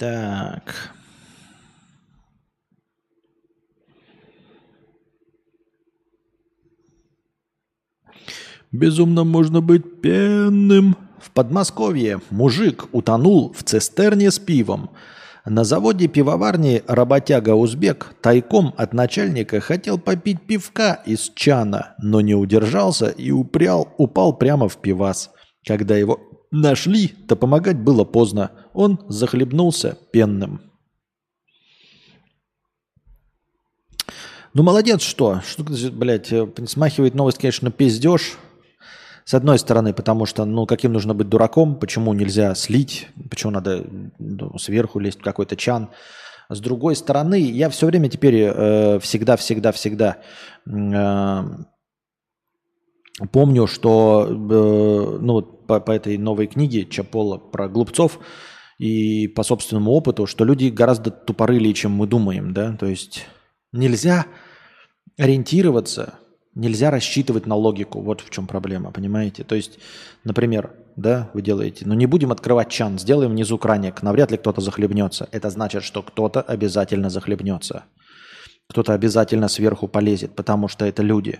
Так. 0.00 0.94
Безумно 8.72 9.24
можно 9.24 9.60
быть 9.60 10.00
пенным. 10.00 10.96
В 11.20 11.30
Подмосковье 11.32 12.22
мужик 12.30 12.86
утонул 12.92 13.52
в 13.52 13.62
цистерне 13.62 14.30
с 14.30 14.38
пивом. 14.38 14.88
На 15.44 15.64
заводе 15.64 16.08
пивоварни 16.08 16.82
работяга-узбек 16.86 18.14
тайком 18.22 18.72
от 18.78 18.94
начальника 18.94 19.60
хотел 19.60 19.98
попить 19.98 20.40
пивка 20.46 20.94
из 21.04 21.30
чана, 21.34 21.94
но 21.98 22.22
не 22.22 22.34
удержался 22.34 23.10
и 23.10 23.30
упрял, 23.30 23.92
упал 23.98 24.34
прямо 24.34 24.66
в 24.70 24.78
пивас. 24.78 25.30
Когда 25.66 25.94
его 25.94 26.29
Нашли, 26.50 27.08
то 27.08 27.36
помогать 27.36 27.78
было 27.78 28.04
поздно. 28.04 28.50
Он 28.72 29.00
захлебнулся 29.08 29.96
пенным. 30.12 30.60
Ну, 34.52 34.64
молодец, 34.64 35.02
что? 35.02 35.40
Что, 35.46 35.62
блядь, 35.92 36.32
э, 36.32 36.48
смахивает 36.66 37.14
новость, 37.14 37.38
конечно, 37.38 37.70
пиздеж. 37.70 38.36
С 39.24 39.34
одной 39.34 39.60
стороны, 39.60 39.94
потому 39.94 40.26
что, 40.26 40.44
ну, 40.44 40.66
каким 40.66 40.92
нужно 40.92 41.14
быть 41.14 41.28
дураком, 41.28 41.78
почему 41.78 42.12
нельзя 42.14 42.56
слить, 42.56 43.06
почему 43.30 43.52
надо 43.52 43.86
ну, 44.18 44.58
сверху 44.58 44.98
лезть 44.98 45.20
в 45.20 45.22
какой-то 45.22 45.54
чан. 45.54 45.90
С 46.48 46.58
другой 46.58 46.96
стороны, 46.96 47.40
я 47.40 47.70
все 47.70 47.86
время 47.86 48.08
теперь 48.08 48.50
всегда-всегда-всегда 48.98 50.16
э, 50.66 50.70
э, 50.72 51.42
помню, 53.30 53.68
что, 53.68 54.26
э, 54.28 55.18
ну, 55.20 55.59
по, 55.70 55.78
по 55.78 55.92
этой 55.92 56.18
новой 56.18 56.48
книге 56.48 56.84
Чапола 56.84 57.38
про 57.38 57.68
глупцов 57.68 58.18
и 58.78 59.28
по 59.28 59.44
собственному 59.44 59.92
опыту, 59.92 60.26
что 60.26 60.44
люди 60.44 60.66
гораздо 60.66 61.12
тупорылее, 61.12 61.72
чем 61.74 61.92
мы 61.92 62.08
думаем, 62.08 62.52
да, 62.52 62.76
то 62.76 62.86
есть 62.86 63.26
нельзя 63.72 64.26
ориентироваться, 65.16 66.14
нельзя 66.56 66.90
рассчитывать 66.90 67.46
на 67.46 67.54
логику, 67.54 68.00
вот 68.00 68.20
в 68.20 68.30
чем 68.30 68.48
проблема, 68.48 68.90
понимаете? 68.90 69.44
То 69.44 69.54
есть, 69.54 69.78
например, 70.24 70.72
да, 70.96 71.30
вы 71.34 71.42
делаете, 71.42 71.84
ну 71.86 71.94
не 71.94 72.06
будем 72.06 72.32
открывать 72.32 72.68
чан, 72.68 72.98
сделаем 72.98 73.30
внизу 73.30 73.56
краник, 73.56 74.02
навряд 74.02 74.32
ли 74.32 74.38
кто-то 74.38 74.60
захлебнется. 74.60 75.28
Это 75.30 75.50
значит, 75.50 75.84
что 75.84 76.02
кто-то 76.02 76.40
обязательно 76.40 77.10
захлебнется. 77.10 77.84
Кто-то 78.68 78.92
обязательно 78.92 79.46
сверху 79.46 79.86
полезет, 79.86 80.34
потому 80.34 80.66
что 80.66 80.84
это 80.84 81.04
люди. 81.04 81.38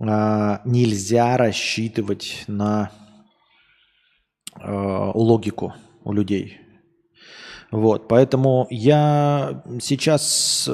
А, 0.00 0.62
нельзя 0.64 1.36
рассчитывать 1.36 2.44
на 2.46 2.90
логику 4.62 5.74
у 6.04 6.12
людей. 6.12 6.58
Вот, 7.70 8.08
поэтому 8.08 8.66
я 8.70 9.62
сейчас, 9.80 10.68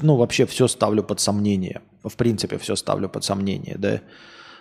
ну, 0.00 0.16
вообще 0.16 0.46
все 0.46 0.68
ставлю 0.68 1.02
под 1.02 1.20
сомнение. 1.20 1.80
В 2.04 2.16
принципе, 2.16 2.56
все 2.58 2.76
ставлю 2.76 3.08
под 3.08 3.24
сомнение, 3.24 3.76
да. 3.78 4.00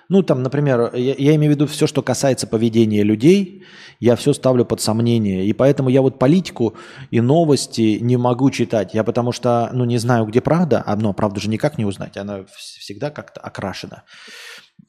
Ну, 0.10 0.24
там, 0.24 0.44
например, 0.44 0.92
я, 0.96 1.16
я 1.18 1.36
имею 1.36 1.54
в 1.54 1.56
виду 1.56 1.68
все, 1.68 1.88
что 1.88 2.02
касается 2.02 2.48
поведения 2.48 3.04
людей, 3.04 3.64
я 4.00 4.16
все 4.16 4.34
ставлю 4.34 4.66
под 4.66 4.82
сомнение. 4.82 5.46
И 5.46 5.54
поэтому 5.54 5.90
я 5.90 6.02
вот 6.02 6.20
политику 6.20 6.76
и 7.12 7.22
новости 7.22 8.00
не 8.02 8.18
могу 8.18 8.52
читать. 8.52 8.94
Я 8.94 9.04
потому 9.04 9.32
что, 9.32 9.70
ну, 9.74 9.86
не 9.86 9.98
знаю, 9.98 10.26
где 10.26 10.42
правда, 10.42 10.84
а 10.86 10.96
но 10.96 11.14
правду 11.14 11.40
же 11.40 11.50
никак 11.50 11.78
не 11.78 11.86
узнать, 11.86 12.18
она 12.18 12.46
всегда 12.56 13.10
как-то 13.10 13.42
окрашена. 13.42 14.04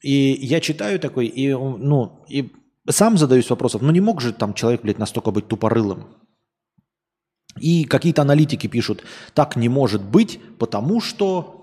И 0.01 0.37
я 0.39 0.59
читаю 0.59 0.99
такой, 0.99 1.27
и, 1.27 1.53
ну, 1.53 2.23
и 2.29 2.51
сам 2.89 3.17
задаюсь 3.17 3.49
вопросом, 3.49 3.81
ну 3.83 3.91
не 3.91 4.01
мог 4.01 4.21
же 4.21 4.33
там 4.33 4.53
человек, 4.53 4.81
блядь, 4.81 4.99
настолько 4.99 5.31
быть 5.31 5.47
тупорылым? 5.47 6.07
И 7.59 7.85
какие-то 7.85 8.21
аналитики 8.21 8.67
пишут, 8.67 9.03
так 9.33 9.55
не 9.55 9.69
может 9.69 10.03
быть, 10.03 10.39
потому 10.59 11.01
что 11.01 11.57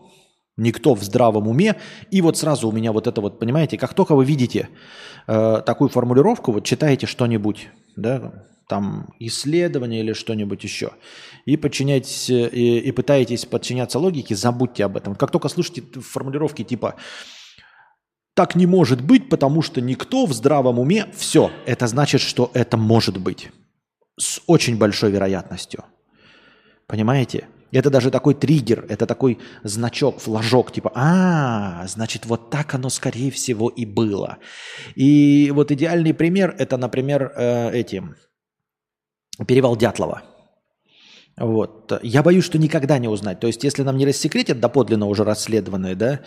Никто 0.56 0.94
в 0.94 1.02
здравом 1.02 1.48
уме. 1.48 1.76
И 2.12 2.22
вот 2.22 2.36
сразу 2.38 2.68
у 2.68 2.72
меня 2.72 2.92
вот 2.92 3.06
это 3.06 3.20
вот, 3.20 3.40
понимаете, 3.40 3.76
как 3.76 3.92
только 3.92 4.14
вы 4.14 4.24
видите 4.24 4.68
э, 5.26 5.62
такую 5.66 5.88
формулировку, 5.88 6.52
вот 6.52 6.64
читаете 6.64 7.06
что-нибудь, 7.06 7.70
да, 7.96 8.46
там 8.68 9.08
исследование 9.18 10.00
или 10.00 10.12
что-нибудь 10.12 10.62
еще, 10.62 10.92
и 11.44 11.56
подчиняетесь, 11.56 12.30
э, 12.30 12.48
и, 12.50 12.78
и 12.78 12.92
пытаетесь 12.92 13.46
подчиняться 13.46 13.98
логике, 13.98 14.36
забудьте 14.36 14.84
об 14.84 14.96
этом. 14.96 15.16
Как 15.16 15.32
только 15.32 15.48
слышите 15.48 15.82
формулировки 16.00 16.62
типа 16.62 16.94
«так 18.34 18.54
не 18.54 18.66
может 18.66 19.00
быть, 19.00 19.28
потому 19.28 19.62
что 19.62 19.80
никто 19.80 20.26
в 20.26 20.32
здравом 20.32 20.78
уме», 20.78 21.06
все, 21.16 21.50
это 21.66 21.86
значит, 21.86 22.20
что 22.20 22.50
это 22.54 22.76
может 22.76 23.18
быть 23.18 23.50
с 24.18 24.40
очень 24.46 24.76
большой 24.76 25.10
вероятностью. 25.10 25.84
Понимаете? 26.86 27.48
Это 27.72 27.90
даже 27.90 28.12
такой 28.12 28.34
триггер, 28.34 28.86
это 28.88 29.04
такой 29.04 29.40
значок, 29.64 30.20
флажок, 30.20 30.70
типа, 30.70 30.92
а, 30.94 31.84
значит, 31.88 32.24
вот 32.24 32.48
так 32.48 32.72
оно, 32.74 32.88
скорее 32.88 33.32
всего, 33.32 33.68
и 33.68 33.84
было. 33.84 34.38
И 34.94 35.50
вот 35.52 35.72
идеальный 35.72 36.14
пример, 36.14 36.54
это, 36.56 36.76
например, 36.76 37.32
э, 37.34 37.72
эти, 37.72 38.04
перевал 39.44 39.76
Дятлова. 39.76 40.22
Вот. 41.36 41.98
Я 42.02 42.22
боюсь, 42.22 42.44
что 42.44 42.58
никогда 42.58 42.98
не 42.98 43.08
узнать. 43.08 43.40
То 43.40 43.46
есть, 43.46 43.64
если 43.64 43.82
нам 43.82 43.96
не 43.96 44.06
рассекретят 44.06 44.60
доподлинно 44.60 45.06
уже 45.06 45.24
расследованное, 45.24 45.94
да, 45.94 46.20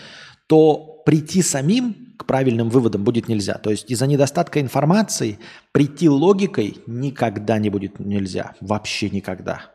то 0.47 1.01
прийти 1.05 1.41
самим 1.41 2.15
к 2.17 2.25
правильным 2.25 2.69
выводам 2.69 3.03
будет 3.03 3.27
нельзя. 3.27 3.53
То 3.55 3.69
есть 3.69 3.89
из-за 3.89 4.07
недостатка 4.07 4.59
информации 4.59 5.39
прийти 5.71 6.09
логикой 6.09 6.77
никогда 6.87 7.59
не 7.59 7.69
будет 7.69 7.99
нельзя. 7.99 8.55
Вообще 8.59 9.09
никогда. 9.09 9.71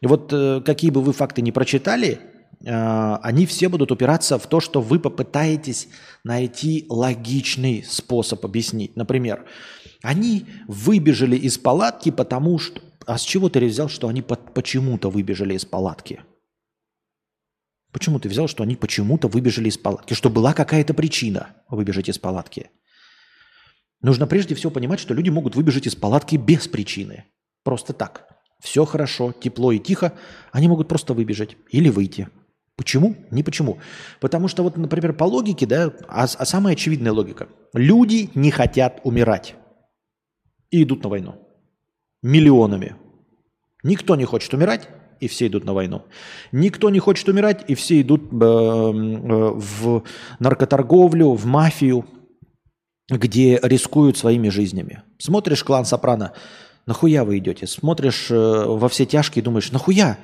И 0.00 0.06
вот 0.06 0.32
э, 0.32 0.62
какие 0.64 0.90
бы 0.90 1.02
вы 1.02 1.12
факты 1.12 1.42
не 1.42 1.52
прочитали, 1.52 2.18
э, 2.64 3.16
они 3.22 3.46
все 3.46 3.68
будут 3.68 3.92
упираться 3.92 4.38
в 4.38 4.46
то, 4.46 4.60
что 4.60 4.80
вы 4.80 4.98
попытаетесь 4.98 5.88
найти 6.24 6.86
логичный 6.88 7.84
способ 7.88 8.44
объяснить. 8.44 8.96
Например, 8.96 9.44
они 10.02 10.46
выбежали 10.66 11.36
из 11.36 11.56
палатки, 11.58 12.10
потому 12.10 12.58
что... 12.58 12.80
А 13.06 13.18
с 13.18 13.22
чего 13.22 13.48
ты 13.48 13.64
взял, 13.64 13.88
что 13.88 14.08
они 14.08 14.22
почему-то 14.22 15.10
выбежали 15.10 15.54
из 15.54 15.64
палатки? 15.64 16.22
Почему 17.92 18.20
ты 18.20 18.28
взял, 18.28 18.46
что 18.46 18.62
они 18.62 18.76
почему-то 18.76 19.28
выбежали 19.28 19.68
из 19.68 19.78
палатки? 19.78 20.14
Что 20.14 20.30
была 20.30 20.52
какая-то 20.52 20.94
причина 20.94 21.56
выбежать 21.68 22.08
из 22.08 22.18
палатки? 22.18 22.70
Нужно 24.00 24.26
прежде 24.26 24.54
всего 24.54 24.70
понимать, 24.70 25.00
что 25.00 25.14
люди 25.14 25.30
могут 25.30 25.56
выбежать 25.56 25.86
из 25.86 25.96
палатки 25.96 26.36
без 26.36 26.68
причины. 26.68 27.24
Просто 27.64 27.92
так 27.92 28.28
все 28.60 28.84
хорошо, 28.84 29.32
тепло 29.32 29.72
и 29.72 29.78
тихо, 29.78 30.12
они 30.52 30.68
могут 30.68 30.88
просто 30.88 31.14
выбежать 31.14 31.56
или 31.70 31.88
выйти. 31.88 32.28
Почему? 32.76 33.16
Не 33.30 33.42
почему. 33.42 33.78
Потому 34.20 34.48
что 34.48 34.62
вот, 34.62 34.76
например, 34.76 35.12
по 35.12 35.24
логике, 35.24 35.66
да, 35.66 35.92
а, 36.08 36.24
а 36.24 36.46
самая 36.46 36.74
очевидная 36.74 37.12
логика. 37.12 37.48
Люди 37.74 38.30
не 38.34 38.50
хотят 38.50 39.00
умирать 39.04 39.54
и 40.70 40.82
идут 40.82 41.02
на 41.02 41.10
войну. 41.10 41.49
Миллионами. 42.22 42.96
Никто 43.82 44.16
не 44.16 44.24
хочет 44.24 44.52
умирать, 44.54 44.88
и 45.20 45.28
все 45.28 45.46
идут 45.46 45.64
на 45.64 45.74
войну. 45.74 46.02
Никто 46.52 46.90
не 46.90 46.98
хочет 46.98 47.28
умирать, 47.28 47.64
и 47.68 47.74
все 47.74 48.00
идут 48.00 48.32
э, 48.32 48.34
э, 48.34 48.40
в 48.40 50.02
наркоторговлю, 50.38 51.32
в 51.32 51.46
мафию, 51.46 52.06
где 53.08 53.58
рискуют 53.62 54.18
своими 54.18 54.48
жизнями. 54.48 55.02
Смотришь 55.18 55.64
клан 55.64 55.84
Сопрано, 55.84 56.32
Нахуя 56.86 57.24
вы 57.24 57.38
идете? 57.38 57.66
Смотришь 57.66 58.30
э, 58.30 58.34
во 58.34 58.88
все 58.88 59.06
тяжкие 59.06 59.44
думаешь, 59.44 59.70
нахуя? 59.70 60.18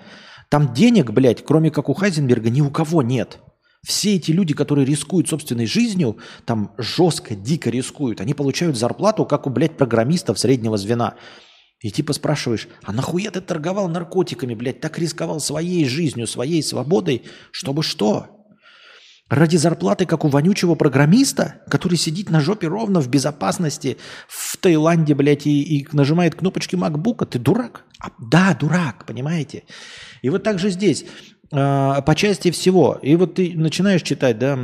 Там 0.48 0.74
денег, 0.74 1.10
блядь, 1.12 1.44
кроме 1.44 1.70
как 1.70 1.88
у 1.88 1.94
Хайзенберга, 1.94 2.50
ни 2.50 2.60
у 2.60 2.70
кого 2.70 3.02
нет. 3.02 3.38
Все 3.86 4.16
эти 4.16 4.32
люди, 4.32 4.52
которые 4.52 4.84
рискуют 4.84 5.28
собственной 5.28 5.66
жизнью, 5.66 6.18
там 6.44 6.72
жестко, 6.76 7.36
дико 7.36 7.70
рискуют, 7.70 8.20
они 8.20 8.34
получают 8.34 8.76
зарплату, 8.76 9.24
как 9.26 9.46
у, 9.46 9.50
блядь, 9.50 9.76
программистов 9.76 10.38
среднего 10.38 10.76
звена. 10.76 11.14
И 11.86 11.90
типа 11.92 12.12
спрашиваешь, 12.14 12.66
а 12.82 12.90
нахуя 12.90 13.30
ты 13.30 13.40
торговал 13.40 13.88
наркотиками, 13.88 14.56
блядь, 14.56 14.80
так 14.80 14.98
рисковал 14.98 15.38
своей 15.38 15.84
жизнью, 15.84 16.26
своей 16.26 16.60
свободой, 16.60 17.22
чтобы 17.52 17.84
что? 17.84 18.26
Ради 19.28 19.54
зарплаты, 19.54 20.04
как 20.04 20.24
у 20.24 20.28
вонючего 20.28 20.74
программиста, 20.74 21.62
который 21.70 21.96
сидит 21.96 22.28
на 22.28 22.40
жопе 22.40 22.66
ровно 22.66 23.00
в 23.00 23.08
безопасности 23.08 23.98
в 24.26 24.56
Таиланде, 24.56 25.14
блядь, 25.14 25.46
и, 25.46 25.62
и 25.62 25.86
нажимает 25.92 26.34
кнопочки 26.34 26.74
макбука, 26.74 27.24
ты 27.24 27.38
дурак? 27.38 27.84
А, 28.00 28.08
да, 28.18 28.56
дурак, 28.58 29.06
понимаете? 29.06 29.62
И 30.22 30.28
вот 30.28 30.42
так 30.42 30.58
же 30.58 30.70
здесь, 30.70 31.04
э, 31.52 32.02
по 32.04 32.14
части 32.16 32.50
всего. 32.50 32.98
И 33.00 33.14
вот 33.14 33.34
ты 33.34 33.52
начинаешь 33.54 34.02
читать, 34.02 34.40
да, 34.40 34.56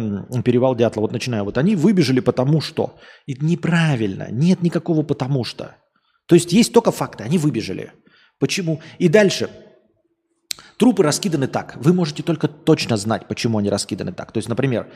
«Перевал 0.44 0.74
Дятла», 0.74 1.02
вот 1.02 1.12
начинаю, 1.12 1.44
вот 1.44 1.56
они 1.56 1.76
выбежали 1.76 2.18
потому 2.18 2.60
что. 2.60 2.98
И 3.26 3.36
неправильно, 3.40 4.26
нет 4.32 4.60
никакого 4.60 5.04
потому 5.04 5.44
что. 5.44 5.76
То 6.26 6.34
есть 6.34 6.52
есть 6.52 6.72
только 6.72 6.92
факты, 6.92 7.24
они 7.24 7.38
выбежали. 7.38 7.92
Почему? 8.38 8.80
И 8.98 9.08
дальше– 9.08 9.50
Трупы 10.82 11.04
раскиданы 11.04 11.46
так. 11.46 11.76
Вы 11.76 11.92
можете 11.92 12.24
только 12.24 12.48
точно 12.48 12.96
знать, 12.96 13.28
почему 13.28 13.58
они 13.58 13.70
раскиданы 13.70 14.12
так. 14.12 14.32
То 14.32 14.38
есть, 14.38 14.48
например, 14.48 14.92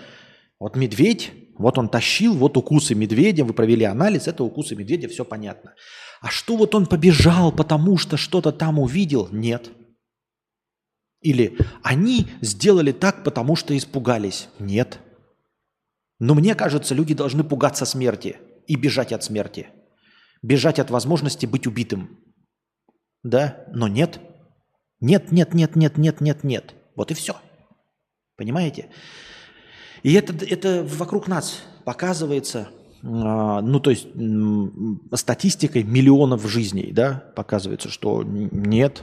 вот 0.59 0.75
медведь, 0.75 1.33
вот 1.59 1.79
он 1.79 1.89
тащил, 1.89 2.35
вот 2.35 2.57
укусы 2.57 2.97
медведя, 2.97 3.45
вы 3.45 3.53
провели 3.53 3.85
анализ, 3.85 4.27
это 4.27 4.43
укусы 4.43 4.75
медведя, 4.75 5.09
все 5.09 5.25
понятно. 5.25 5.75
А 6.21 6.29
что 6.29 6.57
вот 6.57 6.75
он 6.75 6.87
побежал, 6.87 7.53
потому 7.53 7.99
что 7.99 8.17
что-то 8.17 8.51
там 8.51 8.81
увидел? 8.81 9.29
Нет. 9.31 9.71
Или 11.21 11.57
они 11.85 12.27
сделали 12.41 12.91
так, 12.91 13.23
потому 13.23 13.55
что 13.55 13.77
испугались? 13.77 14.49
Нет. 14.59 14.99
Но 16.19 16.35
мне 16.35 16.55
кажется, 16.55 16.97
люди 16.97 17.15
должны 17.15 17.45
пугаться 17.45 17.85
смерти 17.85 18.39
и 18.67 18.75
бежать 18.75 19.13
от 19.13 19.23
смерти. 19.23 19.69
Бежать 20.47 20.79
от 20.79 20.93
возможности 20.93 21.45
быть 21.45 21.67
убитым. 21.67 22.21
Да, 23.25 23.65
но 23.73 23.89
нет. 23.89 24.21
Нет, 25.01 25.33
нет, 25.33 25.55
нет, 25.55 25.75
нет, 25.75 25.99
нет, 25.99 26.21
нет, 26.21 26.45
нет. 26.45 26.75
Вот 26.95 27.11
и 27.11 27.15
все. 27.15 27.35
Понимаете? 28.37 28.91
И 30.05 30.13
это, 30.13 30.33
это 30.45 30.87
вокруг 30.89 31.27
нас 31.27 31.63
показывается, 31.85 32.69
а, 33.03 33.61
ну, 33.61 33.81
то 33.81 33.91
есть 33.91 34.07
статистикой 35.15 35.83
миллионов 35.83 36.49
жизней, 36.49 36.93
да, 36.93 37.25
показывается, 37.35 37.89
что 37.89 38.23
нет, 38.23 39.03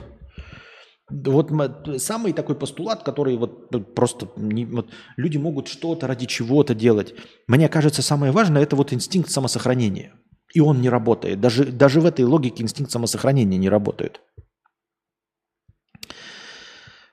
Вот 1.10 1.50
самый 1.98 2.32
такой 2.32 2.56
постулат, 2.56 3.02
который 3.02 3.36
вот 3.36 3.94
просто 3.94 4.30
не, 4.36 4.64
вот, 4.64 4.88
люди 5.18 5.36
могут 5.36 5.68
что-то 5.68 6.06
ради 6.06 6.24
чего-то 6.24 6.74
делать. 6.74 7.14
Мне 7.48 7.68
кажется, 7.68 8.00
самое 8.00 8.32
важное 8.32 8.62
это 8.62 8.76
вот 8.76 8.94
инстинкт 8.94 9.30
самосохранения. 9.30 10.14
И 10.54 10.60
он 10.60 10.80
не 10.80 10.88
работает. 10.88 11.40
Даже, 11.40 11.64
даже 11.64 12.00
в 12.00 12.06
этой 12.06 12.24
логике 12.24 12.62
инстинкт 12.62 12.92
самосохранения 12.92 13.58
не 13.58 13.68
работает. 13.68 14.20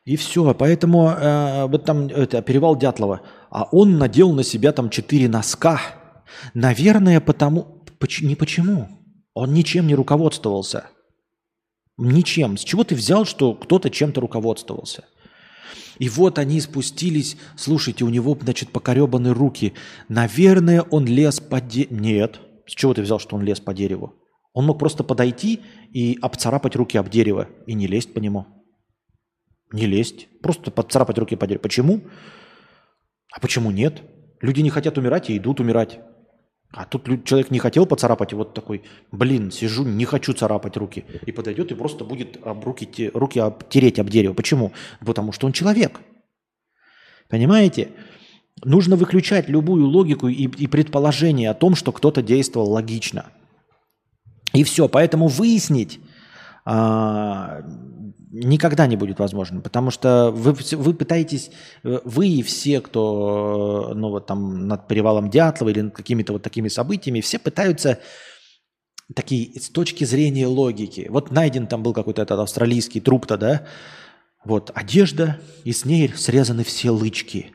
И 0.05 0.15
все. 0.15 0.53
Поэтому 0.53 1.09
э, 1.09 1.65
вот 1.65 1.83
там 1.85 2.07
это 2.07 2.43
перевал 2.43 2.77
Дятлова. 2.77 3.21
А 3.49 3.67
он 3.71 3.97
надел 3.97 4.31
на 4.31 4.43
себя 4.43 4.71
там 4.71 4.91
четыре 4.91 5.27
носка. 5.27 5.81
Наверное, 6.53 7.19
потому... 7.19 7.83
Поч, 7.99 8.21
не 8.21 8.35
почему. 8.35 8.87
Он 9.33 9.53
ничем 9.53 9.87
не 9.87 9.95
руководствовался. 9.95 10.85
Ничем. 11.97 12.57
С 12.57 12.63
чего 12.63 12.83
ты 12.83 12.93
взял, 12.93 13.25
что 13.25 13.55
кто-то 13.55 13.89
чем-то 13.89 14.21
руководствовался? 14.21 15.05
И 15.97 16.09
вот 16.09 16.37
они 16.37 16.61
спустились. 16.61 17.37
Слушайте, 17.57 18.05
у 18.05 18.09
него, 18.09 18.37
значит, 18.39 18.69
покоребаны 18.69 19.33
руки. 19.33 19.73
Наверное, 20.09 20.83
он 20.83 21.05
лез 21.05 21.39
по 21.39 21.59
дереву. 21.59 21.95
Нет. 21.95 22.39
С 22.71 22.73
чего 22.73 22.93
ты 22.93 23.01
взял, 23.01 23.19
что 23.19 23.35
он 23.35 23.41
лез 23.41 23.59
по 23.59 23.73
дереву? 23.73 24.13
Он 24.53 24.65
мог 24.65 24.79
просто 24.79 25.03
подойти 25.03 25.59
и 25.91 26.17
обцарапать 26.21 26.77
руки 26.77 26.97
об 26.97 27.09
дерево 27.09 27.49
и 27.67 27.73
не 27.73 27.85
лезть 27.85 28.13
по 28.13 28.19
нему. 28.19 28.45
Не 29.73 29.87
лезть. 29.87 30.29
Просто 30.41 30.71
подцарапать 30.71 31.17
руки 31.17 31.35
по 31.35 31.47
дереву. 31.47 31.63
Почему? 31.63 32.01
А 33.33 33.41
почему 33.41 33.71
нет? 33.71 34.01
Люди 34.39 34.61
не 34.61 34.69
хотят 34.69 34.97
умирать 34.97 35.29
и 35.29 35.37
идут 35.37 35.59
умирать. 35.59 35.99
А 36.71 36.85
тут 36.85 37.25
человек 37.25 37.51
не 37.51 37.59
хотел 37.59 37.85
поцарапать, 37.85 38.31
и 38.31 38.35
вот 38.35 38.53
такой, 38.53 38.83
блин, 39.11 39.51
сижу, 39.51 39.83
не 39.83 40.05
хочу 40.05 40.31
царапать 40.31 40.77
руки. 40.77 41.03
И 41.25 41.33
подойдет 41.33 41.73
и 41.73 41.75
просто 41.75 42.05
будет 42.05 42.37
об 42.41 42.63
руки, 42.63 43.11
руки 43.13 43.39
обтереть 43.39 43.99
об 43.99 44.09
дерево. 44.09 44.33
Почему? 44.33 44.71
Потому 45.05 45.33
что 45.33 45.45
он 45.45 45.51
человек. 45.51 45.99
Понимаете? 47.27 47.91
Нужно 48.63 48.95
выключать 48.95 49.49
любую 49.49 49.87
логику 49.87 50.27
и, 50.27 50.43
и 50.43 50.67
предположение 50.67 51.49
о 51.49 51.55
том, 51.55 51.75
что 51.75 51.91
кто-то 51.91 52.21
действовал 52.21 52.71
логично. 52.71 53.25
И 54.53 54.63
все. 54.63 54.87
Поэтому 54.87 55.27
выяснить 55.27 55.99
а, 56.65 57.61
никогда 58.31 58.87
не 58.87 58.95
будет 58.95 59.19
возможным, 59.19 59.61
потому 59.61 59.91
что 59.91 60.31
вы, 60.31 60.53
вы 60.53 60.93
пытаетесь, 60.93 61.51
э, 61.83 61.99
вы 62.05 62.27
и 62.29 62.43
все, 62.43 62.79
кто 62.79 63.89
э, 63.91 63.93
ну, 63.93 64.09
вот 64.09 64.25
там 64.25 64.67
над 64.67 64.87
перевалом 64.87 65.29
Дятлова 65.29 65.69
или 65.69 65.81
над 65.81 65.93
какими-то 65.93 66.33
вот 66.33 66.41
такими 66.41 66.69
событиями, 66.69 67.21
все 67.21 67.39
пытаются 67.39 67.99
такие 69.13 69.59
с 69.59 69.69
точки 69.69 70.05
зрения 70.05 70.47
логики. 70.47 71.07
Вот 71.09 71.31
найден 71.31 71.67
там 71.67 71.83
был 71.83 71.93
какой-то 71.93 72.21
этот 72.21 72.39
австралийский 72.39 73.01
труп-то, 73.01 73.37
да, 73.37 73.67
вот 74.45 74.71
одежда, 74.73 75.39
и 75.65 75.73
с 75.73 75.83
ней 75.83 76.07
срезаны 76.15 76.63
все 76.63 76.89
лычки. 76.91 77.51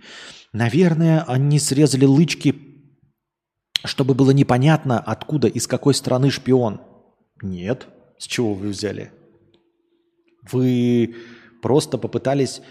Наверное, 0.57 1.23
они 1.25 1.59
срезали 1.59 2.07
лычки, 2.07 2.55
чтобы 3.85 4.15
было 4.15 4.31
непонятно, 4.31 4.99
откуда, 4.99 5.49
из 5.49 5.67
какой 5.67 5.93
страны 5.93 6.31
шпион. 6.31 6.81
Нет. 7.43 7.89
С 8.17 8.27
чего 8.27 8.55
вы 8.55 8.69
взяли? 8.69 9.13
Вы 10.51 11.15
просто 11.61 11.99
попытались 11.99 12.63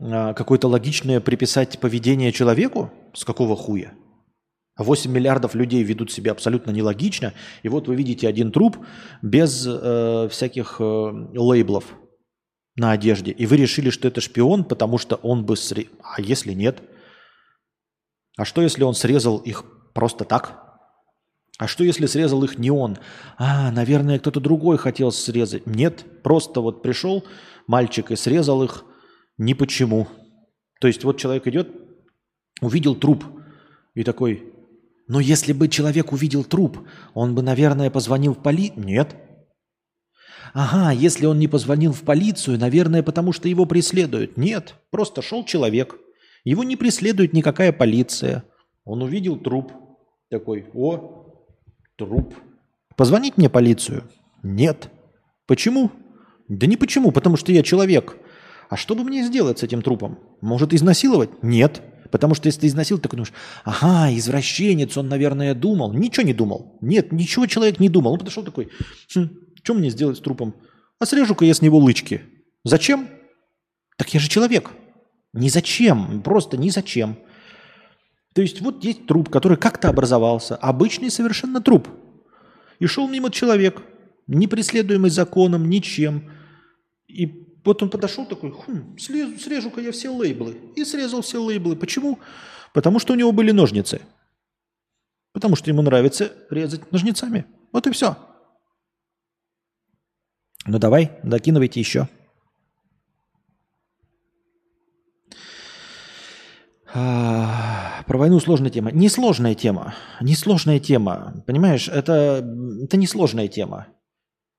а, 0.00 0.34
какое-то 0.34 0.66
логичное 0.66 1.20
приписать 1.20 1.78
поведение 1.78 2.32
человеку? 2.32 2.90
С 3.14 3.24
какого 3.24 3.54
хуя? 3.54 3.92
8 4.76 5.12
миллиардов 5.12 5.54
людей 5.54 5.84
ведут 5.84 6.10
себя 6.10 6.32
абсолютно 6.32 6.72
нелогично, 6.72 7.34
и 7.62 7.68
вот 7.68 7.86
вы 7.86 7.94
видите 7.94 8.26
один 8.26 8.50
труп 8.50 8.78
без 9.22 9.64
э, 9.64 10.28
всяких 10.28 10.78
э, 10.80 10.84
лейблов 11.34 11.84
на 12.74 12.90
одежде, 12.90 13.30
и 13.30 13.46
вы 13.46 13.58
решили, 13.58 13.90
что 13.90 14.08
это 14.08 14.20
шпион, 14.20 14.64
потому 14.64 14.98
что 14.98 15.14
он 15.16 15.44
бы... 15.44 15.56
Сре... 15.56 15.86
А 16.02 16.20
если 16.20 16.52
нет? 16.52 16.82
А 18.36 18.44
что, 18.44 18.62
если 18.62 18.82
он 18.82 18.94
срезал 18.94 19.38
их 19.38 19.64
просто 19.94 20.24
так? 20.24 20.62
А 21.58 21.66
что, 21.66 21.84
если 21.84 22.06
срезал 22.06 22.42
их 22.44 22.58
не 22.58 22.70
он? 22.70 22.98
А, 23.38 23.70
наверное, 23.70 24.18
кто-то 24.18 24.40
другой 24.40 24.78
хотел 24.78 25.12
срезать. 25.12 25.66
Нет, 25.66 26.04
просто 26.22 26.60
вот 26.60 26.82
пришел 26.82 27.24
мальчик 27.66 28.10
и 28.10 28.16
срезал 28.16 28.62
их 28.62 28.84
ни 29.38 29.52
почему. 29.52 30.08
То 30.80 30.88
есть 30.88 31.04
вот 31.04 31.18
человек 31.18 31.46
идет, 31.46 31.68
увидел 32.60 32.94
труп 32.94 33.24
и 33.94 34.02
такой, 34.02 34.52
но 35.08 35.20
если 35.20 35.52
бы 35.52 35.68
человек 35.68 36.12
увидел 36.12 36.42
труп, 36.42 36.78
он 37.14 37.34
бы, 37.34 37.42
наверное, 37.42 37.90
позвонил 37.90 38.34
в 38.34 38.42
полицию. 38.42 38.84
Нет. 38.84 39.14
Ага, 40.54 40.90
если 40.92 41.26
он 41.26 41.38
не 41.38 41.48
позвонил 41.48 41.92
в 41.92 42.02
полицию, 42.02 42.58
наверное, 42.58 43.02
потому 43.02 43.32
что 43.32 43.48
его 43.48 43.66
преследуют. 43.66 44.36
Нет, 44.36 44.74
просто 44.90 45.22
шел 45.22 45.44
человек. 45.44 45.96
Его 46.44 46.64
не 46.64 46.76
преследует 46.76 47.32
никакая 47.32 47.72
полиция. 47.72 48.44
Он 48.84 49.02
увидел 49.02 49.36
труп. 49.36 49.72
Такой, 50.28 50.66
о, 50.74 51.22
Труп. 51.96 52.34
Позвонить 52.96 53.36
мне 53.36 53.48
полицию? 53.48 54.04
Нет. 54.42 54.90
Почему? 55.46 55.90
Да 56.48 56.66
не 56.66 56.76
почему, 56.76 57.12
потому 57.12 57.36
что 57.36 57.52
я 57.52 57.62
человек. 57.62 58.16
А 58.68 58.76
что 58.76 58.94
бы 58.94 59.04
мне 59.04 59.22
сделать 59.24 59.58
с 59.58 59.62
этим 59.62 59.82
трупом? 59.82 60.18
Может, 60.40 60.72
изнасиловать? 60.72 61.42
Нет. 61.42 61.82
Потому 62.10 62.34
что 62.34 62.48
если 62.48 62.62
ты 62.62 62.66
изнасиловал, 62.66 63.02
ты 63.02 63.08
думаешь, 63.08 63.32
ага, 63.64 64.14
извращенец, 64.14 64.96
он, 64.96 65.08
наверное, 65.08 65.54
думал. 65.54 65.92
Ничего 65.92 66.26
не 66.26 66.34
думал. 66.34 66.76
Нет, 66.80 67.12
ничего 67.12 67.46
человек 67.46 67.80
не 67.80 67.88
думал. 67.88 68.12
Он 68.12 68.18
подошел 68.18 68.42
такой, 68.42 68.68
хм, 69.14 69.28
что 69.62 69.74
мне 69.74 69.90
сделать 69.90 70.18
с 70.18 70.20
трупом? 70.20 70.54
А 70.98 71.06
срежу-ка 71.06 71.44
я 71.44 71.54
с 71.54 71.62
него 71.62 71.78
лычки. 71.78 72.22
Зачем? 72.64 73.08
Так 73.96 74.12
я 74.12 74.20
же 74.20 74.28
человек. 74.28 74.72
Ни 75.32 75.48
зачем, 75.48 76.22
просто 76.22 76.56
ни 76.56 76.68
зачем. 76.68 77.16
То 78.34 78.42
есть 78.42 78.60
вот 78.60 78.84
есть 78.84 79.06
труп, 79.06 79.28
который 79.30 79.56
как-то 79.56 79.88
образовался, 79.88 80.56
обычный 80.56 81.10
совершенно 81.10 81.60
труп. 81.60 81.88
И 82.78 82.86
шел 82.86 83.08
мимо 83.08 83.30
человек, 83.30 83.82
не 84.26 84.46
преследуемый 84.46 85.10
законом, 85.10 85.68
ничем. 85.68 86.30
И 87.06 87.60
вот 87.64 87.82
он 87.82 87.90
подошел 87.90 88.26
такой, 88.26 88.50
хм, 88.50 88.96
срежу, 88.98 89.38
срежу-ка 89.38 89.80
я 89.80 89.92
все 89.92 90.08
лейблы. 90.10 90.56
И 90.76 90.84
срезал 90.84 91.22
все 91.22 91.40
лейблы. 91.40 91.76
Почему? 91.76 92.18
Потому 92.72 92.98
что 92.98 93.12
у 93.12 93.16
него 93.16 93.32
были 93.32 93.50
ножницы. 93.50 94.02
Потому 95.32 95.56
что 95.56 95.70
ему 95.70 95.82
нравится 95.82 96.32
резать 96.50 96.90
ножницами. 96.92 97.46
Вот 97.72 97.86
и 97.86 97.92
все. 97.92 98.16
Ну 100.66 100.78
давай, 100.78 101.12
докидывайте 101.22 101.80
еще. 101.80 102.08
Про 106.92 108.18
войну 108.18 108.40
сложная 108.40 108.70
тема. 108.70 108.92
Несложная 108.92 109.54
тема. 109.54 109.94
Несложная 110.20 110.78
тема. 110.78 111.42
Понимаешь, 111.46 111.88
это, 111.88 112.46
это 112.82 112.96
несложная 112.96 113.48
тема. 113.48 113.88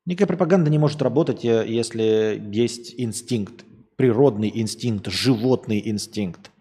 Никакая 0.06 0.28
пропаганда 0.28 0.70
не 0.70 0.80
может 0.80 1.02
работать, 1.02 1.46
э, 1.46 1.66
если 1.66 2.42
есть 2.52 2.94
инстинкт, 2.98 3.64
природный 3.96 4.52
инстинкт, 4.54 5.08
животный 5.08 5.82
инстинкт 5.86 6.52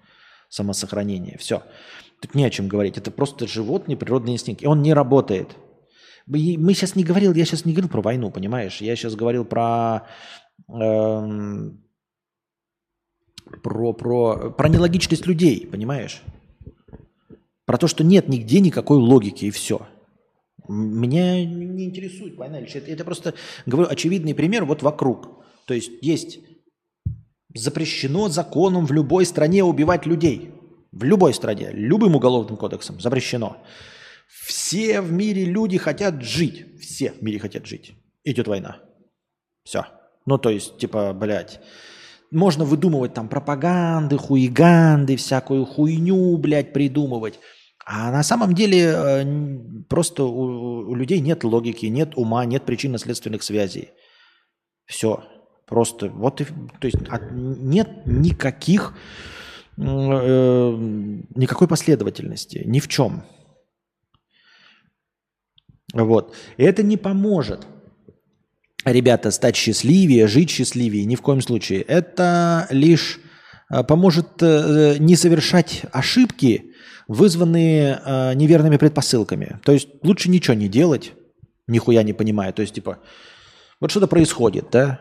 самосохранения. 0.49 1.37
Все. 1.39 1.63
Тут 2.21 2.37
не 2.37 2.45
о 2.45 2.51
чем 2.51 2.69
говорить. 2.69 2.99
Это 2.99 3.11
просто 3.11 3.49
животный 3.49 3.97
природный 3.97 4.35
инстинкт. 4.35 4.63
И 4.63 4.67
он 4.67 4.83
не 4.83 4.95
работает. 4.95 5.57
Мы 6.27 6.73
сейчас 6.75 6.95
не 6.95 7.03
говорил, 7.03 7.35
я 7.35 7.45
сейчас 7.45 7.65
не 7.65 7.73
говорил 7.73 7.91
про 7.91 8.01
войну, 8.01 8.31
понимаешь? 8.31 8.81
Я 8.81 8.95
сейчас 8.95 9.17
говорил 9.17 9.45
про 9.45 10.07
эм, 10.69 11.83
про, 13.63 13.93
про, 13.93 14.51
про 14.51 14.69
нелогичность 14.69 15.27
людей, 15.27 15.67
понимаешь? 15.67 16.23
Про 17.65 17.79
то, 17.79 17.87
что 17.87 18.05
нет 18.05 18.29
нигде 18.29 18.61
никакой 18.61 18.99
логики 18.99 19.47
и 19.47 19.51
все. 19.51 19.87
Меня 20.69 21.45
не 21.45 21.85
интересует 21.85 22.37
война 22.37 22.61
это, 22.61 22.79
это 22.79 23.05
просто, 23.05 23.35
говорю, 23.67 23.91
очевидный 23.91 24.35
пример 24.35 24.65
вот 24.65 24.83
вокруг. 24.83 25.45
То 25.67 25.75
есть 25.75 25.91
есть 26.03 26.39
запрещено 27.55 28.29
законом 28.29 28.87
в 28.87 28.93
любой 28.93 29.27
стране 29.27 29.65
убивать 29.65 30.07
людей. 30.07 30.53
В 30.93 31.05
любой 31.05 31.35
стране, 31.35 31.71
любым 31.73 32.17
уголовным 32.17 32.57
кодексом 32.57 33.01
запрещено. 33.01 33.57
Все 34.29 35.01
в 35.01 35.13
мире 35.13 35.45
люди 35.45 35.79
хотят 35.79 36.23
жить. 36.23 36.67
Все 36.81 37.13
в 37.13 37.23
мире 37.23 37.39
хотят 37.39 37.67
жить. 37.67 37.95
Идет 38.25 38.47
война. 38.47 38.81
Все. 39.65 39.87
Ну, 40.27 40.39
то 40.39 40.51
есть, 40.51 40.79
типа, 40.79 41.13
блядь, 41.13 41.61
можно 42.33 42.65
выдумывать 42.65 43.15
там 43.15 43.29
пропаганды, 43.29 44.17
хуиганды, 44.17 45.17
всякую 45.17 45.65
хуйню, 45.65 46.37
блядь, 46.39 46.73
придумывать. 46.73 47.39
А 47.85 48.11
на 48.11 48.23
самом 48.23 48.55
деле 48.55 48.93
э, 48.95 49.85
просто 49.89 50.25
у, 50.25 50.91
у 50.91 50.95
людей 50.95 51.21
нет 51.21 51.45
логики, 51.45 51.87
нет 51.87 52.13
ума, 52.17 52.45
нет 52.45 52.65
причинно-следственных 52.65 53.43
связей. 53.43 53.91
Все. 54.87 55.25
Просто 55.67 56.09
вот 56.09 56.41
и, 56.41 56.45
то 56.45 56.87
есть 56.87 56.99
нет 57.33 58.07
никаких 58.07 58.95
э, 59.77 59.81
никакой 59.81 61.69
последовательности 61.69 62.63
ни 62.65 62.81
в 62.81 62.89
чем. 62.89 63.25
Вот. 65.93 66.35
И 66.57 66.63
это 66.63 66.83
не 66.83 66.97
поможет 66.97 67.67
ребята, 68.85 69.31
стать 69.31 69.57
счастливее, 69.57 70.27
жить 70.27 70.51
счастливее. 70.51 71.05
Ни 71.05 71.17
в 71.17 71.23
коем 71.23 71.41
случае. 71.41 71.83
Это 71.83 72.67
лишь 72.71 73.21
а, 73.69 73.83
поможет 73.83 74.43
э, 74.43 74.97
не 74.99 75.17
совершать 75.17 75.83
ошибки, 75.93 76.73
вызванные 77.09 78.01
неверными 78.37 78.77
предпосылками. 78.77 79.61
То 79.65 79.73
есть 79.73 79.89
лучше 80.03 80.31
ничего 80.31 80.55
не 80.55 80.69
делать, 80.69 81.13
нихуя 81.67 82.03
не 82.05 82.13
понимая. 82.13 82.53
То 82.53 82.63
есть, 82.63 82.75
типа, 82.75 82.99
вот 83.81 83.91
что-то 83.91 84.07
происходит, 84.07 84.67
да? 84.71 85.01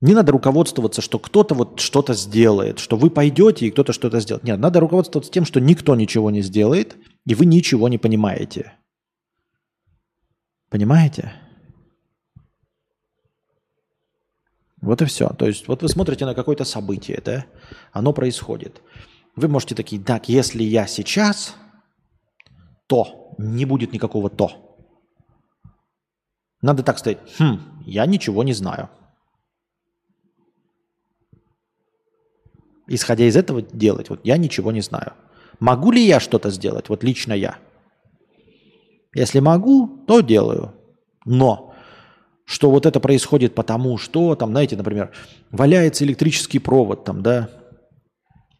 Не 0.00 0.14
надо 0.14 0.32
руководствоваться, 0.32 1.00
что 1.00 1.18
кто-то 1.18 1.54
вот 1.54 1.80
что-то 1.80 2.12
сделает, 2.14 2.78
что 2.78 2.96
вы 2.96 3.08
пойдете 3.08 3.66
и 3.66 3.70
кто-то 3.70 3.92
что-то 3.92 4.20
сделает. 4.20 4.44
Нет, 4.44 4.58
надо 4.58 4.80
руководствоваться 4.80 5.32
тем, 5.32 5.44
что 5.44 5.58
никто 5.58 5.96
ничего 5.96 6.30
не 6.30 6.42
сделает, 6.42 6.96
и 7.26 7.34
вы 7.34 7.46
ничего 7.46 7.88
не 7.88 7.96
понимаете. 7.96 8.74
Понимаете? 10.68 11.32
Вот 14.86 15.02
и 15.02 15.04
все. 15.04 15.30
То 15.30 15.48
есть 15.48 15.66
вот 15.66 15.82
вы 15.82 15.88
смотрите 15.88 16.24
на 16.26 16.34
какое-то 16.34 16.64
событие, 16.64 17.20
да? 17.24 17.44
Оно 17.92 18.12
происходит. 18.12 18.82
Вы 19.34 19.48
можете 19.48 19.74
такие, 19.74 20.00
так, 20.00 20.28
если 20.28 20.62
я 20.62 20.86
сейчас, 20.86 21.56
то 22.86 23.34
не 23.36 23.64
будет 23.64 23.92
никакого 23.92 24.30
то. 24.30 24.78
Надо 26.62 26.84
так 26.84 26.98
сказать, 27.00 27.18
хм, 27.36 27.82
я 27.84 28.06
ничего 28.06 28.44
не 28.44 28.52
знаю. 28.52 28.88
Исходя 32.86 33.24
из 33.24 33.36
этого 33.36 33.62
делать, 33.62 34.08
вот 34.08 34.20
я 34.22 34.36
ничего 34.36 34.70
не 34.70 34.82
знаю. 34.82 35.14
Могу 35.58 35.90
ли 35.90 36.06
я 36.06 36.20
что-то 36.20 36.50
сделать, 36.50 36.88
вот 36.88 37.02
лично 37.02 37.32
я? 37.32 37.58
Если 39.14 39.40
могу, 39.40 40.04
то 40.06 40.20
делаю. 40.20 40.76
Но 41.24 41.65
что 42.46 42.70
вот 42.70 42.86
это 42.86 43.00
происходит 43.00 43.54
потому, 43.54 43.98
что 43.98 44.34
там, 44.36 44.50
знаете, 44.50 44.76
например, 44.76 45.10
валяется 45.50 46.04
электрический 46.04 46.60
провод 46.60 47.04
там, 47.04 47.22
да, 47.22 47.50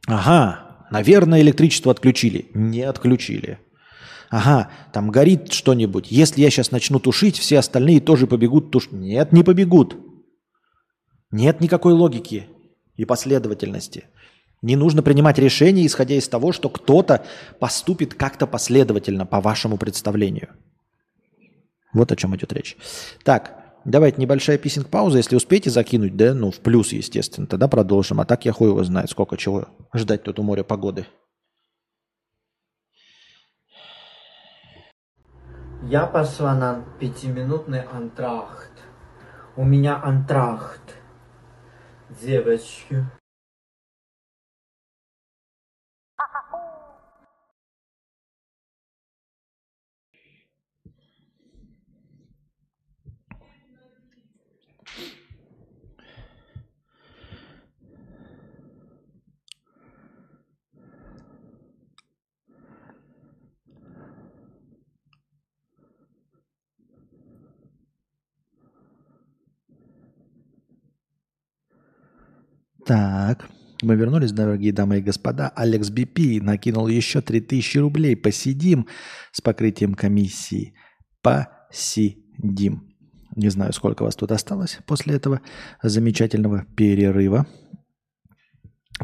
ага, 0.07 0.87
наверное, 0.91 1.41
электричество 1.41 1.93
отключили. 1.93 2.51
Не 2.53 2.83
отключили. 2.83 3.61
Ага, 4.29 4.71
там 4.93 5.11
горит 5.11 5.53
что-нибудь. 5.53 6.11
Если 6.11 6.41
я 6.41 6.51
сейчас 6.51 6.73
начну 6.73 6.99
тушить, 6.99 7.39
все 7.39 7.59
остальные 7.59 8.01
тоже 8.01 8.27
побегут 8.27 8.73
тушить. 8.73 8.91
Нет, 8.91 9.33
не 9.33 9.45
побегут. 9.45 9.97
Нет 11.31 11.61
никакой 11.61 11.93
логики 11.93 12.49
и 12.97 13.05
последовательности. 13.05 14.07
Не 14.63 14.75
нужно 14.75 15.03
принимать 15.03 15.39
решения, 15.39 15.87
исходя 15.87 16.17
из 16.17 16.29
того, 16.29 16.51
что 16.51 16.69
кто-то 16.69 17.25
поступит 17.61 18.15
как-то 18.15 18.49
последовательно 18.49 19.27
по 19.27 19.41
вашему 19.41 19.77
представлению. 19.77 20.49
Вот 21.93 22.11
о 22.11 22.17
чем 22.17 22.35
идет 22.35 22.53
речь. 22.53 22.77
Так, 23.23 23.66
Давайте 23.87 24.21
небольшая 24.21 24.59
писинг-пауза, 24.59 25.19
если 25.19 25.37
успеете 25.37 25.71
закинуть, 25.71 26.17
да, 26.17 26.35
ну, 26.35 26.51
в 26.51 26.59
плюс, 26.59 26.93
естественно, 26.93 27.47
тогда 27.47 27.69
продолжим. 27.69 28.21
А 28.21 28.25
так 28.25 28.45
я 28.45 28.51
хуй 28.51 28.71
его 28.71 28.83
знает, 28.83 29.09
сколько 29.11 29.37
чего 29.37 29.69
ждать 29.95 30.25
тут 30.25 30.41
у 30.41 30.43
моря 30.43 30.65
погоды. 30.65 31.07
Я 35.85 36.07
пошла 36.07 36.57
на 36.57 36.85
пятиминутный 36.99 37.83
антрахт. 37.83 38.73
У 39.55 39.63
меня 39.63 40.03
антрахт. 40.03 40.97
Девочки. 42.21 43.05
Так, 72.87 73.49
мы 73.83 73.97
вернулись, 73.97 74.31
дорогие 74.31 74.73
дамы 74.73 74.99
и 74.99 75.03
господа. 75.03 75.49
Алекс 75.57 75.91
Бипи 75.91 76.41
накинул 76.41 76.87
еще 76.87 77.21
3000 77.21 77.79
рублей. 77.79 78.15
Посидим 78.15 78.87
с 79.33 79.41
покрытием 79.41 79.95
комиссии. 79.95 80.73
Посидим. 81.21 82.95
Не 83.35 83.49
знаю, 83.49 83.73
сколько 83.73 84.05
вас 84.05 84.15
тут 84.15 84.31
осталось 84.31 84.79
после 84.87 85.17
этого 85.17 85.41
замечательного 85.83 86.65
перерыва. 86.77 87.49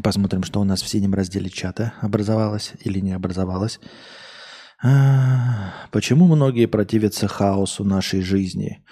Посмотрим, 0.01 0.43
что 0.43 0.61
у 0.61 0.63
нас 0.63 0.81
в 0.81 0.87
синем 0.87 1.13
разделе 1.13 1.49
чата 1.49 1.93
образовалось 1.99 2.71
или 2.85 2.99
не 2.99 3.11
образовалось. 3.11 3.81
А, 4.81 5.73
почему 5.91 6.33
многие 6.33 6.67
противятся 6.67 7.27
хаосу 7.27 7.83
нашей 7.83 8.21
жизни? 8.21 8.85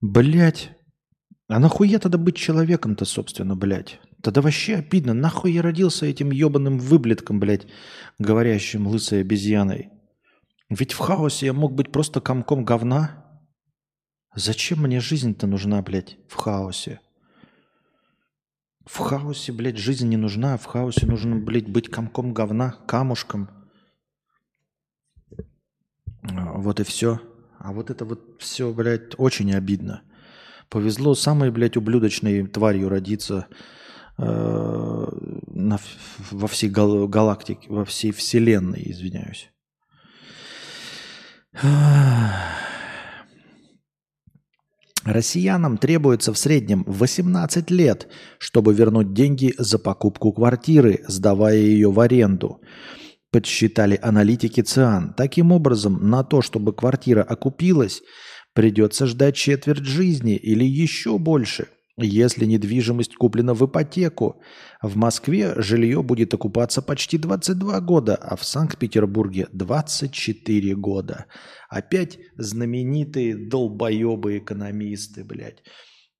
Блять, 0.00 0.72
а 1.52 1.58
нахуя 1.58 1.98
тогда 1.98 2.16
быть 2.16 2.36
человеком-то, 2.36 3.04
собственно, 3.04 3.56
блядь? 3.56 3.98
Тогда 4.22 4.40
вообще 4.40 4.76
обидно. 4.76 5.14
Нахуй 5.14 5.50
я 5.50 5.62
родился 5.62 6.06
этим 6.06 6.30
ебаным 6.30 6.78
выблетком, 6.78 7.40
блядь, 7.40 7.66
говорящим 8.20 8.86
лысой 8.86 9.22
обезьяной? 9.22 9.90
Ведь 10.68 10.92
в 10.92 10.98
хаосе 10.98 11.46
я 11.46 11.52
мог 11.52 11.74
быть 11.74 11.90
просто 11.90 12.20
комком 12.20 12.64
говна. 12.64 13.42
Зачем 14.36 14.82
мне 14.82 15.00
жизнь-то 15.00 15.48
нужна, 15.48 15.82
блядь, 15.82 16.18
в 16.28 16.36
хаосе? 16.36 17.00
В 18.86 18.98
хаосе, 18.98 19.50
блядь, 19.50 19.76
жизнь 19.76 20.06
не 20.08 20.16
нужна. 20.16 20.56
В 20.56 20.66
хаосе 20.66 21.04
нужно, 21.06 21.34
блядь, 21.34 21.68
быть 21.68 21.90
комком 21.90 22.32
говна, 22.32 22.76
камушком. 22.86 23.50
А, 26.22 26.52
вот 26.58 26.78
и 26.78 26.84
все. 26.84 27.20
А 27.58 27.72
вот 27.72 27.90
это 27.90 28.04
вот 28.04 28.36
все, 28.38 28.72
блядь, 28.72 29.18
очень 29.18 29.52
обидно. 29.52 30.02
Повезло 30.70 31.14
самой, 31.16 31.50
блядь, 31.50 31.76
ублюдочной 31.76 32.46
тварью 32.46 32.88
родиться 32.88 33.48
э, 34.18 34.22
на, 34.22 35.78
во 36.30 36.46
всей 36.46 36.70
гал- 36.70 37.08
галактике, 37.08 37.68
во 37.68 37.84
всей 37.84 38.12
вселенной, 38.12 38.82
извиняюсь. 38.86 39.50
Россиянам 45.04 45.76
требуется 45.76 46.32
в 46.32 46.38
среднем 46.38 46.84
18 46.86 47.68
лет, 47.72 48.06
чтобы 48.38 48.72
вернуть 48.72 49.12
деньги 49.12 49.52
за 49.58 49.80
покупку 49.80 50.32
квартиры, 50.32 51.02
сдавая 51.08 51.56
ее 51.56 51.90
в 51.90 51.98
аренду, 51.98 52.60
подсчитали 53.32 53.98
аналитики 54.00 54.60
ЦИАН. 54.60 55.14
Таким 55.16 55.50
образом, 55.50 56.10
на 56.10 56.22
то, 56.22 56.42
чтобы 56.42 56.72
квартира 56.72 57.24
окупилась, 57.24 58.02
Придется 58.52 59.06
ждать 59.06 59.36
четверть 59.36 59.84
жизни 59.84 60.34
или 60.36 60.64
еще 60.64 61.18
больше, 61.18 61.68
если 61.96 62.46
недвижимость 62.46 63.14
куплена 63.14 63.54
в 63.54 63.64
ипотеку. 63.64 64.40
В 64.82 64.96
Москве 64.96 65.54
жилье 65.56 66.02
будет 66.02 66.34
окупаться 66.34 66.82
почти 66.82 67.16
22 67.16 67.80
года, 67.80 68.16
а 68.16 68.34
в 68.36 68.44
Санкт-Петербурге 68.44 69.48
24 69.52 70.74
года. 70.74 71.26
Опять 71.68 72.18
знаменитые 72.36 73.36
долбоебы 73.36 74.38
экономисты, 74.38 75.24
блядь. 75.24 75.62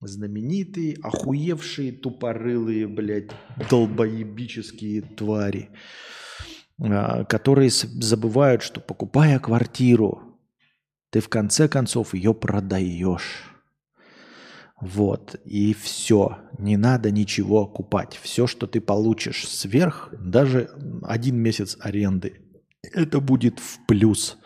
Знаменитые, 0.01 0.97
охуевшие, 1.03 1.93
тупорылые, 1.93 2.87
блядь, 2.87 3.31
долбоебические 3.68 5.03
твари, 5.03 5.70
а, 6.78 7.24
которые 7.24 7.68
забывают, 7.70 8.62
что 8.62 8.81
покупая 8.81 9.39
квартиру, 9.39 10.30
ты 11.11 11.21
в 11.21 11.29
конце 11.29 11.69
концов 11.69 12.15
ее 12.15 12.35
продаешь. 12.35 13.45
Вот, 14.81 15.37
и 15.45 15.75
все. 15.75 16.39
Не 16.59 16.77
надо 16.77 17.11
ничего 17.11 17.67
купать. 17.67 18.19
Все, 18.23 18.47
что 18.47 18.67
ты 18.67 18.81
получишь 18.81 19.47
сверх, 19.47 20.09
даже 20.13 20.71
один 21.03 21.37
месяц 21.37 21.77
аренды, 21.81 22.41
это 22.83 23.21
будет 23.21 23.59
в 23.59 23.85
плюс. 23.87 24.39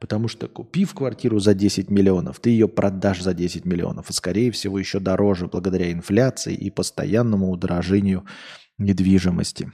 Потому 0.00 0.28
что 0.28 0.48
купив 0.48 0.94
квартиру 0.94 1.38
за 1.38 1.54
10 1.54 1.90
миллионов, 1.90 2.40
ты 2.40 2.50
ее 2.50 2.68
продашь 2.68 3.22
за 3.22 3.34
10 3.34 3.64
миллионов. 3.64 4.10
И 4.10 4.12
скорее 4.12 4.50
всего 4.50 4.78
еще 4.78 5.00
дороже 5.00 5.48
благодаря 5.48 5.92
инфляции 5.92 6.54
и 6.54 6.70
постоянному 6.70 7.50
удорожению 7.50 8.24
недвижимости. 8.78 9.72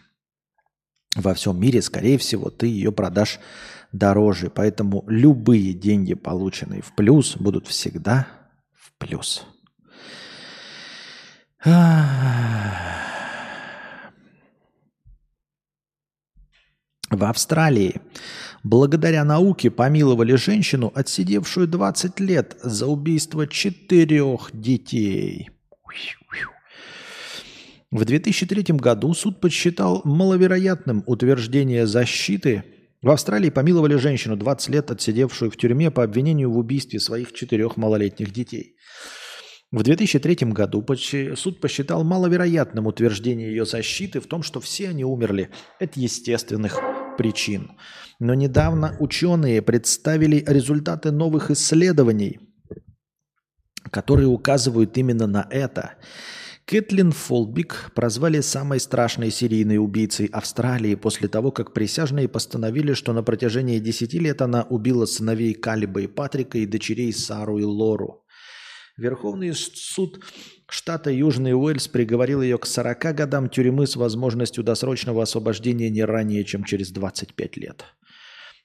Во 1.16 1.34
всем 1.34 1.58
мире, 1.58 1.82
скорее 1.82 2.18
всего, 2.18 2.50
ты 2.50 2.66
ее 2.66 2.92
продашь 2.92 3.40
дороже. 3.92 4.50
Поэтому 4.50 5.04
любые 5.08 5.72
деньги, 5.72 6.14
полученные 6.14 6.82
в 6.82 6.94
плюс, 6.94 7.36
будут 7.36 7.66
всегда 7.66 8.26
в 8.72 8.92
плюс. 8.98 9.46
В 17.10 17.24
Австралии 17.24 18.00
благодаря 18.62 19.24
науке 19.24 19.70
помиловали 19.70 20.36
женщину, 20.36 20.92
отсидевшую 20.94 21.66
20 21.66 22.20
лет 22.20 22.56
за 22.62 22.86
убийство 22.86 23.46
четырех 23.46 24.50
детей. 24.52 25.50
В 27.90 28.04
2003 28.04 28.76
году 28.76 29.12
суд 29.14 29.40
подсчитал 29.40 30.02
маловероятным 30.04 31.02
утверждение 31.06 31.86
защиты. 31.86 32.64
В 33.02 33.08
Австралии 33.08 33.48
помиловали 33.48 33.94
женщину, 33.96 34.36
20 34.36 34.68
лет 34.68 34.90
отсидевшую 34.90 35.50
в 35.50 35.56
тюрьме 35.56 35.90
по 35.90 36.04
обвинению 36.04 36.50
в 36.50 36.58
убийстве 36.58 37.00
своих 37.00 37.32
четырех 37.32 37.78
малолетних 37.78 38.30
детей. 38.30 38.76
В 39.72 39.82
2003 39.82 40.50
году 40.50 40.84
суд 41.36 41.60
посчитал 41.60 42.04
маловероятным 42.04 42.86
утверждение 42.88 43.48
ее 43.48 43.64
защиты 43.64 44.20
в 44.20 44.26
том, 44.26 44.42
что 44.42 44.60
все 44.60 44.88
они 44.88 45.04
умерли 45.04 45.50
от 45.78 45.96
естественных 45.96 46.78
причин. 47.16 47.70
Но 48.18 48.34
недавно 48.34 48.96
ученые 48.98 49.62
представили 49.62 50.44
результаты 50.46 51.10
новых 51.10 51.50
исследований, 51.50 52.40
которые 53.90 54.26
указывают 54.26 54.98
именно 54.98 55.26
на 55.26 55.46
это. 55.50 55.94
Кэтлин 56.70 57.10
Фолбик 57.10 57.90
прозвали 57.96 58.40
самой 58.42 58.78
страшной 58.78 59.32
серийной 59.32 59.78
убийцей 59.78 60.26
Австралии 60.26 60.94
после 60.94 61.26
того, 61.26 61.50
как 61.50 61.74
присяжные 61.74 62.28
постановили, 62.28 62.92
что 62.92 63.12
на 63.12 63.24
протяжении 63.24 63.80
10 63.80 64.14
лет 64.14 64.40
она 64.40 64.62
убила 64.62 65.04
сыновей 65.04 65.54
Калиба 65.54 66.02
и 66.02 66.06
Патрика 66.06 66.58
и 66.58 66.66
дочерей 66.66 67.12
Сару 67.12 67.58
и 67.58 67.64
Лору. 67.64 68.24
Верховный 68.96 69.52
суд 69.52 70.20
штата 70.68 71.10
Южный 71.10 71.54
Уэльс 71.54 71.88
приговорил 71.88 72.40
ее 72.40 72.56
к 72.56 72.66
40 72.66 73.16
годам 73.16 73.48
тюрьмы 73.48 73.88
с 73.88 73.96
возможностью 73.96 74.62
досрочного 74.62 75.24
освобождения 75.24 75.90
не 75.90 76.04
ранее, 76.04 76.44
чем 76.44 76.62
через 76.62 76.92
25 76.92 77.56
лет. 77.56 77.84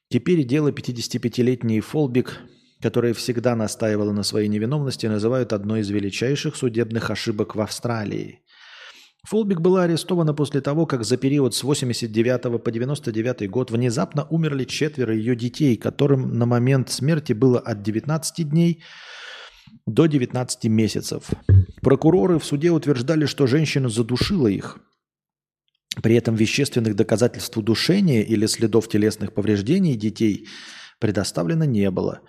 Теперь 0.10 0.44
дело 0.44 0.70
55-летней 0.70 1.80
Фолбик, 1.80 2.40
которая 2.86 3.16
всегда 3.16 3.56
настаивала 3.56 4.12
на 4.12 4.22
своей 4.22 4.48
невиновности, 4.48 5.08
называют 5.08 5.54
одной 5.54 5.80
из 5.80 5.90
величайших 5.90 6.56
судебных 6.56 7.10
ошибок 7.10 7.56
в 7.56 7.62
Австралии. 7.62 8.42
Фолбик 9.28 9.60
была 9.60 9.86
арестована 9.86 10.36
после 10.36 10.62
того, 10.62 10.86
как 10.86 11.04
за 11.04 11.18
период 11.18 11.56
с 11.56 11.64
89 11.64 12.64
по 12.64 12.72
99 12.72 13.50
год 13.50 13.72
внезапно 13.72 14.28
умерли 14.30 14.66
четверо 14.66 15.16
ее 15.16 15.36
детей, 15.36 15.78
которым 15.78 16.38
на 16.38 16.46
момент 16.46 16.92
смерти 16.92 17.34
было 17.34 17.58
от 17.58 17.82
19 17.82 18.48
дней– 18.48 18.84
до 19.88 20.06
19 20.06 20.66
месяцев. 20.66 21.32
Прокуроры 21.82 22.38
в 22.38 22.46
суде 22.46 22.70
утверждали, 22.70 23.26
что 23.26 23.48
женщина 23.48 23.90
задушила 23.90 24.48
их. 24.48 24.78
При 26.04 26.16
этом 26.16 26.36
вещественных 26.36 26.96
доказательств 26.96 27.58
удушения 27.58 28.22
или 28.22 28.46
следов 28.46 28.88
телесных 28.88 29.34
повреждений 29.34 29.96
детей 29.96 30.48
предоставлено 31.00 31.66
не 31.66 31.90
было. 31.92 32.22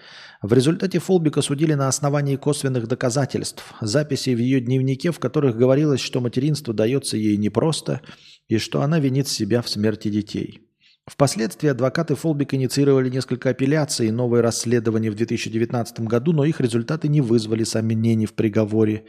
В 0.43 0.53
результате 0.53 0.99
Фолбика 0.99 1.41
судили 1.41 1.75
на 1.75 1.89
основании 1.89 2.37
косвенных 2.37 2.87
доказательств, 2.87 3.65
записей 3.81 4.35
в 4.35 4.39
ее 4.39 4.61
дневнике, 4.61 5.11
в 5.11 5.19
которых 5.19 5.57
говорилось, 5.57 6.01
что 6.01 6.21
материнство 6.21 6.75
дается 6.75 7.17
ей 7.17 7.37
непросто 7.37 8.03
и 8.49 8.59
что 8.59 8.83
она 8.83 8.99
винит 8.99 9.29
себя 9.29 9.63
в 9.63 9.69
смерти 9.69 10.09
детей. 10.09 10.61
Впоследствии 11.07 11.69
адвокаты 11.69 12.17
Фолбик 12.17 12.53
инициировали 12.53 13.09
несколько 13.09 13.51
апелляций 13.51 14.09
и 14.09 14.11
новое 14.11 14.43
расследование 14.43 15.11
в 15.11 15.15
2019 15.15 16.01
году, 16.01 16.33
но 16.33 16.45
их 16.45 16.61
результаты 16.61 17.09
не 17.09 17.21
вызвали 17.21 17.63
сомнений 17.63 18.27
в 18.27 18.35
приговоре 18.35 19.07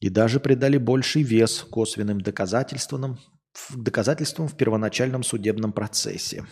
и 0.00 0.08
даже 0.08 0.40
придали 0.40 0.78
больший 0.78 1.22
вес 1.22 1.66
косвенным 1.70 2.20
доказательствам, 2.20 3.18
доказательствам 3.74 4.48
в 4.48 4.56
первоначальном 4.56 5.24
судебном 5.24 5.72
процессе. 5.72 6.46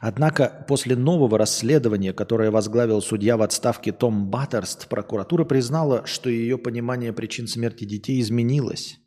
Однако 0.00 0.64
после 0.66 0.96
нового 0.96 1.36
расследования, 1.36 2.14
которое 2.14 2.50
возглавил 2.50 3.02
судья 3.02 3.36
в 3.36 3.42
отставке 3.42 3.92
Том 3.92 4.30
Баттерст, 4.30 4.88
прокуратура 4.88 5.44
признала, 5.44 6.06
что 6.06 6.30
ее 6.30 6.56
понимание 6.56 7.12
причин 7.12 7.46
смерти 7.46 7.84
детей 7.84 8.18
изменилось. 8.22 8.98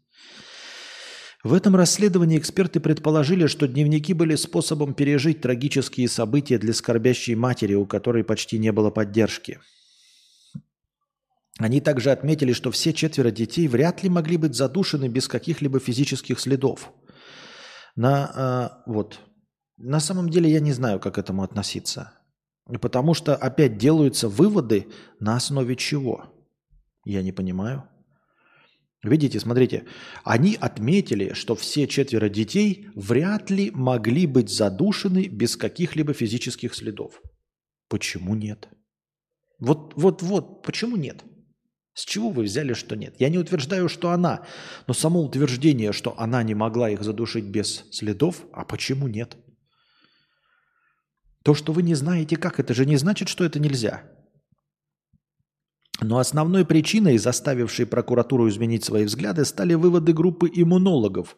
В 1.43 1.53
этом 1.55 1.75
расследовании 1.75 2.37
эксперты 2.37 2.79
предположили, 2.79 3.47
что 3.47 3.67
дневники 3.67 4.13
были 4.13 4.35
способом 4.35 4.93
пережить 4.93 5.41
трагические 5.41 6.07
события 6.07 6.59
для 6.59 6.73
скорбящей 6.73 7.33
матери, 7.33 7.73
у 7.73 7.87
которой 7.87 8.23
почти 8.23 8.59
не 8.59 8.71
было 8.71 8.91
поддержки. 8.91 9.59
Они 11.57 11.81
также 11.81 12.11
отметили, 12.11 12.53
что 12.53 12.69
все 12.71 12.93
четверо 12.93 13.31
детей 13.31 13.67
вряд 13.67 14.03
ли 14.03 14.09
могли 14.09 14.37
быть 14.37 14.55
задушены 14.55 15.07
без 15.07 15.27
каких-либо 15.27 15.79
физических 15.79 16.39
следов. 16.39 16.93
На, 17.95 18.81
э, 18.85 18.91
вот. 18.91 19.19
На 19.77 19.99
самом 19.99 20.29
деле 20.29 20.49
я 20.49 20.59
не 20.59 20.71
знаю, 20.71 20.99
как 20.99 21.15
к 21.15 21.17
этому 21.17 21.43
относиться. 21.43 22.13
Потому 22.81 23.13
что 23.13 23.35
опять 23.35 23.77
делаются 23.77 24.29
выводы 24.29 24.87
на 25.19 25.35
основе 25.35 25.75
чего? 25.75 26.33
Я 27.05 27.21
не 27.21 27.31
понимаю. 27.31 27.83
Видите, 29.03 29.37
смотрите, 29.39 29.85
они 30.23 30.57
отметили, 30.59 31.33
что 31.33 31.55
все 31.55 31.87
четверо 31.87 32.29
детей 32.29 32.87
вряд 32.95 33.49
ли 33.49 33.69
могли 33.71 34.25
быть 34.27 34.49
задушены 34.49 35.27
без 35.27 35.57
каких-либо 35.57 36.13
физических 36.13 36.73
следов. 36.73 37.21
Почему 37.89 38.33
нет? 38.33 38.69
Вот, 39.59 39.93
вот, 39.97 40.21
вот, 40.21 40.63
почему 40.63 40.95
нет? 40.95 41.21
С 41.93 42.05
чего 42.05 42.29
вы 42.29 42.43
взяли, 42.43 42.73
что 42.73 42.95
нет? 42.95 43.15
Я 43.19 43.29
не 43.29 43.37
утверждаю, 43.37 43.89
что 43.89 44.11
она, 44.11 44.45
но 44.87 44.93
само 44.93 45.21
утверждение, 45.21 45.91
что 45.91 46.17
она 46.17 46.41
не 46.41 46.55
могла 46.55 46.89
их 46.89 47.03
задушить 47.03 47.45
без 47.45 47.83
следов, 47.91 48.45
а 48.53 48.63
почему 48.63 49.07
нет? 49.07 49.37
То, 51.43 51.53
что 51.53 51.73
вы 51.73 51.83
не 51.83 51.95
знаете 51.95 52.37
как, 52.37 52.59
это 52.59 52.73
же 52.73 52.85
не 52.85 52.97
значит, 52.97 53.27
что 53.27 53.43
это 53.43 53.59
нельзя. 53.59 54.03
Но 56.01 56.17
основной 56.17 56.65
причиной, 56.65 57.17
заставившей 57.17 57.85
прокуратуру 57.85 58.49
изменить 58.49 58.83
свои 58.83 59.05
взгляды, 59.05 59.45
стали 59.45 59.73
выводы 59.73 60.13
группы 60.13 60.49
иммунологов. 60.53 61.37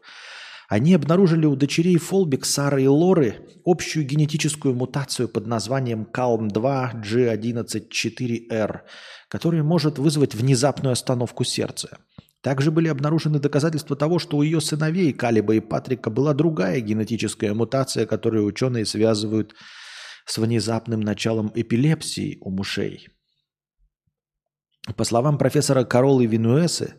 Они 0.70 0.94
обнаружили 0.96 1.46
у 1.46 1.56
дочерей 1.56 1.98
Фолбик, 1.98 2.46
Сары 2.46 2.84
и 2.84 2.88
Лоры 2.88 3.48
общую 3.66 4.06
генетическую 4.06 4.74
мутацию 4.74 5.28
под 5.28 5.46
названием 5.46 6.08
CALM2 6.12 7.04
G114R, 7.04 8.80
которая 9.30 9.64
может 9.64 10.00
вызвать 10.00 10.34
внезапную 10.34 10.94
остановку 10.94 11.44
сердца. 11.44 12.00
Также 12.42 12.72
были 12.72 12.88
обнаружены 12.88 13.40
доказательства 13.40 13.96
того, 13.96 14.20
что 14.20 14.38
у 14.38 14.44
ее 14.44 14.62
сыновей 14.62 15.14
Калиба 15.14 15.56
и 15.56 15.60
Патрика 15.60 16.10
была 16.10 16.34
другая 16.34 16.80
генетическая 16.80 17.54
мутация, 17.54 18.06
которую 18.06 18.46
ученые 18.46 18.86
связывают 18.86 19.54
с 19.54 19.56
внезапным 20.38 21.02
началом 21.02 21.52
эпилепсии 21.54 22.38
у 22.42 22.50
мышей. 22.50 23.08
По 24.96 25.04
словам 25.04 25.38
профессора 25.38 25.84
Каролы 25.84 26.28
Винуэсы, 26.28 26.96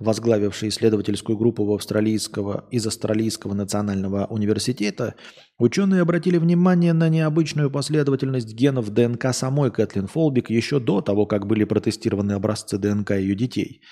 возглавившей 0.00 0.68
исследовательскую 0.70 1.38
группу 1.38 1.72
австралийского, 1.74 2.66
из 2.70 2.86
Австралийского 2.86 3.54
национального 3.54 4.26
университета, 4.26 5.14
ученые 5.58 6.02
обратили 6.02 6.38
внимание 6.38 6.92
на 6.92 7.08
необычную 7.08 7.70
последовательность 7.70 8.52
генов 8.54 8.90
ДНК 8.90 9.32
самой 9.32 9.70
Кэтлин 9.70 10.08
Фолбик 10.08 10.50
еще 10.50 10.80
до 10.80 11.00
того, 11.00 11.26
как 11.26 11.46
были 11.46 11.64
протестированы 11.64 12.32
образцы 12.32 12.78
ДНК 12.78 13.12
ее 13.12 13.36
детей. 13.36 13.82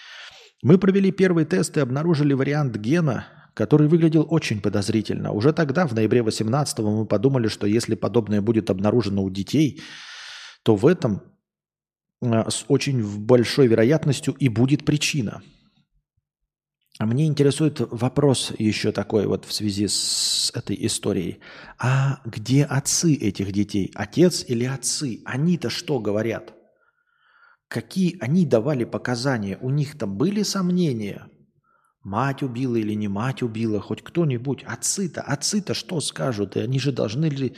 Мы 0.62 0.76
провели 0.76 1.12
первый 1.12 1.44
тест 1.44 1.76
и 1.76 1.80
обнаружили 1.80 2.34
вариант 2.34 2.76
гена, 2.76 3.26
который 3.54 3.88
выглядел 3.88 4.26
очень 4.28 4.60
подозрительно. 4.60 5.32
Уже 5.32 5.52
тогда, 5.52 5.86
в 5.86 5.94
ноябре 5.94 6.22
18 6.22 6.78
мы 6.80 7.06
подумали, 7.06 7.48
что 7.48 7.66
если 7.66 7.94
подобное 7.94 8.40
будет 8.40 8.70
обнаружено 8.70 9.22
у 9.22 9.30
детей, 9.30 9.82
то 10.62 10.76
в 10.76 10.86
этом 10.86 11.22
Э, 12.22 12.48
с 12.50 12.64
очень 12.68 13.02
большой 13.02 13.66
вероятностью 13.66 14.34
и 14.34 14.48
будет 14.48 14.84
причина. 14.84 15.42
А 16.98 17.06
мне 17.06 17.26
интересует 17.26 17.80
вопрос 17.80 18.52
еще 18.58 18.92
такой 18.92 19.26
вот 19.26 19.46
в 19.46 19.52
связи 19.54 19.88
с 19.88 20.52
этой 20.54 20.76
историей. 20.86 21.40
А 21.78 22.20
где 22.26 22.64
отцы 22.64 23.14
этих 23.14 23.52
детей? 23.52 23.90
Отец 23.94 24.44
или 24.46 24.64
отцы? 24.64 25.22
Они-то 25.24 25.70
что 25.70 25.98
говорят? 25.98 26.52
Какие 27.68 28.18
они 28.20 28.44
давали 28.44 28.84
показания? 28.84 29.56
У 29.62 29.70
них-то 29.70 30.06
были 30.06 30.42
сомнения? 30.42 31.26
Мать 32.02 32.42
убила 32.42 32.76
или 32.76 32.94
не 32.94 33.08
мать 33.08 33.42
убила? 33.42 33.80
Хоть 33.80 34.02
кто-нибудь? 34.02 34.64
Отцы-то, 34.64 35.20
отцы-то 35.20 35.74
что 35.74 36.00
скажут? 36.00 36.56
И 36.56 36.60
они 36.60 36.78
же 36.78 36.92
должны 36.92 37.26
ли 37.26 37.54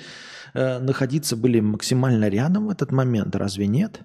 э, 0.55 0.78
находиться 0.78 1.36
были 1.36 1.61
максимально 1.61 2.28
рядом 2.28 2.66
в 2.66 2.70
этот 2.70 2.90
момент? 2.93 3.36
Разве 3.36 3.66
нет? 3.66 4.03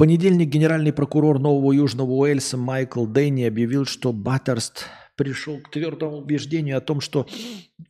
понедельник 0.00 0.48
генеральный 0.48 0.94
прокурор 0.94 1.38
Нового 1.38 1.72
Южного 1.72 2.12
Уэльса 2.12 2.56
Майкл 2.56 3.04
Дэнни 3.04 3.42
объявил, 3.42 3.84
что 3.84 4.14
Баттерст 4.14 4.86
пришел 5.20 5.58
к 5.58 5.68
твердому 5.68 6.16
убеждению 6.16 6.78
о 6.78 6.80
том, 6.80 7.02
что 7.02 7.26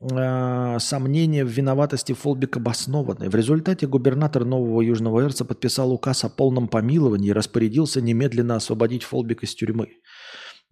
э, 0.00 0.78
сомнения 0.80 1.44
в 1.44 1.48
виноватости 1.48 2.12
Фолбик 2.12 2.56
обоснованы. 2.56 3.30
В 3.30 3.36
результате 3.36 3.86
губернатор 3.86 4.44
Нового 4.44 4.80
Южного 4.80 5.18
Уэльса 5.18 5.44
подписал 5.44 5.92
указ 5.92 6.24
о 6.24 6.28
полном 6.28 6.66
помиловании 6.66 7.28
и 7.28 7.32
распорядился 7.32 8.00
немедленно 8.00 8.56
освободить 8.56 9.04
Фолбик 9.04 9.44
из 9.44 9.54
тюрьмы. 9.54 9.90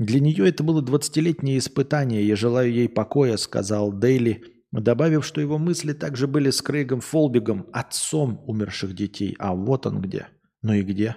Для 0.01 0.19
нее 0.19 0.49
это 0.49 0.65
было 0.65 0.83
20-летнее 0.83 1.59
испытание. 1.59 2.27
Я 2.27 2.35
желаю 2.35 2.73
ей 2.73 2.89
покоя, 2.89 3.37
сказал 3.37 3.93
Дейли, 3.93 4.43
добавив, 4.73 5.25
что 5.25 5.41
его 5.41 5.59
мысли 5.59 5.93
также 5.93 6.27
были 6.27 6.51
с 6.51 6.61
Крейгом 6.61 7.01
Фолбигом, 7.01 7.69
отцом 7.73 8.43
умерших 8.49 8.97
детей. 8.97 9.37
А 9.39 9.55
вот 9.55 9.87
он 9.87 10.01
где. 10.01 10.27
Ну 10.63 10.73
и 10.73 10.83
где? 10.83 11.15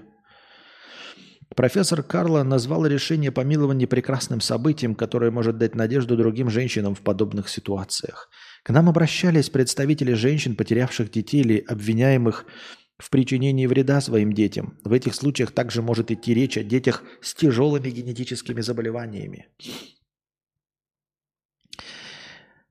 Профессор 1.56 2.02
Карло 2.02 2.44
назвал 2.44 2.86
решение 2.86 3.32
помилования 3.32 3.86
прекрасным 3.86 4.40
событием, 4.40 4.96
которое 4.96 5.32
может 5.32 5.58
дать 5.58 5.76
надежду 5.76 6.16
другим 6.16 6.50
женщинам 6.50 6.96
в 6.96 7.02
подобных 7.02 7.50
ситуациях. 7.50 8.30
К 8.64 8.70
нам 8.70 8.88
обращались 8.88 9.50
представители 9.50 10.14
женщин, 10.14 10.56
потерявших 10.56 11.12
детей 11.12 11.42
или 11.42 11.66
обвиняемых 11.68 12.46
в 12.98 13.10
причинении 13.10 13.66
вреда 13.66 14.00
своим 14.00 14.32
детям. 14.32 14.78
В 14.86 14.94
этих 14.94 15.14
случаях 15.14 15.52
также 15.52 15.82
может 15.82 16.10
идти 16.10 16.34
речь 16.34 16.58
о 16.58 16.64
детях 16.64 17.04
с 17.22 17.34
тяжелыми 17.34 17.90
генетическими 17.90 18.62
заболеваниями. 18.62 19.48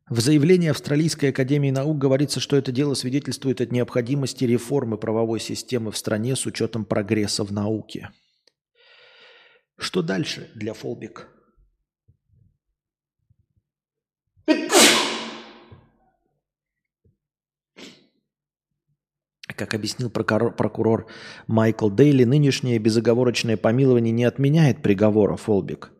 В 0.08 0.20
заявлении 0.20 0.70
Австралийской 0.70 1.30
академии 1.30 1.70
наук 1.70 1.98
говорится, 1.98 2.40
что 2.40 2.56
это 2.56 2.72
дело 2.72 2.94
свидетельствует 2.94 3.60
о 3.60 3.66
необходимости 3.66 4.44
реформы 4.44 4.96
правовой 4.96 5.38
системы 5.38 5.92
в 5.92 5.98
стране 5.98 6.34
с 6.34 6.46
учетом 6.46 6.84
прогресса 6.84 7.44
в 7.44 7.52
науке. 7.52 8.10
Что 9.80 10.02
дальше 10.02 10.50
для 10.54 10.74
Фолбик? 10.74 11.26
Как 19.56 19.74
объяснил 19.74 20.10
прокурор 20.10 21.06
Майкл 21.46 21.88
Дейли, 21.88 22.24
нынешнее 22.24 22.78
безоговорочное 22.78 23.56
помилование 23.56 24.12
не 24.12 24.24
отменяет 24.24 24.82
приговора 24.82 25.36
Фолбик. 25.36 25.90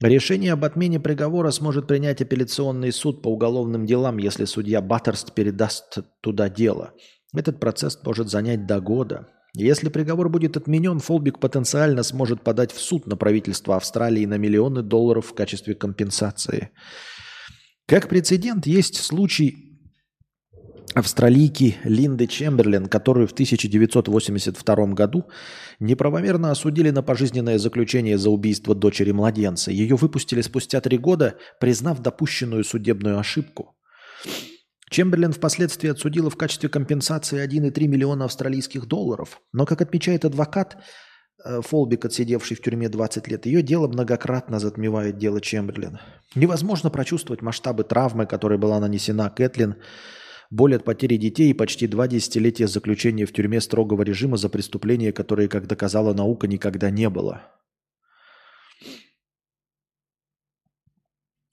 Решение 0.00 0.52
об 0.52 0.64
отмене 0.64 1.00
приговора 1.00 1.50
сможет 1.52 1.86
принять 1.86 2.20
апелляционный 2.20 2.92
суд 2.92 3.22
по 3.22 3.28
уголовным 3.28 3.86
делам, 3.86 4.18
если 4.18 4.44
судья 4.44 4.82
Баттерст 4.82 5.32
передаст 5.34 5.98
туда 6.20 6.50
дело. 6.50 6.92
Этот 7.34 7.58
процесс 7.58 7.98
может 8.04 8.28
занять 8.28 8.66
до 8.66 8.80
года. 8.80 9.28
Если 9.58 9.88
приговор 9.88 10.28
будет 10.28 10.58
отменен, 10.58 10.98
Фолбик 10.98 11.38
потенциально 11.38 12.02
сможет 12.02 12.42
подать 12.42 12.72
в 12.72 12.78
суд 12.78 13.06
на 13.06 13.16
правительство 13.16 13.76
Австралии 13.76 14.26
на 14.26 14.36
миллионы 14.36 14.82
долларов 14.82 15.28
в 15.28 15.34
качестве 15.34 15.74
компенсации. 15.74 16.72
Как 17.86 18.10
прецедент 18.10 18.66
есть 18.66 18.96
случай 18.96 19.80
австралийки 20.92 21.76
Линды 21.84 22.26
Чемберлин, 22.26 22.84
которую 22.84 23.26
в 23.28 23.32
1982 23.32 24.86
году 24.88 25.24
неправомерно 25.80 26.50
осудили 26.50 26.90
на 26.90 27.02
пожизненное 27.02 27.58
заключение 27.58 28.18
за 28.18 28.28
убийство 28.28 28.74
дочери 28.74 29.12
младенца. 29.12 29.70
Ее 29.70 29.96
выпустили 29.96 30.42
спустя 30.42 30.82
три 30.82 30.98
года, 30.98 31.36
признав 31.60 32.02
допущенную 32.02 32.62
судебную 32.62 33.18
ошибку. 33.18 33.74
Чемберлен 34.90 35.32
впоследствии 35.32 35.90
отсудила 35.90 36.30
в 36.30 36.36
качестве 36.36 36.68
компенсации 36.68 37.44
1,3 37.44 37.86
миллиона 37.88 38.24
австралийских 38.24 38.86
долларов. 38.86 39.40
Но, 39.52 39.66
как 39.66 39.82
отмечает 39.82 40.24
адвокат, 40.24 40.76
э, 41.44 41.60
Фолбик, 41.60 42.04
отсидевший 42.04 42.56
в 42.56 42.62
тюрьме 42.62 42.88
20 42.88 43.28
лет, 43.28 43.46
ее 43.46 43.62
дело 43.62 43.88
многократно 43.88 44.60
затмевает 44.60 45.18
дело 45.18 45.40
Чемберлен. 45.40 45.98
Невозможно 46.34 46.90
прочувствовать 46.90 47.42
масштабы 47.42 47.82
травмы, 47.82 48.26
которой 48.26 48.58
была 48.58 48.78
нанесена 48.78 49.28
Кэтлин, 49.28 49.76
боль 50.50 50.76
от 50.76 50.84
потери 50.84 51.16
детей 51.16 51.50
и 51.50 51.54
почти 51.54 51.88
два 51.88 52.06
десятилетия 52.06 52.68
заключения 52.68 53.26
в 53.26 53.32
тюрьме 53.32 53.60
строгого 53.60 54.02
режима 54.02 54.36
за 54.36 54.48
преступления, 54.48 55.12
которые, 55.12 55.48
как 55.48 55.66
доказала 55.66 56.14
наука, 56.14 56.46
никогда 56.46 56.90
не 56.90 57.10
было. 57.10 57.42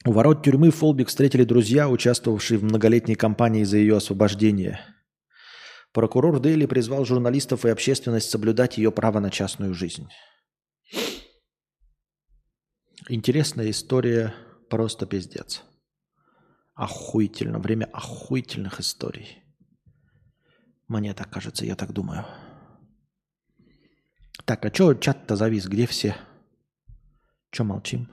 У 0.06 0.12
ворот 0.12 0.44
тюрьмы 0.44 0.70
Фолбик 0.70 1.08
встретили 1.08 1.46
друзья, 1.46 1.88
участвовавшие 1.88 2.58
в 2.58 2.64
многолетней 2.64 3.16
кампании 3.16 3.64
за 3.64 3.78
ее 3.78 3.96
освобождение. 3.96 4.82
Прокурор 5.94 6.42
Дейли 6.42 6.66
призвал 6.66 7.06
журналистов 7.06 7.66
и 7.66 7.70
общественность 7.70 8.30
соблюдать 8.30 8.78
ее 8.78 8.92
право 8.92 9.20
на 9.20 9.30
частную 9.30 9.74
жизнь. 9.74 10.10
Интересная 13.08 13.70
история, 13.70 14.34
просто 14.70 15.06
пиздец. 15.06 15.64
Охуительно, 16.74 17.60
время 17.60 17.86
охуительных 17.94 18.82
историй. 18.82 19.44
Мне 20.90 21.14
так 21.14 21.30
кажется, 21.30 21.66
я 21.66 21.76
так 21.76 21.94
думаю. 21.94 22.26
Так, 24.44 24.66
а 24.66 24.74
что 24.74 24.94
чат-то 24.96 25.38
завис? 25.38 25.68
Где 25.68 25.88
все? 25.88 26.18
Че 27.52 27.64
молчим? 27.64 28.10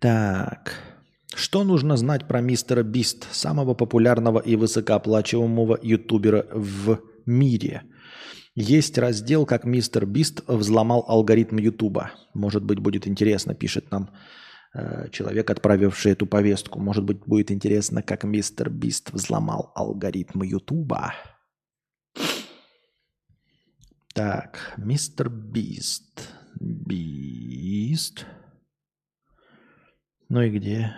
Так. 0.00 0.74
Что 1.34 1.64
нужно 1.64 1.96
знать 1.96 2.26
про 2.26 2.40
мистера 2.40 2.82
Бист, 2.82 3.26
самого 3.32 3.74
популярного 3.74 4.38
и 4.38 4.56
высокооплачиваемого 4.56 5.78
ютубера 5.82 6.46
в 6.52 7.00
мире? 7.26 7.82
Есть 8.54 8.98
раздел, 8.98 9.46
как 9.46 9.64
мистер 9.64 10.04
Бист 10.06 10.42
взломал 10.48 11.04
алгоритм 11.06 11.58
Ютуба. 11.58 12.10
Может 12.34 12.64
быть, 12.64 12.80
будет 12.80 13.06
интересно, 13.06 13.54
пишет 13.54 13.90
нам 13.92 14.10
э, 14.74 15.08
человек, 15.10 15.48
отправивший 15.50 16.12
эту 16.12 16.26
повестку. 16.26 16.80
Может 16.80 17.04
быть, 17.04 17.18
будет 17.24 17.52
интересно, 17.52 18.02
как 18.02 18.24
мистер 18.24 18.68
Бист 18.68 19.12
взломал 19.12 19.70
алгоритм 19.76 20.42
Ютуба. 20.42 21.14
Так, 24.12 24.74
мистер 24.76 25.28
Бист. 25.28 26.28
Бист. 26.58 28.26
Ну 30.28 30.42
и 30.42 30.50
где? 30.50 30.94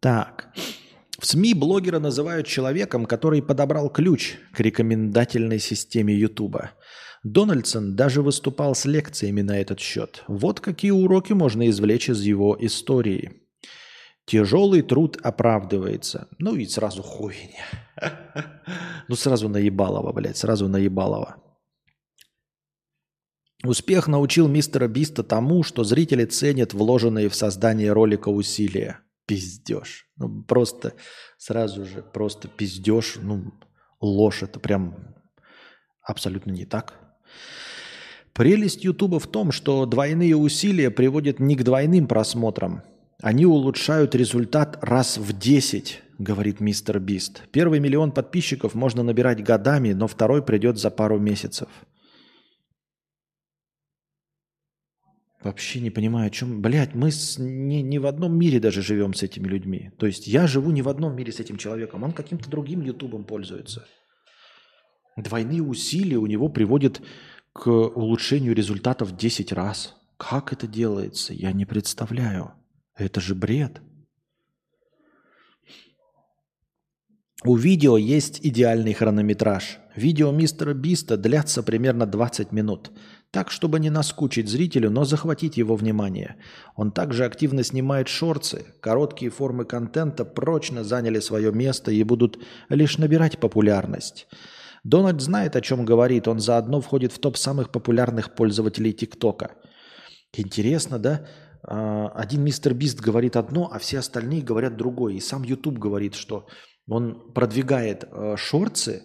Так. 0.00 0.54
В 1.18 1.26
СМИ 1.26 1.52
блогера 1.52 1.98
называют 1.98 2.46
человеком, 2.46 3.04
который 3.04 3.42
подобрал 3.42 3.90
ключ 3.90 4.36
к 4.54 4.60
рекомендательной 4.60 5.58
системе 5.58 6.14
Ютуба. 6.14 6.70
Дональдсон 7.22 7.96
даже 7.96 8.22
выступал 8.22 8.74
с 8.74 8.86
лекциями 8.86 9.42
на 9.42 9.60
этот 9.60 9.78
счет. 9.78 10.24
Вот 10.26 10.60
какие 10.60 10.90
уроки 10.90 11.34
можно 11.34 11.68
извлечь 11.68 12.08
из 12.08 12.22
его 12.22 12.56
истории. 12.58 13.42
Тяжелый 14.24 14.80
труд 14.80 15.18
оправдывается. 15.22 16.28
Ну 16.38 16.54
и 16.54 16.64
сразу 16.64 17.02
хуйня. 17.02 17.66
Ну 19.08 19.16
сразу 19.16 19.48
наебалово, 19.48 20.12
блядь, 20.12 20.36
сразу 20.36 20.68
наебалово. 20.68 21.49
Успех 23.62 24.08
научил 24.08 24.48
мистера 24.48 24.88
Биста 24.88 25.22
тому, 25.22 25.62
что 25.62 25.84
зрители 25.84 26.24
ценят 26.24 26.72
вложенные 26.72 27.28
в 27.28 27.34
создание 27.34 27.92
ролика 27.92 28.30
усилия. 28.30 29.00
Пиздеж. 29.26 30.06
Ну, 30.16 30.42
просто 30.42 30.94
сразу 31.36 31.84
же, 31.84 32.02
просто 32.02 32.48
пиздеж. 32.48 33.18
Ну, 33.20 33.52
ложь. 34.00 34.42
Это 34.42 34.58
прям 34.60 35.14
абсолютно 36.02 36.52
не 36.52 36.64
так. 36.64 36.94
Прелесть 38.32 38.84
Ютуба 38.84 39.20
в 39.20 39.26
том, 39.26 39.52
что 39.52 39.84
двойные 39.84 40.36
усилия 40.36 40.90
приводят 40.90 41.38
не 41.38 41.54
к 41.54 41.62
двойным 41.62 42.06
просмотрам. 42.06 42.82
Они 43.20 43.44
улучшают 43.44 44.14
результат 44.14 44.78
раз 44.80 45.18
в 45.18 45.38
10, 45.38 46.00
говорит 46.18 46.60
мистер 46.60 46.98
Бист. 46.98 47.42
Первый 47.52 47.78
миллион 47.78 48.12
подписчиков 48.12 48.74
можно 48.74 49.02
набирать 49.02 49.44
годами, 49.44 49.92
но 49.92 50.06
второй 50.06 50.42
придет 50.42 50.78
за 50.78 50.90
пару 50.90 51.18
месяцев– 51.18 51.68
Вообще 55.42 55.80
не 55.80 55.90
понимаю, 55.90 56.26
о 56.26 56.30
чем... 56.30 56.60
Блядь, 56.60 56.94
мы 56.94 57.10
с... 57.10 57.38
не, 57.38 57.82
не 57.82 57.98
в 57.98 58.06
одном 58.06 58.38
мире 58.38 58.60
даже 58.60 58.82
живем 58.82 59.14
с 59.14 59.22
этими 59.22 59.48
людьми. 59.48 59.90
То 59.98 60.06
есть 60.06 60.26
я 60.26 60.46
живу 60.46 60.70
не 60.70 60.82
в 60.82 60.88
одном 60.88 61.16
мире 61.16 61.32
с 61.32 61.40
этим 61.40 61.56
человеком. 61.56 62.02
Он 62.02 62.12
каким-то 62.12 62.50
другим 62.50 62.82
ютубом 62.82 63.24
пользуется. 63.24 63.86
Двойные 65.16 65.62
усилия 65.62 66.18
у 66.18 66.26
него 66.26 66.50
приводят 66.50 67.00
к 67.52 67.68
улучшению 67.68 68.54
результатов 68.54 69.16
10 69.16 69.52
раз. 69.52 69.96
Как 70.18 70.52
это 70.52 70.66
делается? 70.66 71.32
Я 71.32 71.52
не 71.52 71.64
представляю. 71.64 72.52
Это 72.94 73.20
же 73.20 73.34
бред. 73.34 73.80
У 77.42 77.56
видео 77.56 77.96
есть 77.96 78.40
идеальный 78.42 78.92
хронометраж. 78.92 79.78
Видео 79.96 80.30
мистера 80.30 80.74
Биста 80.74 81.16
длятся 81.16 81.62
примерно 81.62 82.04
20 82.04 82.52
минут. 82.52 82.90
Так, 83.30 83.52
чтобы 83.52 83.78
не 83.78 83.90
наскучить 83.90 84.48
зрителю, 84.48 84.90
но 84.90 85.04
захватить 85.04 85.56
его 85.56 85.76
внимание. 85.76 86.36
Он 86.74 86.90
также 86.90 87.24
активно 87.24 87.62
снимает 87.62 88.08
шорцы. 88.08 88.66
Короткие 88.80 89.30
формы 89.30 89.64
контента 89.64 90.24
прочно 90.24 90.82
заняли 90.82 91.20
свое 91.20 91.52
место 91.52 91.92
и 91.92 92.02
будут 92.02 92.40
лишь 92.68 92.98
набирать 92.98 93.38
популярность. 93.38 94.26
Дональд 94.82 95.20
знает, 95.20 95.54
о 95.54 95.60
чем 95.60 95.84
говорит. 95.84 96.26
Он 96.26 96.40
заодно 96.40 96.80
входит 96.80 97.12
в 97.12 97.20
топ 97.20 97.36
самых 97.36 97.70
популярных 97.70 98.34
пользователей 98.34 98.92
ТикТока. 98.92 99.52
Интересно, 100.36 100.98
да? 100.98 101.26
А, 101.62 102.08
один 102.08 102.42
мистер 102.42 102.74
Бист 102.74 103.00
говорит 103.00 103.36
одно, 103.36 103.70
а 103.72 103.78
все 103.78 103.98
остальные 103.98 104.42
говорят 104.42 104.76
другое. 104.76 105.14
И 105.14 105.20
сам 105.20 105.44
YouTube 105.44 105.78
говорит, 105.78 106.16
что 106.16 106.48
он 106.88 107.32
продвигает 107.32 108.04
э, 108.10 108.34
шорцы 108.36 109.02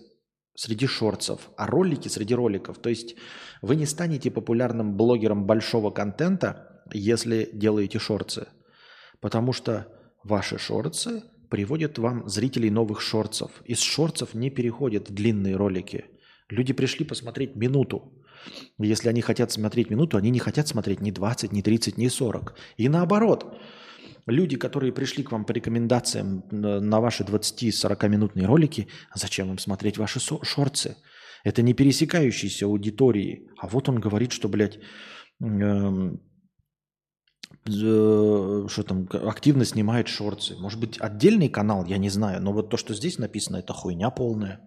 среди 0.56 0.88
шорцев, 0.88 1.50
а 1.58 1.68
ролики 1.68 2.08
среди 2.08 2.34
роликов. 2.34 2.78
То 2.80 2.90
есть 2.90 3.16
вы 3.66 3.76
не 3.76 3.88
станете 3.88 4.30
популярным 4.30 4.96
блогером 4.96 5.46
большого 5.46 5.90
контента, 5.90 6.84
если 6.94 7.50
делаете 7.52 7.98
шорцы. 7.98 8.48
Потому 9.20 9.54
что 9.54 9.88
ваши 10.24 10.60
шорцы 10.60 11.24
приводят 11.50 11.98
вам 11.98 12.30
зрителей 12.30 12.70
новых 12.70 13.02
шорцев. 13.02 13.50
Из 13.66 13.80
шорцев 13.80 14.36
не 14.36 14.52
переходят 14.52 15.10
в 15.10 15.14
длинные 15.14 15.56
ролики. 15.56 16.06
Люди 16.48 16.74
пришли 16.74 17.06
посмотреть 17.06 17.56
минуту. 17.56 18.14
Если 18.78 19.10
они 19.10 19.22
хотят 19.22 19.52
смотреть 19.52 19.90
минуту, 19.90 20.18
они 20.18 20.30
не 20.30 20.40
хотят 20.40 20.68
смотреть 20.68 21.02
ни 21.02 21.10
20, 21.10 21.52
ни 21.52 21.62
30, 21.64 21.98
ни 21.98 22.08
40. 22.08 22.56
И 22.78 22.88
наоборот, 22.88 23.58
люди, 24.28 24.58
которые 24.58 24.94
пришли 24.94 25.24
к 25.24 25.32
вам 25.32 25.44
по 25.44 25.54
рекомендациям 25.54 26.44
на 26.52 27.02
ваши 27.02 27.24
20-40-минутные 27.24 28.46
ролики, 28.46 28.88
зачем 29.16 29.50
им 29.50 29.58
смотреть 29.58 29.98
ваши 29.98 30.20
шорцы? 30.20 30.98
Это 31.46 31.62
не 31.62 31.74
пересекающиеся 31.74 32.66
аудитории. 32.66 33.48
А 33.60 33.68
вот 33.68 33.88
он 33.88 34.00
говорит, 34.00 34.32
что, 34.32 34.50
блядь, 34.50 34.80
эм, 35.40 36.20
э, 37.68 38.68
что 38.68 38.84
там, 38.84 39.08
активно 39.12 39.64
снимает 39.64 40.08
шорцы. 40.08 40.56
Может 40.60 40.80
быть, 40.80 40.98
отдельный 41.00 41.50
канал, 41.50 41.86
я 41.86 42.00
не 42.00 42.10
знаю. 42.10 42.42
Но 42.42 42.52
вот 42.52 42.70
то, 42.72 42.78
что 42.78 42.96
здесь 42.96 43.20
написано, 43.20 43.58
это 43.58 43.74
хуйня 43.74 44.10
полная. 44.10 44.60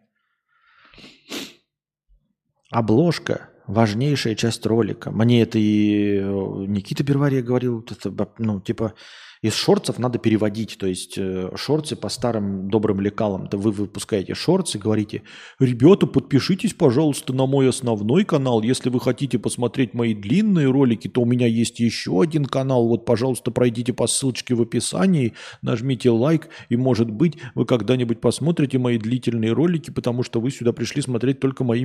Обложка– 2.70 3.50
важнейшая 3.66 4.36
часть 4.36 4.64
ролика. 4.64 5.10
Мне 5.10 5.42
это 5.42 5.58
и 5.58 6.18
э, 6.18 6.66
Никита 6.68 7.02
Первария 7.02 7.42
говорил. 7.42 7.84
Это, 7.90 8.28
ну, 8.38 8.60
типа, 8.60 8.94
из 9.42 9.54
шорцев 9.54 9.98
надо 9.98 10.18
переводить, 10.18 10.76
то 10.78 10.86
есть 10.86 11.16
э, 11.16 11.50
шорцы 11.56 11.96
по 11.96 12.08
старым 12.08 12.68
добрым 12.68 13.00
лекалам. 13.00 13.48
Вы 13.52 13.70
выпускаете 13.70 14.34
шорцы, 14.34 14.78
говорите, 14.78 15.22
ребята, 15.58 16.06
подпишитесь, 16.06 16.74
пожалуйста, 16.74 17.32
на 17.32 17.46
мой 17.46 17.68
основной 17.68 18.24
канал. 18.24 18.62
Если 18.62 18.90
вы 18.90 19.00
хотите 19.00 19.38
посмотреть 19.38 19.94
мои 19.94 20.14
длинные 20.14 20.70
ролики, 20.70 21.08
то 21.08 21.22
у 21.22 21.24
меня 21.24 21.46
есть 21.46 21.80
еще 21.80 22.20
один 22.20 22.44
канал. 22.44 22.88
Вот, 22.88 23.04
пожалуйста, 23.04 23.50
пройдите 23.50 23.92
по 23.92 24.06
ссылочке 24.06 24.54
в 24.54 24.62
описании, 24.62 25.34
нажмите 25.62 26.10
лайк, 26.10 26.48
и, 26.68 26.76
может 26.76 27.10
быть, 27.10 27.38
вы 27.54 27.64
когда-нибудь 27.64 28.20
посмотрите 28.20 28.78
мои 28.78 28.98
длительные 28.98 29.52
ролики, 29.52 29.90
потому 29.90 30.22
что 30.22 30.40
вы 30.40 30.50
сюда 30.50 30.72
пришли 30.72 31.02
смотреть 31.02 31.40
только 31.40 31.64
мои 31.64 31.84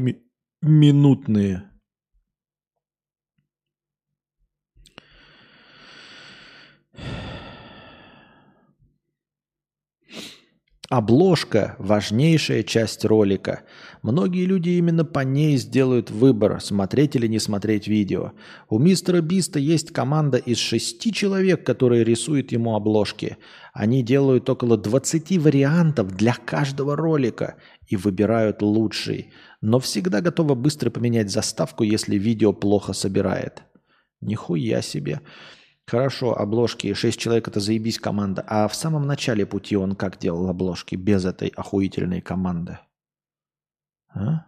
минутные. 0.61 1.72
Обложка– 10.93 11.75
важнейшая 11.79 12.61
часть 12.61 13.03
ролика. 13.03 13.61
Многие 14.03 14.45
люди 14.45 14.69
именно 14.69 15.03
по 15.03 15.21
ней 15.21 15.57
сделают 15.57 16.11
выбор, 16.11 16.61
смотреть 16.61 17.15
или 17.15 17.25
не 17.25 17.39
смотреть 17.39 17.87
видео. 17.87 18.33
У 18.69 18.77
мистера 18.77 19.19
Биста 19.21 19.57
есть 19.57 19.89
команда 19.89 20.37
из 20.37 20.59
шести 20.59 21.11
человек, 21.11 21.65
которые 21.65 22.03
рисуют 22.03 22.51
ему 22.51 22.75
обложки. 22.75 23.37
Они 23.73 24.03
делают 24.03 24.47
около 24.51 24.77
20 24.77 25.35
вариантов 25.39 26.15
для 26.15 26.35
каждого 26.35 26.95
ролика 26.95 27.55
и 27.87 27.95
выбирают 27.95 28.61
лучший. 28.61 29.31
Но 29.61 29.79
всегда 29.79 30.21
готовы 30.21 30.53
быстро 30.53 30.91
поменять 30.91 31.31
заставку, 31.31 31.83
если 31.83 32.19
видео 32.19 32.53
плохо 32.53 32.93
собирает. 32.93 33.63
Нихуя 34.21 34.83
себе. 34.83 35.21
Хорошо, 35.85 36.37
обложки. 36.37 36.93
Шесть 36.93 37.19
человек 37.19 37.47
это 37.47 37.59
заебись 37.59 37.99
команда. 37.99 38.43
А 38.47 38.67
в 38.67 38.75
самом 38.75 39.05
начале 39.05 39.45
пути 39.45 39.75
он 39.75 39.95
как 39.95 40.17
делал 40.17 40.49
обложки 40.49 40.95
без 40.95 41.25
этой 41.25 41.49
охуительной 41.49 42.21
команды? 42.21 42.79
А? 44.13 44.45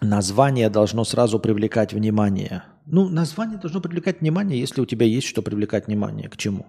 Название 0.00 0.68
должно 0.68 1.04
сразу 1.04 1.40
привлекать 1.40 1.94
внимание. 1.94 2.64
Ну, 2.84 3.08
название 3.08 3.58
должно 3.58 3.80
привлекать 3.80 4.20
внимание, 4.20 4.60
если 4.60 4.82
у 4.82 4.86
тебя 4.86 5.06
есть 5.06 5.26
что 5.26 5.40
привлекать 5.40 5.86
внимание. 5.86 6.28
К 6.28 6.36
чему? 6.36 6.66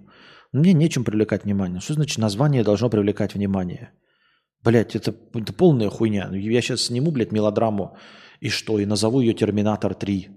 Мне 0.53 0.71
нечем 0.71 1.03
привлекать 1.03 1.43
внимание. 1.43 1.81
Что 1.81 1.95
значит 1.95 2.17
название 2.17 2.63
должно 2.63 2.89
привлекать 2.89 3.33
внимание? 3.33 3.91
Блять, 4.63 4.95
это, 4.95 5.13
это 5.33 5.51
полная 5.51 5.89
хуйня. 5.89 6.29
Я 6.31 6.61
сейчас 6.61 6.83
сниму, 6.83 7.11
блядь, 7.11 7.33
мелодраму 7.33 7.97
и 8.39 8.49
что? 8.49 8.79
И 8.79 8.85
назову 8.85 9.21
ее 9.21 9.33
«Терминатор 9.33 9.93
3». 9.93 10.29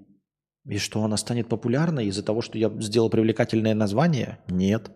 И 0.66 0.78
что, 0.78 1.03
она 1.03 1.16
станет 1.16 1.49
популярной 1.49 2.07
из-за 2.07 2.22
того, 2.22 2.42
что 2.42 2.59
я 2.59 2.68
сделал 2.80 3.09
привлекательное 3.09 3.74
название? 3.74 4.38
Нет. 4.49 4.90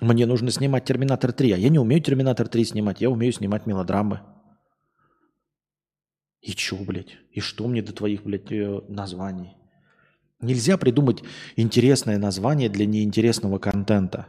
Мне 0.00 0.26
нужно 0.26 0.50
снимать 0.50 0.84
«Терминатор 0.84 1.30
3», 1.30 1.54
а 1.54 1.56
я 1.56 1.68
не 1.68 1.78
умею 1.78 2.02
«Терминатор 2.02 2.46
3» 2.46 2.64
снимать, 2.64 3.00
я 3.00 3.10
умею 3.10 3.32
снимать 3.32 3.66
мелодрамы. 3.66 4.20
И 6.40 6.52
чё, 6.52 6.76
блядь? 6.76 7.16
И 7.32 7.40
что 7.40 7.66
мне 7.66 7.82
до 7.82 7.92
твоих, 7.92 8.22
блядь, 8.22 8.52
э, 8.52 8.80
названий? 8.88 9.56
Нельзя 10.40 10.76
придумать 10.76 11.22
интересное 11.56 12.18
название 12.18 12.68
для 12.68 12.86
неинтересного 12.86 13.58
контента. 13.58 14.28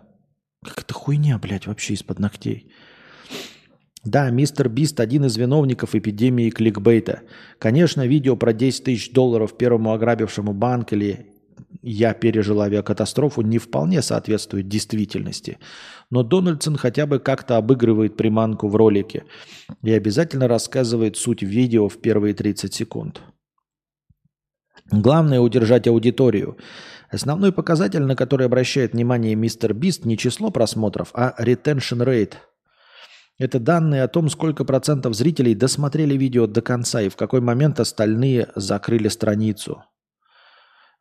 Как 0.63 0.81
это 0.81 0.93
хуйня, 0.93 1.37
блядь, 1.37 1.67
вообще 1.67 1.93
из-под 1.93 2.19
ногтей. 2.19 2.71
Да, 4.07 4.29
мистер 4.29 4.69
Бист 4.69 5.01
один 5.01 5.25
из 5.25 5.35
виновников 5.35 5.93
эпидемии 5.93 6.49
кликбейта. 6.49 7.23
Конечно, 7.59 8.07
видео 8.07 8.37
про 8.37 8.53
10 8.53 8.85
тысяч 8.85 9.11
долларов 9.11 9.57
первому 9.57 9.91
ограбившему 9.91 10.53
банк 10.53 10.93
или 10.93 11.33
«я 11.81 12.13
пережил 12.13 12.61
авиакатастрофу» 12.61 13.41
не 13.41 13.57
вполне 13.57 14.01
соответствует 14.01 14.69
действительности. 14.69 15.57
Но 16.09 16.23
Дональдсон 16.23 16.77
хотя 16.77 17.05
бы 17.05 17.19
как-то 17.19 17.57
обыгрывает 17.57 18.15
приманку 18.15 18.69
в 18.69 18.77
ролике 18.77 19.25
и 19.83 19.91
обязательно 19.91 20.47
рассказывает 20.47 21.17
суть 21.17 21.41
видео 21.41 21.89
в 21.89 21.97
первые 21.97 22.33
30 22.33 22.73
секунд. 22.73 23.21
Главное 24.89 25.41
удержать 25.41 25.85
аудиторию. 25.85 26.55
Основной 27.09 27.51
показатель, 27.51 28.03
на 28.03 28.15
который 28.15 28.45
обращает 28.45 28.93
внимание 28.93 29.35
мистер 29.35 29.73
Бист, 29.73 30.05
не 30.05 30.17
число 30.17 30.49
просмотров, 30.49 31.09
а 31.13 31.35
retention 31.43 32.05
rate– 32.05 32.35
это 33.37 33.59
данные 33.59 34.03
о 34.03 34.07
том, 34.07 34.29
сколько 34.29 34.65
процентов 34.65 35.15
зрителей 35.15 35.53
досмотрели 35.53 36.15
видео 36.15 36.47
до 36.47 36.61
конца 36.61 37.01
и 37.01 37.09
в 37.09 37.15
какой 37.15 37.39
момент 37.41 37.79
остальные 37.79 38.49
закрыли 38.55 39.09
страницу. 39.09 39.83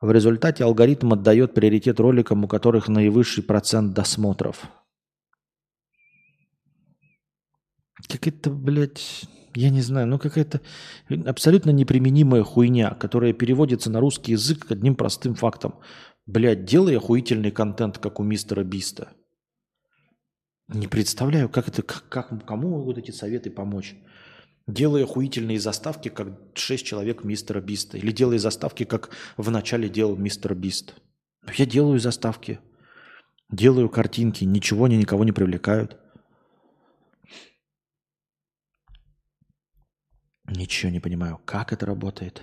В 0.00 0.10
результате 0.10 0.64
алгоритм 0.64 1.14
отдает 1.14 1.54
приоритет 1.54 1.98
роликам, 1.98 2.44
у 2.44 2.48
которых 2.48 2.88
наивысший 2.88 3.42
процент 3.42 3.94
досмотров. 3.94 4.68
Как 8.06 8.26
это, 8.26 8.50
блядь, 8.50 9.24
я 9.54 9.70
не 9.70 9.80
знаю, 9.80 10.06
ну 10.06 10.18
какая-то 10.18 10.60
абсолютно 11.24 11.70
неприменимая 11.70 12.42
хуйня, 12.42 12.90
которая 12.90 13.32
переводится 13.32 13.90
на 13.90 14.00
русский 14.00 14.32
язык 14.32 14.70
одним 14.70 14.94
простым 14.96 15.34
фактом. 15.34 15.76
Блядь, 16.26 16.66
делай 16.66 16.98
охуительный 16.98 17.50
контент, 17.50 17.96
как 17.96 18.20
у 18.20 18.22
мистера 18.22 18.64
Биста. 18.64 19.15
Не 20.68 20.88
представляю, 20.88 21.48
как 21.48 21.68
это, 21.68 21.82
как, 21.82 22.08
как, 22.08 22.46
кому 22.46 22.70
могут 22.70 22.98
эти 22.98 23.12
советы 23.12 23.50
помочь. 23.50 23.94
Делая 24.66 25.04
охуительные 25.04 25.60
заставки, 25.60 26.08
как 26.08 26.28
шесть 26.54 26.84
человек 26.84 27.22
мистера 27.22 27.60
Биста. 27.60 27.98
Или 27.98 28.10
делая 28.10 28.38
заставки, 28.38 28.84
как 28.84 29.10
в 29.36 29.48
начале 29.50 29.88
делал 29.88 30.16
мистер 30.16 30.54
Бист. 30.56 30.94
Я 31.56 31.66
делаю 31.66 32.00
заставки. 32.00 32.58
Делаю 33.48 33.88
картинки. 33.88 34.42
Ничего 34.42 34.86
они 34.86 34.96
никого 34.96 35.24
не 35.24 35.30
привлекают. 35.30 35.96
Ничего 40.48 40.90
не 40.90 40.98
понимаю. 40.98 41.40
Как 41.44 41.72
это 41.72 41.86
работает? 41.86 42.42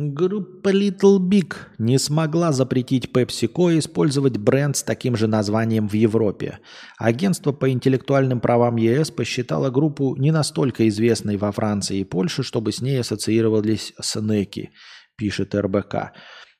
Группа 0.00 0.68
Little 0.68 1.18
Big 1.18 1.54
не 1.78 1.98
смогла 1.98 2.52
запретить 2.52 3.10
PepsiCo 3.12 3.76
использовать 3.80 4.36
бренд 4.36 4.76
с 4.76 4.84
таким 4.84 5.16
же 5.16 5.26
названием 5.26 5.88
в 5.88 5.94
Европе. 5.94 6.60
Агентство 6.98 7.50
по 7.50 7.68
интеллектуальным 7.68 8.38
правам 8.38 8.76
ЕС 8.76 9.10
посчитало 9.10 9.70
группу 9.70 10.14
не 10.14 10.30
настолько 10.30 10.86
известной 10.86 11.36
во 11.36 11.50
Франции 11.50 11.98
и 11.98 12.04
Польше, 12.04 12.44
чтобы 12.44 12.70
с 12.70 12.80
ней 12.80 13.00
ассоциировались 13.00 13.92
снеки, 14.00 14.70
пишет 15.16 15.52
РБК. 15.56 16.12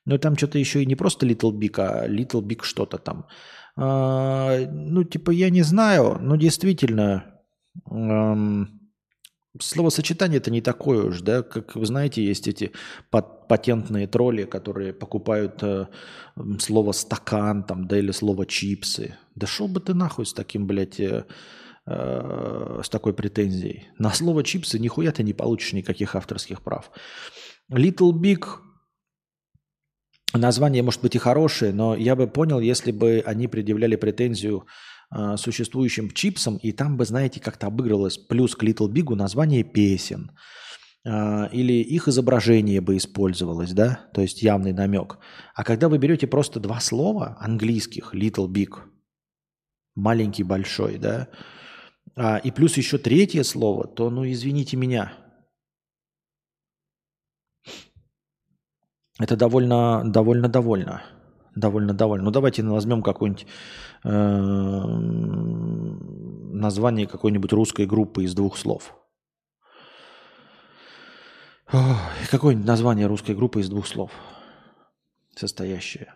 Но 0.05 0.17
там 0.17 0.35
что-то 0.35 0.59
еще 0.59 0.83
и 0.83 0.85
не 0.85 0.95
просто 0.95 1.25
Little 1.25 1.57
Big, 1.57 1.75
а 1.77 2.09
Little 2.09 2.41
Big 2.41 2.63
что-то 2.63 2.97
там. 2.97 3.25
А, 3.77 4.59
ну, 4.69 5.05
типа, 5.05 5.31
я 5.31 5.49
не 5.49 5.61
знаю, 5.61 6.17
но 6.19 6.35
действительно, 6.35 7.23
эм, 7.89 8.78
словосочетание 9.59 10.37
это 10.37 10.51
не 10.51 10.61
такое 10.61 11.05
уж, 11.05 11.21
да, 11.21 11.43
как 11.43 11.75
вы 11.75 11.85
знаете, 11.85 12.23
есть 12.23 12.47
эти 12.47 12.71
патентные 13.09 14.07
тролли, 14.07 14.43
которые 14.45 14.93
покупают 14.93 15.61
э, 15.61 15.87
слово 16.59 16.91
стакан 16.91 17.63
там, 17.63 17.87
да, 17.87 17.97
или 17.97 18.11
слово 18.11 18.45
чипсы. 18.45 19.17
Да 19.35 19.47
шел 19.47 19.67
бы 19.67 19.79
ты 19.79 19.93
нахуй 19.93 20.25
с 20.25 20.33
таким, 20.33 20.67
блядь, 20.67 20.99
э, 20.99 21.25
э, 21.85 22.81
с 22.83 22.89
такой 22.89 23.13
претензией. 23.13 23.87
На 23.97 24.11
слово 24.11 24.43
чипсы 24.43 24.79
нихуя 24.79 25.11
ты 25.11 25.23
не 25.23 25.33
получишь 25.33 25.73
никаких 25.73 26.15
авторских 26.15 26.61
прав. 26.61 26.91
Little 27.71 28.13
Big 28.13 28.45
название 30.33 30.83
может 30.83 31.01
быть 31.01 31.15
и 31.15 31.19
хорошее, 31.19 31.73
но 31.73 31.95
я 31.95 32.15
бы 32.15 32.27
понял, 32.27 32.59
если 32.59 32.91
бы 32.91 33.23
они 33.25 33.47
предъявляли 33.47 33.95
претензию 33.95 34.65
э, 35.15 35.37
существующим 35.37 36.11
чипсам, 36.11 36.57
и 36.57 36.71
там 36.71 36.97
бы, 36.97 37.05
знаете, 37.05 37.39
как-то 37.39 37.67
обыгрывалось 37.67 38.17
плюс 38.17 38.55
к 38.55 38.63
Little 38.63 38.87
Big 38.87 39.13
название 39.15 39.63
песен, 39.63 40.31
э, 41.05 41.49
или 41.51 41.73
их 41.73 42.07
изображение 42.07 42.81
бы 42.81 42.97
использовалось, 42.97 43.73
да, 43.73 44.09
то 44.13 44.21
есть 44.21 44.41
явный 44.41 44.73
намек. 44.73 45.17
А 45.55 45.63
когда 45.63 45.89
вы 45.89 45.97
берете 45.97 46.27
просто 46.27 46.59
два 46.59 46.79
слова 46.79 47.37
английских, 47.39 48.13
Little 48.13 48.47
Big, 48.47 48.75
маленький, 49.95 50.43
большой, 50.43 50.97
да, 50.97 51.27
а, 52.15 52.37
и 52.37 52.51
плюс 52.51 52.77
еще 52.77 52.97
третье 52.97 53.43
слово, 53.43 53.87
то, 53.87 54.09
ну, 54.09 54.29
извините 54.29 54.77
меня– 54.77 55.13
Это 59.19 59.35
довольно, 59.35 60.01
довольно, 60.05 60.47
довольно. 60.47 61.01
Довольно, 61.59 61.93
довольно. 61.93 62.25
Ну, 62.25 62.31
давайте 62.31 62.63
возьмем 62.63 63.03
какое-нибудь 63.03 63.45
э, 64.05 64.09
название 66.53 67.05
какой-нибудь 67.05 67.51
русской 67.51 67.85
группы 67.85 68.23
из 68.23 68.33
двух 68.33 68.57
слов. 68.57 68.95
Какое-нибудь 72.31 72.65
название 72.65 73.07
русской 73.07 73.35
группы 73.35 73.59
из 73.59 73.69
двух 73.69 73.87
слов. 73.87 74.11
Состоящее. 75.35 76.15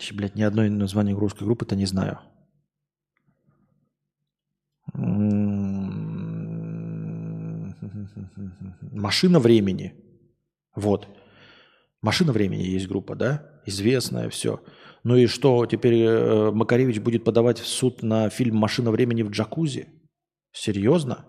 Еще, 0.00 0.14
блядь, 0.14 0.34
ни 0.34 0.42
одной 0.42 0.70
название 0.70 1.14
русской 1.14 1.44
группы-то 1.44 1.76
не 1.76 1.86
знаю. 1.86 2.18
Машина 8.92 9.38
времени. 9.38 9.94
Вот. 10.74 11.08
Машина 12.04 12.32
времени 12.32 12.64
есть 12.64 12.86
группа, 12.86 13.14
да? 13.14 13.62
Известная, 13.64 14.28
все. 14.28 14.62
Ну 15.04 15.16
и 15.16 15.26
что, 15.26 15.64
теперь 15.64 16.02
э, 16.02 16.50
Макаревич 16.50 16.98
будет 16.98 17.24
подавать 17.24 17.58
в 17.58 17.66
суд 17.66 18.02
на 18.02 18.28
фильм 18.28 18.56
«Машина 18.56 18.90
времени 18.90 19.22
в 19.22 19.30
джакузи»? 19.30 19.88
Серьезно? 20.52 21.24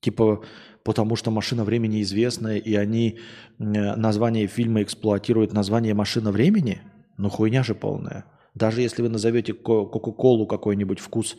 Типа, 0.00 0.44
потому 0.82 1.14
что 1.14 1.30
«Машина 1.30 1.62
времени» 1.62 2.02
известная, 2.02 2.56
и 2.56 2.74
они 2.74 3.20
э, 3.60 3.62
название 3.94 4.48
фильма 4.48 4.82
эксплуатируют 4.82 5.52
название 5.52 5.94
«Машина 5.94 6.32
времени»? 6.32 6.80
Ну 7.16 7.28
хуйня 7.28 7.62
же 7.62 7.76
полная. 7.76 8.24
Даже 8.54 8.80
если 8.80 9.02
вы 9.02 9.10
назовете 9.10 9.52
Кока-Колу 9.52 10.48
какой-нибудь 10.48 10.98
вкус, 10.98 11.36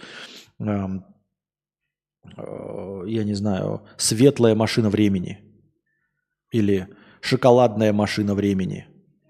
э, 0.59 0.63
э, 2.37 3.03
я 3.05 3.23
не 3.25 3.33
знаю, 3.33 3.81
«Светлая 3.97 4.55
машина 4.55 4.89
времени», 4.89 5.39
или 6.53 6.87
шоколадная 7.27 7.93
машина 7.93 8.33
времени. 8.35 8.87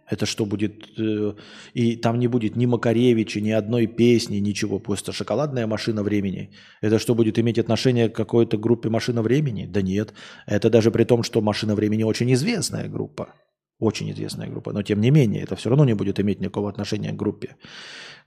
Это 0.09 0.25
что 0.25 0.45
будет? 0.45 0.97
Э, 0.97 1.33
и 1.73 1.95
там 1.97 2.19
не 2.19 2.27
будет 2.27 2.55
ни 2.55 2.65
Макаревича, 2.65 3.41
ни 3.41 3.51
одной 3.51 3.87
песни, 3.87 4.37
ничего. 4.37 4.79
Просто 4.79 5.11
шоколадная 5.11 5.67
машина 5.67 6.03
времени. 6.03 6.49
Это 6.81 6.97
что 6.99 7.15
будет 7.15 7.37
иметь 7.39 7.59
отношение 7.59 8.09
к 8.09 8.15
какой-то 8.15 8.57
группе 8.57 8.89
машина 8.89 9.21
времени? 9.21 9.65
Да 9.65 9.81
нет. 9.81 10.13
Это 10.45 10.69
даже 10.69 10.91
при 10.91 11.03
том, 11.03 11.23
что 11.23 11.41
машина 11.41 11.75
времени 11.75 12.03
очень 12.03 12.31
известная 12.33 12.87
группа. 12.87 13.33
Очень 13.79 14.09
известная 14.11 14.47
группа. 14.47 14.71
Но 14.71 14.81
тем 14.81 15.01
не 15.01 15.11
менее, 15.11 15.43
это 15.43 15.55
все 15.55 15.69
равно 15.69 15.85
не 15.85 15.93
будет 15.93 16.19
иметь 16.19 16.39
никакого 16.39 16.69
отношения 16.69 17.11
к 17.11 17.17
группе. 17.17 17.57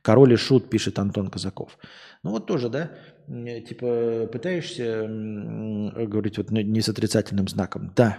Король 0.02 0.32
и 0.32 0.36
шут, 0.36 0.70
пишет 0.70 0.98
Антон 0.98 1.28
Казаков. 1.28 1.78
Ну 2.22 2.30
вот 2.30 2.46
тоже, 2.46 2.68
да, 2.68 2.90
типа 3.26 4.28
пытаешься 4.32 5.06
говорить 5.08 6.38
вот 6.38 6.50
не 6.50 6.80
с 6.80 6.88
отрицательным 6.88 7.48
знаком. 7.48 7.92
Да, 7.96 8.18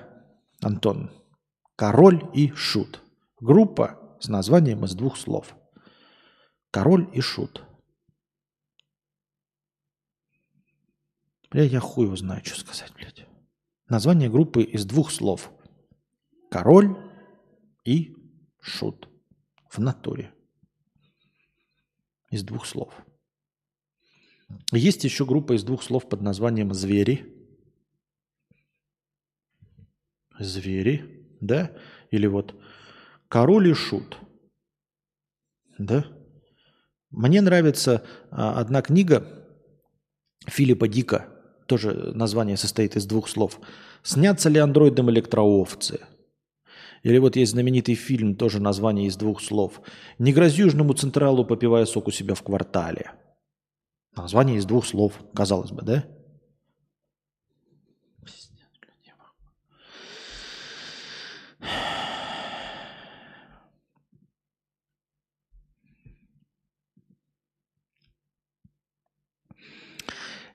Антон. 0.61 1.09
Король 1.81 2.29
и 2.35 2.51
шут. 2.53 3.01
Группа 3.39 4.15
с 4.19 4.27
названием 4.27 4.85
из 4.85 4.93
двух 4.93 5.17
слов. 5.17 5.55
Король 6.69 7.09
и 7.11 7.21
шут. 7.21 7.63
Бля, 11.49 11.63
я 11.63 11.79
хуй 11.79 12.05
его 12.05 12.15
знаю, 12.15 12.45
что 12.45 12.59
сказать, 12.59 12.93
блядь. 12.93 13.25
Название 13.89 14.29
группы 14.29 14.61
из 14.61 14.85
двух 14.85 15.09
слов. 15.09 15.51
Король 16.51 16.95
и 17.83 18.15
шут. 18.59 19.09
В 19.67 19.79
натуре. 19.79 20.31
Из 22.29 22.43
двух 22.43 22.67
слов. 22.67 22.93
Есть 24.71 25.03
еще 25.03 25.25
группа 25.25 25.53
из 25.53 25.63
двух 25.63 25.81
слов 25.81 26.07
под 26.07 26.21
названием 26.21 26.75
«Звери». 26.75 27.35
звери, 30.37 31.20
да? 31.41 31.71
Или 32.11 32.27
вот 32.27 32.55
король 33.27 33.69
и 33.69 33.73
шут, 33.73 34.17
да? 35.77 36.05
Мне 37.09 37.41
нравится 37.41 38.03
а, 38.29 38.59
одна 38.59 38.81
книга 38.81 39.27
Филиппа 40.47 40.87
Дика, 40.87 41.27
тоже 41.67 42.11
название 42.15 42.57
состоит 42.57 42.95
из 42.95 43.05
двух 43.05 43.27
слов. 43.27 43.59
«Снятся 44.03 44.49
ли 44.49 44.59
андроидом 44.59 45.09
электроовцы?» 45.11 45.99
Или 47.03 47.17
вот 47.17 47.35
есть 47.35 47.51
знаменитый 47.51 47.95
фильм, 47.95 48.35
тоже 48.35 48.61
название 48.61 49.07
из 49.07 49.15
двух 49.15 49.41
слов. 49.41 49.81
«Не 50.19 50.33
грози 50.33 50.61
Южному 50.61 50.93
Централу, 50.93 51.45
попивая 51.45 51.85
сок 51.85 52.07
у 52.07 52.11
себя 52.11 52.35
в 52.35 52.43
квартале». 52.43 53.11
Название 54.15 54.57
из 54.57 54.65
двух 54.65 54.85
слов, 54.85 55.13
казалось 55.33 55.71
бы, 55.71 55.81
да? 55.83 56.05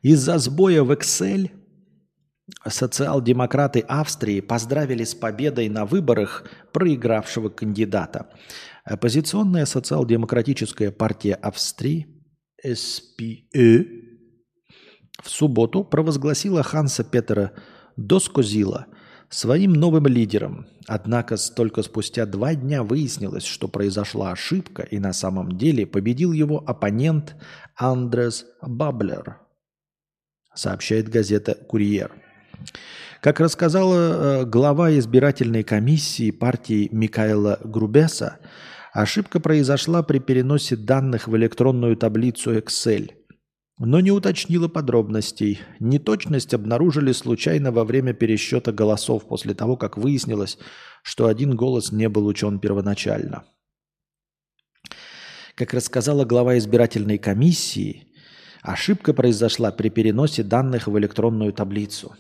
Из-за 0.06 0.38
сбоя 0.38 0.84
в 0.84 0.92
Excel 0.92 1.50
социал-демократы 2.64 3.80
Австрии 3.80 4.38
поздравили 4.38 5.02
с 5.02 5.16
победой 5.16 5.68
на 5.68 5.84
выборах 5.84 6.44
проигравшего 6.72 7.48
кандидата. 7.48 8.28
Оппозиционная 8.84 9.66
социал-демократическая 9.66 10.92
партия 10.92 11.34
Австрии 11.34 12.06
СПÖ 12.62 13.84
в 15.20 15.28
субботу 15.28 15.82
провозгласила 15.82 16.62
Ханса 16.62 17.02
Петера 17.02 17.50
Доскозила 17.96 18.86
своим 19.28 19.72
новым 19.72 20.06
лидером. 20.06 20.68
Однако 20.86 21.34
только 21.56 21.82
спустя 21.82 22.26
два 22.26 22.54
дня 22.54 22.84
выяснилось, 22.84 23.44
что 23.44 23.66
произошла 23.66 24.30
ошибка, 24.30 24.84
и 24.84 25.00
на 25.00 25.12
самом 25.12 25.58
деле 25.58 25.84
победил 25.84 26.30
его 26.30 26.62
оппонент 26.64 27.34
Андрес 27.74 28.46
Баблер– 28.62 29.40
сообщает 30.56 31.08
газета 31.08 31.54
«Курьер». 31.54 32.10
Как 33.20 33.40
рассказала 33.40 34.42
э, 34.42 34.44
глава 34.44 34.96
избирательной 34.98 35.62
комиссии 35.62 36.30
партии 36.30 36.88
Микаэла 36.92 37.58
Грубеса, 37.64 38.38
ошибка 38.92 39.40
произошла 39.40 40.02
при 40.02 40.18
переносе 40.18 40.76
данных 40.76 41.28
в 41.28 41.36
электронную 41.36 41.96
таблицу 41.96 42.56
Excel, 42.56 43.10
но 43.78 44.00
не 44.00 44.10
уточнила 44.10 44.68
подробностей. 44.68 45.60
Неточность 45.80 46.54
обнаружили 46.54 47.12
случайно 47.12 47.72
во 47.72 47.84
время 47.84 48.12
пересчета 48.12 48.72
голосов 48.72 49.26
после 49.26 49.54
того, 49.54 49.76
как 49.76 49.96
выяснилось, 49.96 50.58
что 51.02 51.26
один 51.26 51.56
голос 51.56 51.92
не 51.92 52.08
был 52.08 52.26
учен 52.26 52.58
первоначально. 52.58 53.44
Как 55.54 55.72
рассказала 55.72 56.24
глава 56.24 56.58
избирательной 56.58 57.18
комиссии, 57.18 58.05
Ошибка 58.66 59.14
произошла 59.14 59.70
при 59.70 59.90
переносе 59.90 60.43
данных 60.43 60.88
в 60.88 60.98
электронную 60.98 61.52
таблицу. 61.52 62.16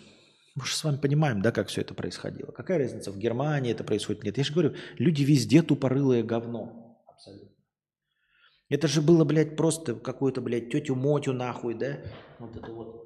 Мы 0.54 0.64
же 0.64 0.76
с 0.76 0.84
вами 0.84 0.96
понимаем, 0.96 1.42
да, 1.42 1.50
как 1.50 1.66
все 1.66 1.80
это 1.80 1.92
происходило. 1.92 2.52
Какая 2.52 2.78
разница, 2.78 3.10
в 3.10 3.18
Германии 3.18 3.72
это 3.72 3.82
происходит? 3.82 4.22
Нет, 4.22 4.38
я 4.38 4.44
же 4.44 4.52
говорю, 4.52 4.76
люди 4.96 5.24
везде 5.24 5.60
тупорылое 5.62 6.22
говно. 6.22 7.02
Абсолютно. 7.08 7.50
Это 8.68 8.86
же 8.86 9.02
было, 9.02 9.24
блядь, 9.24 9.56
просто 9.56 9.96
какую-то, 9.96 10.40
блядь, 10.40 10.70
тетю 10.70 10.94
Мотю 10.94 11.32
нахуй, 11.32 11.74
да? 11.74 11.98
Вот 12.38 12.54
это 12.54 12.70
вот. 12.70 13.04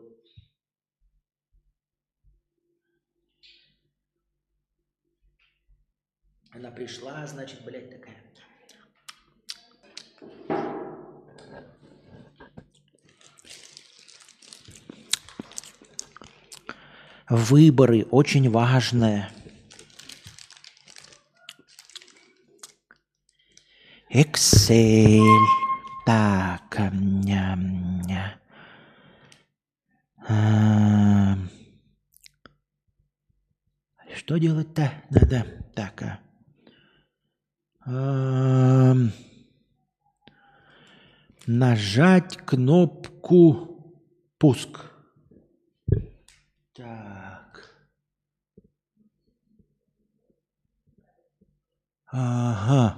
Она 6.53 6.71
пришла, 6.71 7.27
значит, 7.27 7.65
блядь, 7.65 7.89
такая. 7.89 8.21
Выборы 17.31 18.03
очень 18.11 18.51
важные. 18.51 19.31
Excel. 24.13 25.23
Так. 26.05 26.77
Что 34.17 34.37
делать-то? 34.37 34.93
Да-да. 35.11 35.47
Так. 35.77 36.03
а. 37.87 38.95
Нажать 41.47 42.39
кнопку 42.39 43.95
пуск. 44.39 44.90
Так. 46.81 47.61
Ага. 52.07 52.97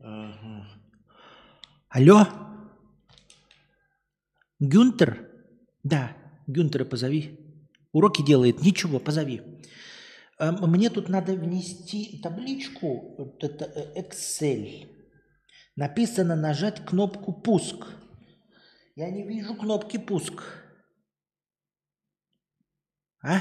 Ага. 0.00 0.66
Алло? 1.90 2.26
Гюнтер? 4.58 5.30
Да, 5.84 6.16
Гюнтера 6.48 6.84
позови. 6.84 7.38
Уроки 7.92 8.22
делает. 8.22 8.62
Ничего, 8.62 8.98
позови. 8.98 9.42
А, 10.44 10.48
м- 10.48 10.70
Мне 10.70 10.90
тут 10.90 11.08
надо 11.08 11.32
внести 11.34 12.20
табличку, 12.22 13.14
вот 13.18 13.42
это 13.44 13.64
э, 13.64 14.00
Excel. 14.02 14.86
Написано 15.76 16.36
нажать 16.36 16.84
кнопку 16.84 17.32
пуск. 17.32 17.86
Я 18.96 19.10
не 19.10 19.22
вижу 19.26 19.54
кнопки 19.56 19.98
пуск. 19.98 20.42
А? 23.22 23.38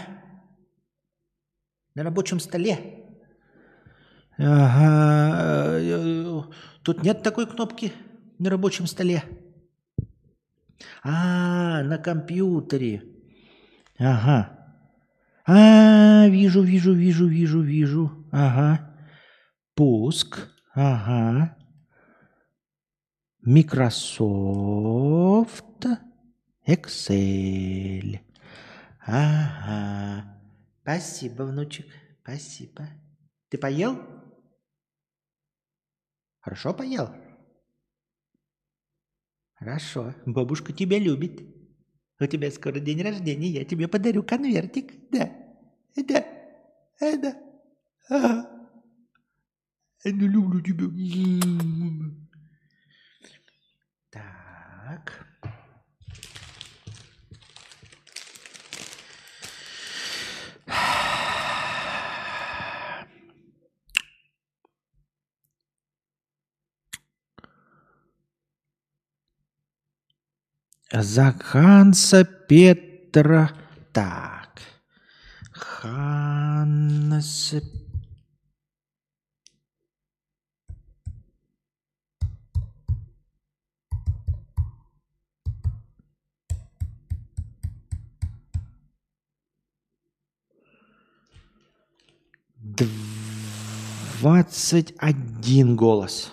На 1.96 2.04
рабочем 2.04 2.40
столе. 2.40 2.78
Ага. 4.38 5.80
э, 5.80 6.42
Тут 6.84 7.04
нет 7.04 7.22
такой 7.22 7.46
кнопки 7.48 7.92
на 8.40 8.50
рабочем 8.50 8.88
столе. 8.88 9.24
А, 11.04 11.84
на 11.84 11.98
компьютере. 11.98 13.04
Ага. 14.00 14.63
А, 15.46 16.28
вижу, 16.28 16.62
вижу, 16.64 16.94
вижу, 16.94 17.28
вижу, 17.28 17.62
вижу. 17.62 18.12
Ага. 18.32 18.96
Пуск. 19.76 20.48
Ага. 20.74 21.58
Microsoft 23.46 24.20
Excel. 26.66 28.20
Ага. 29.06 30.40
Спасибо, 30.82 31.44
внучек. 31.44 31.88
Спасибо. 32.22 32.88
Ты 33.50 33.58
поел? 33.58 34.00
Хорошо 36.40 36.74
поел? 36.74 37.10
Хорошо. 39.56 40.14
Бабушка 40.26 40.72
тебя 40.72 41.00
любит. 41.00 41.42
У 42.24 42.26
тебя 42.26 42.50
скоро 42.52 42.80
день 42.80 43.02
рождения, 43.02 43.50
я 43.50 43.66
тебе 43.66 43.90
подарю 43.90 44.24
конвертик. 44.24 44.94
Да. 45.12 45.30
Да. 45.98 46.26
А, 47.02 47.18
Да. 47.18 47.38
Ага. 48.10 48.50
Ну, 50.06 50.28
люблю 50.28 50.62
тебя. 50.62 50.88
Так. 54.10 55.23
За 70.94 71.32
Ханса 71.32 72.24
Петра. 72.24 73.52
Так. 73.92 74.62
Ханс 75.52 77.56
Двадцать 94.22 94.94
один 95.00 95.76
голос. 95.76 96.32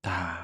Так. 0.00 0.43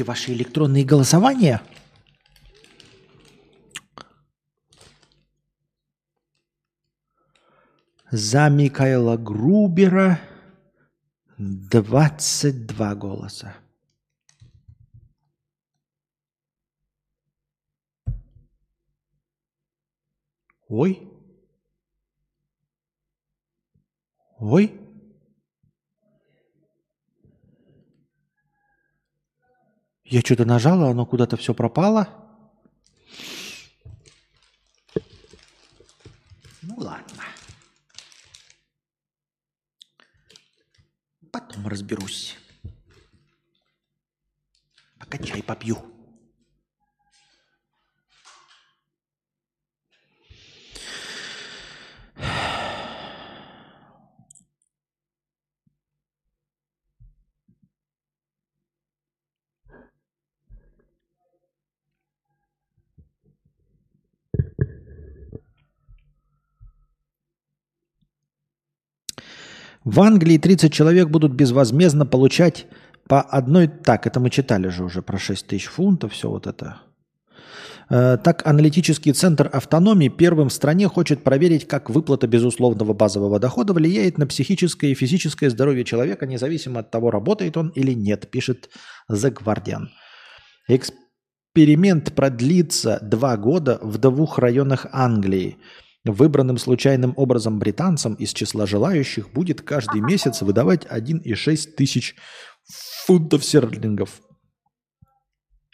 Эти 0.00 0.06
ваши 0.06 0.32
электронные 0.32 0.82
голосования? 0.82 1.60
За 8.10 8.48
Микаэла 8.48 9.18
Грубера 9.18 10.18
22 11.36 12.94
голоса. 12.94 13.54
Ой. 20.68 21.12
Ой. 24.38 24.80
Я 30.10 30.22
что-то 30.22 30.44
нажала, 30.44 30.90
оно 30.90 31.06
куда-то 31.06 31.36
все 31.36 31.54
пропало. 31.54 32.08
Ну 36.62 36.74
ладно. 36.76 37.22
Потом 41.30 41.68
разберусь. 41.68 42.36
Пока 44.98 45.18
чай 45.18 45.44
попью. 45.44 45.99
В 69.84 70.00
Англии 70.00 70.36
30 70.36 70.72
человек 70.72 71.08
будут 71.08 71.32
безвозмездно 71.32 72.04
получать 72.04 72.66
по 73.08 73.22
одной... 73.22 73.68
Так, 73.68 74.06
это 74.06 74.20
мы 74.20 74.30
читали 74.30 74.68
же 74.68 74.84
уже 74.84 75.02
про 75.02 75.18
6 75.18 75.46
тысяч 75.46 75.66
фунтов, 75.66 76.12
все 76.12 76.28
вот 76.28 76.46
это. 76.46 76.82
Э, 77.88 78.18
Так, 78.18 78.46
аналитический 78.46 79.12
центр 79.12 79.48
автономии 79.52 80.08
первым 80.08 80.48
в 80.48 80.52
стране 80.52 80.86
хочет 80.86 81.24
проверить, 81.24 81.66
как 81.66 81.88
выплата 81.88 82.26
безусловного 82.26 82.92
базового 82.92 83.38
дохода 83.40 83.72
влияет 83.72 84.18
на 84.18 84.26
психическое 84.26 84.92
и 84.92 84.94
физическое 84.94 85.48
здоровье 85.48 85.84
человека, 85.84 86.26
независимо 86.26 86.80
от 86.80 86.90
того, 86.90 87.10
работает 87.10 87.56
он 87.56 87.70
или 87.70 87.92
нет, 87.92 88.30
пишет 88.30 88.68
The 89.10 89.32
Guardian. 89.32 89.88
Эксперимент 90.68 92.14
продлится 92.14 92.98
два 93.02 93.36
года 93.36 93.78
в 93.82 93.96
двух 93.98 94.38
районах 94.38 94.86
Англии. 94.92 95.56
Выбранным 96.04 96.56
случайным 96.56 97.12
образом 97.16 97.58
британцам 97.58 98.14
из 98.14 98.32
числа 98.32 98.66
желающих 98.66 99.30
будет 99.32 99.60
каждый 99.60 100.00
месяц 100.00 100.40
выдавать 100.40 100.86
1,6 100.86 101.72
тысяч 101.76 102.16
фунтов 103.04 103.44
стерлингов. 103.44 104.20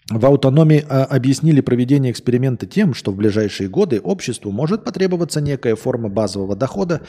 В 0.08 0.24
аутономии 0.24 0.84
а, 0.88 1.04
объяснили 1.04 1.60
проведение 1.60 2.12
эксперимента 2.12 2.66
тем, 2.66 2.94
что 2.94 3.10
в 3.10 3.16
ближайшие 3.16 3.68
годы 3.68 4.00
обществу 4.00 4.52
может 4.52 4.84
потребоваться 4.84 5.40
некая 5.40 5.74
форма 5.74 6.08
базового 6.08 6.54
дохода, 6.54 7.02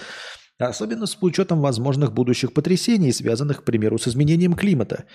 особенно 0.60 1.06
с 1.06 1.18
учетом 1.22 1.62
возможных 1.62 2.14
будущих 2.14 2.54
потрясений, 2.54 3.12
связанных, 3.12 3.62
к 3.62 3.64
примеру, 3.64 3.98
с 3.98 4.08
изменением 4.08 4.54
климата. 4.54 5.06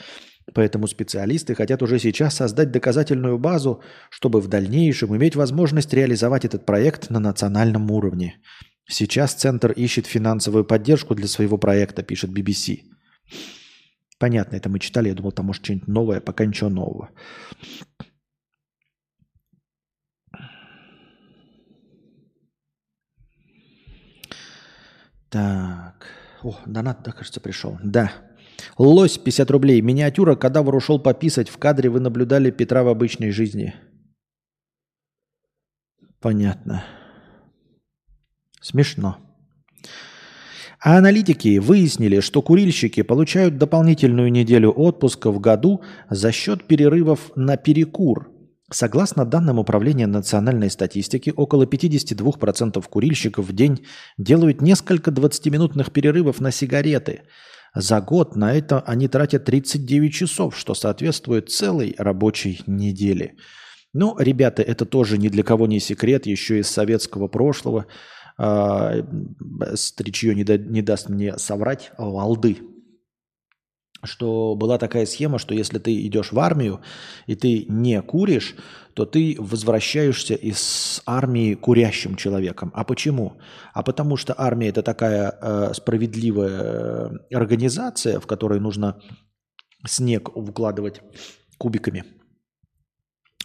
Поэтому 0.55 0.86
специалисты 0.86 1.55
хотят 1.55 1.82
уже 1.82 1.98
сейчас 1.98 2.36
создать 2.36 2.70
доказательную 2.73 3.39
базу, 3.39 3.81
чтобы 4.10 4.40
в 4.40 4.48
дальнейшем 4.48 5.16
иметь 5.16 5.36
возможность 5.36 5.94
реализовать 5.94 6.44
этот 6.44 6.66
проект 6.66 7.10
на 7.10 7.20
национальном 7.20 7.90
уровне. 7.90 8.40
Сейчас 8.89 9.35
Центр 9.35 9.73
ищет 9.73 10.06
финансовую 10.06 10.64
поддержку 10.64 11.14
для 11.14 11.28
своего 11.28 11.59
проекта, 11.59 12.02
пишет 12.02 12.31
BBC. 12.31 12.82
Понятно, 14.19 14.56
это 14.56 14.69
мы 14.69 14.78
читали. 14.78 15.09
Я 15.09 15.14
думал, 15.14 15.32
там 15.32 15.47
может 15.47 15.64
что-нибудь 15.64 15.89
новое, 15.89 16.20
пока 16.20 16.44
ничего 16.44 16.70
нового. 16.70 17.10
Так. 25.33 26.09
О, 26.43 26.59
донат, 26.67 27.03
да, 27.03 27.13
кажется, 27.13 27.41
пришел. 27.41 27.79
Да. 27.83 28.13
Лось, 28.77 29.17
50 29.17 29.51
рублей. 29.51 29.81
Миниатюра, 29.81 30.37
когда 30.37 30.63
вор 30.63 30.75
ушел 30.77 30.99
пописать. 30.99 31.49
В 31.49 31.57
кадре 31.57 31.89
вы 31.89 32.01
наблюдали 32.01 32.51
Петра 32.51 32.85
в 32.85 32.89
обычной 32.89 33.31
жизни. 33.31 33.75
Понятно. 36.21 36.85
Смешно. 38.61 39.17
А 40.79 40.99
аналитики 40.99 41.59
выяснили, 41.59 42.21
что 42.21 42.43
курильщики 42.43 43.03
получают 43.03 43.57
дополнительную 43.57 44.31
неделю 44.31 44.71
отпуска 44.71 45.31
в 45.31 45.41
году 45.41 45.81
за 46.11 46.31
счет 46.31 46.67
перерывов 46.67 47.33
на 47.37 47.57
перекур. 47.57 48.32
Согласно 48.73 49.24
данным 49.24 49.59
Управления 49.59 50.07
национальной 50.07 50.70
статистики, 50.70 51.32
около 51.36 51.65
52% 51.65 52.82
курильщиков 52.89 53.47
в 53.47 53.53
день 53.53 53.86
делают 54.19 54.61
несколько 54.61 55.11
20-минутных 55.11 55.93
перерывов 55.93 56.40
на 56.40 56.51
сигареты. 56.51 57.23
За 57.74 58.01
год 58.01 58.36
на 58.36 58.53
это 58.55 58.81
они 58.81 59.09
тратят 59.09 59.44
39 59.44 60.12
часов, 60.12 60.57
что 60.57 60.74
соответствует 60.74 61.51
целой 61.51 61.94
рабочей 61.99 62.62
неделе. 62.66 63.36
Ну, 63.94 64.16
ребята, 64.19 64.62
это 64.62 64.86
тоже 64.86 65.19
ни 65.19 65.28
для 65.28 65.43
кого 65.43 65.66
не 65.66 65.81
секрет, 65.81 66.27
еще 66.27 66.59
из 66.61 66.69
советского 66.69 67.28
прошлого– 67.28 67.86
а, 68.39 68.94
Стричье 69.74 70.35
не, 70.35 70.44
да, 70.44 70.57
не 70.57 70.82
даст 70.82 71.09
мне 71.09 71.39
соврать, 71.39 71.93
Алды, 71.97 72.59
что 74.05 74.55
была 74.57 74.79
такая 74.79 75.07
схема, 75.07 75.39
что 75.39 75.55
если 75.55 75.79
ты 75.79 76.07
идешь 76.07 76.33
в 76.33 76.39
армию 76.39 76.81
и 77.27 77.35
ты 77.35 77.66
не 77.69 78.01
куришь, 78.03 78.57
то 78.95 79.07
ты 79.07 79.37
возвращаешься 79.39 80.35
из 80.35 81.03
армии 81.07 81.55
курящим 81.55 82.16
человеком. 82.16 82.73
А 82.74 82.85
почему? 82.85 83.39
А 83.73 83.83
потому 83.83 84.16
что 84.16 84.35
армия 84.37 84.69
это 84.69 84.83
такая 84.83 85.39
э, 85.41 85.73
справедливая 85.74 87.20
э, 87.31 87.35
организация, 87.35 88.20
в 88.20 88.27
которой 88.27 88.61
нужно 88.61 89.01
снег 89.87 90.37
укладывать 90.37 91.01
кубиками, 91.59 92.05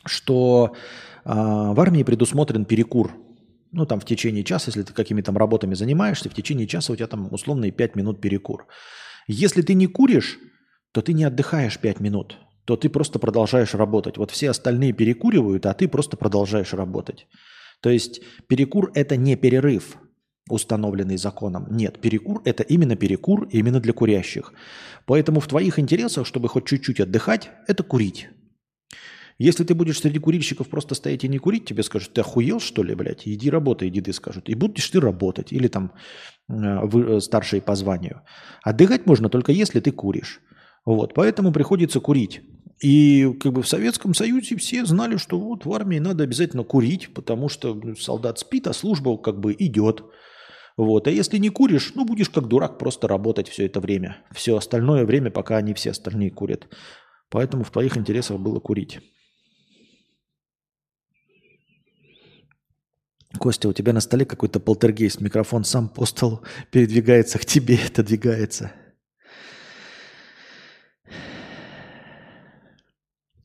что 0.06 0.74
э, 1.24 1.30
в 1.32 1.80
армии 1.80 2.04
предусмотрен 2.04 2.66
перекур 2.66 3.14
ну, 3.72 3.86
там 3.86 4.00
в 4.00 4.06
течение 4.06 4.44
часа, 4.44 4.70
если 4.70 4.84
ты 4.84 4.94
какими-то 4.94 5.28
там 5.28 5.38
работами 5.38 5.76
занимаешься, 5.76 6.30
в 6.30 6.34
течение 6.34 6.68
часа 6.68 6.94
у 6.94 6.96
тебя 6.96 7.08
там 7.08 7.32
условные 7.32 7.72
5 7.72 7.96
минут 7.96 8.22
перекур. 8.22 8.68
Если 9.28 9.62
ты 9.62 9.74
не 9.74 9.88
куришь, 9.88 10.40
то 10.98 11.04
ты 11.04 11.14
не 11.14 11.26
отдыхаешь 11.26 11.78
5 11.78 12.00
минут, 12.00 12.38
то 12.66 12.76
ты 12.76 12.90
просто 12.90 13.20
продолжаешь 13.20 13.76
работать. 13.76 14.18
Вот 14.18 14.32
все 14.32 14.50
остальные 14.50 14.94
перекуривают, 14.94 15.68
а 15.68 15.74
ты 15.76 15.88
просто 15.88 16.18
продолжаешь 16.18 16.74
работать. 16.74 17.28
То 17.82 17.92
есть 17.92 18.22
перекур– 18.48 18.92
это 18.96 19.16
не 19.16 19.36
перерыв, 19.36 20.00
установленный 20.50 21.18
законом. 21.18 21.68
Нет, 21.70 22.00
перекур– 22.02 22.42
это 22.46 22.64
именно 22.64 22.96
перекур, 22.96 23.48
именно 23.52 23.80
для 23.80 23.94
курящих. 23.94 24.54
Поэтому 25.06 25.40
в 25.40 25.48
твоих 25.48 25.78
интересах, 25.78 26.26
чтобы 26.26 26.50
хоть 26.50 26.66
чуть-чуть 26.66 27.00
отдыхать, 27.00 27.52
это 27.68 27.84
курить. 27.84 28.30
Если 29.38 29.64
ты 29.64 29.76
будешь 29.76 30.00
среди 30.00 30.18
курильщиков 30.18 30.68
просто 30.68 30.96
стоять 30.96 31.24
и 31.24 31.28
не 31.28 31.38
курить, 31.38 31.66
тебе 31.66 31.84
скажут, 31.84 32.14
ты 32.14 32.22
охуел, 32.22 32.60
что 32.60 32.82
ли, 32.82 32.96
блядь? 32.96 33.28
Иди 33.28 33.52
работай, 33.52 33.90
иди 33.90 34.02
ты 34.02 34.14
скажут. 34.14 34.50
И 34.50 34.56
будешь 34.56 34.90
ты 34.90 35.00
работать. 35.00 35.54
Или 35.54 35.68
там 35.68 35.92
э, 36.50 36.80
вы, 36.88 37.18
э, 37.18 37.20
старшие 37.20 37.62
по 37.62 37.76
званию. 37.76 38.24
Отдыхать 38.64 39.06
можно 39.06 39.30
только 39.30 39.52
если 39.52 39.80
ты 39.80 39.92
куришь. 39.92 40.42
Вот, 40.88 41.14
поэтому 41.14 41.52
приходится 41.52 42.00
курить. 42.00 42.40
И 42.82 43.30
как 43.42 43.52
бы 43.52 43.62
в 43.62 43.68
Советском 43.68 44.14
Союзе 44.14 44.56
все 44.56 44.86
знали, 44.86 45.18
что 45.18 45.38
вот 45.38 45.66
в 45.66 45.74
армии 45.74 46.00
надо 46.00 46.24
обязательно 46.24 46.64
курить, 46.64 47.14
потому 47.14 47.50
что 47.50 47.74
ну, 47.76 47.98
солдат 47.98 48.40
спит, 48.40 48.68
а 48.68 48.74
служба 48.74 49.18
как 49.18 49.38
бы 49.38 49.54
идет. 49.60 50.06
Вот. 50.78 51.10
А 51.10 51.12
если 51.12 51.40
не 51.40 51.50
куришь, 51.50 51.92
ну 51.94 52.06
будешь 52.06 52.30
как 52.30 52.48
дурак 52.48 52.78
просто 52.78 53.10
работать 53.10 53.50
все 53.50 53.66
это 53.66 53.82
время. 53.82 54.24
Все 54.32 54.56
остальное 54.56 55.04
время, 55.06 55.30
пока 55.30 55.58
они 55.58 55.74
все 55.74 55.92
остальные 55.92 56.32
курят. 56.32 56.70
Поэтому 57.30 57.66
в 57.66 57.72
твоих 57.72 57.98
интересах 57.98 58.40
было 58.40 58.62
курить. 58.62 59.02
Костя, 63.38 63.68
у 63.68 63.74
тебя 63.74 63.92
на 63.92 64.00
столе 64.00 64.24
какой-то 64.24 64.62
полтергейст, 64.62 65.20
микрофон 65.20 65.66
сам 65.66 65.90
по 65.90 66.06
столу 66.06 66.44
передвигается 66.72 67.40
к 67.40 67.46
тебе, 67.46 67.78
отодвигается. 67.86 68.72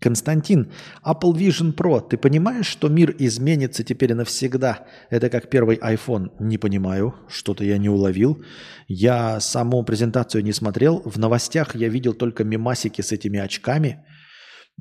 Константин, 0.02 0.72
Apple 1.04 1.32
Vision 1.32 1.74
Pro, 1.74 2.00
ты 2.06 2.16
понимаешь, 2.16 2.66
что 2.66 2.88
мир 2.88 3.14
изменится 3.18 3.84
теперь 3.84 4.14
навсегда? 4.14 4.86
Это 5.10 5.30
как 5.30 5.48
первый 5.48 5.76
iPhone. 5.76 6.30
Не 6.40 6.58
понимаю, 6.58 7.14
что-то 7.28 7.64
я 7.64 7.78
не 7.78 7.88
уловил. 7.88 8.44
Я 8.88 9.40
саму 9.40 9.84
презентацию 9.84 10.44
не 10.44 10.52
смотрел. 10.52 11.02
В 11.04 11.18
новостях 11.18 11.76
я 11.76 11.88
видел 11.88 12.14
только 12.14 12.44
мемасики 12.44 13.00
с 13.00 13.12
этими 13.12 13.38
очками. 13.38 14.04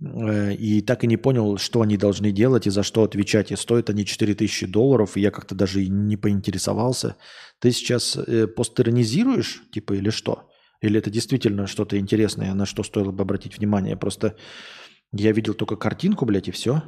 Э, 0.01 0.53
и 0.53 0.81
так 0.81 1.03
и 1.03 1.07
не 1.07 1.17
понял, 1.17 1.57
что 1.57 1.81
они 1.81 1.97
должны 1.97 2.31
делать 2.31 2.67
и 2.67 2.71
за 2.71 2.83
что 2.83 3.03
отвечать. 3.03 3.51
И 3.51 3.55
стоят 3.55 3.89
они 3.89 4.05
4000 4.05 4.65
долларов, 4.67 5.17
я 5.17 5.31
как-то 5.31 5.55
даже 5.55 5.83
и 5.83 5.89
не 5.89 6.17
поинтересовался. 6.17 7.15
Ты 7.59 7.71
сейчас 7.71 8.17
э, 8.17 8.47
постеронизируешь, 8.47 9.61
типа, 9.71 9.93
или 9.93 10.09
что? 10.09 10.47
Или 10.81 10.97
это 10.97 11.11
действительно 11.11 11.67
что-то 11.67 11.97
интересное, 11.97 12.53
на 12.55 12.65
что 12.65 12.83
стоило 12.83 13.11
бы 13.11 13.21
обратить 13.21 13.57
внимание? 13.57 13.95
Просто 13.95 14.35
я 15.11 15.31
видел 15.31 15.53
только 15.53 15.75
картинку, 15.75 16.25
блядь, 16.25 16.47
и 16.47 16.51
все. 16.51 16.83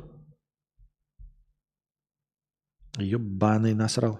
Ебаный 2.98 3.74
насрал. 3.74 4.20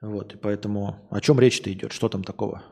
Вот, 0.00 0.34
и 0.34 0.36
поэтому 0.36 1.08
о 1.10 1.20
чем 1.20 1.40
речь-то 1.40 1.72
идет? 1.72 1.92
Что 1.92 2.08
там 2.08 2.24
такого? 2.24 2.62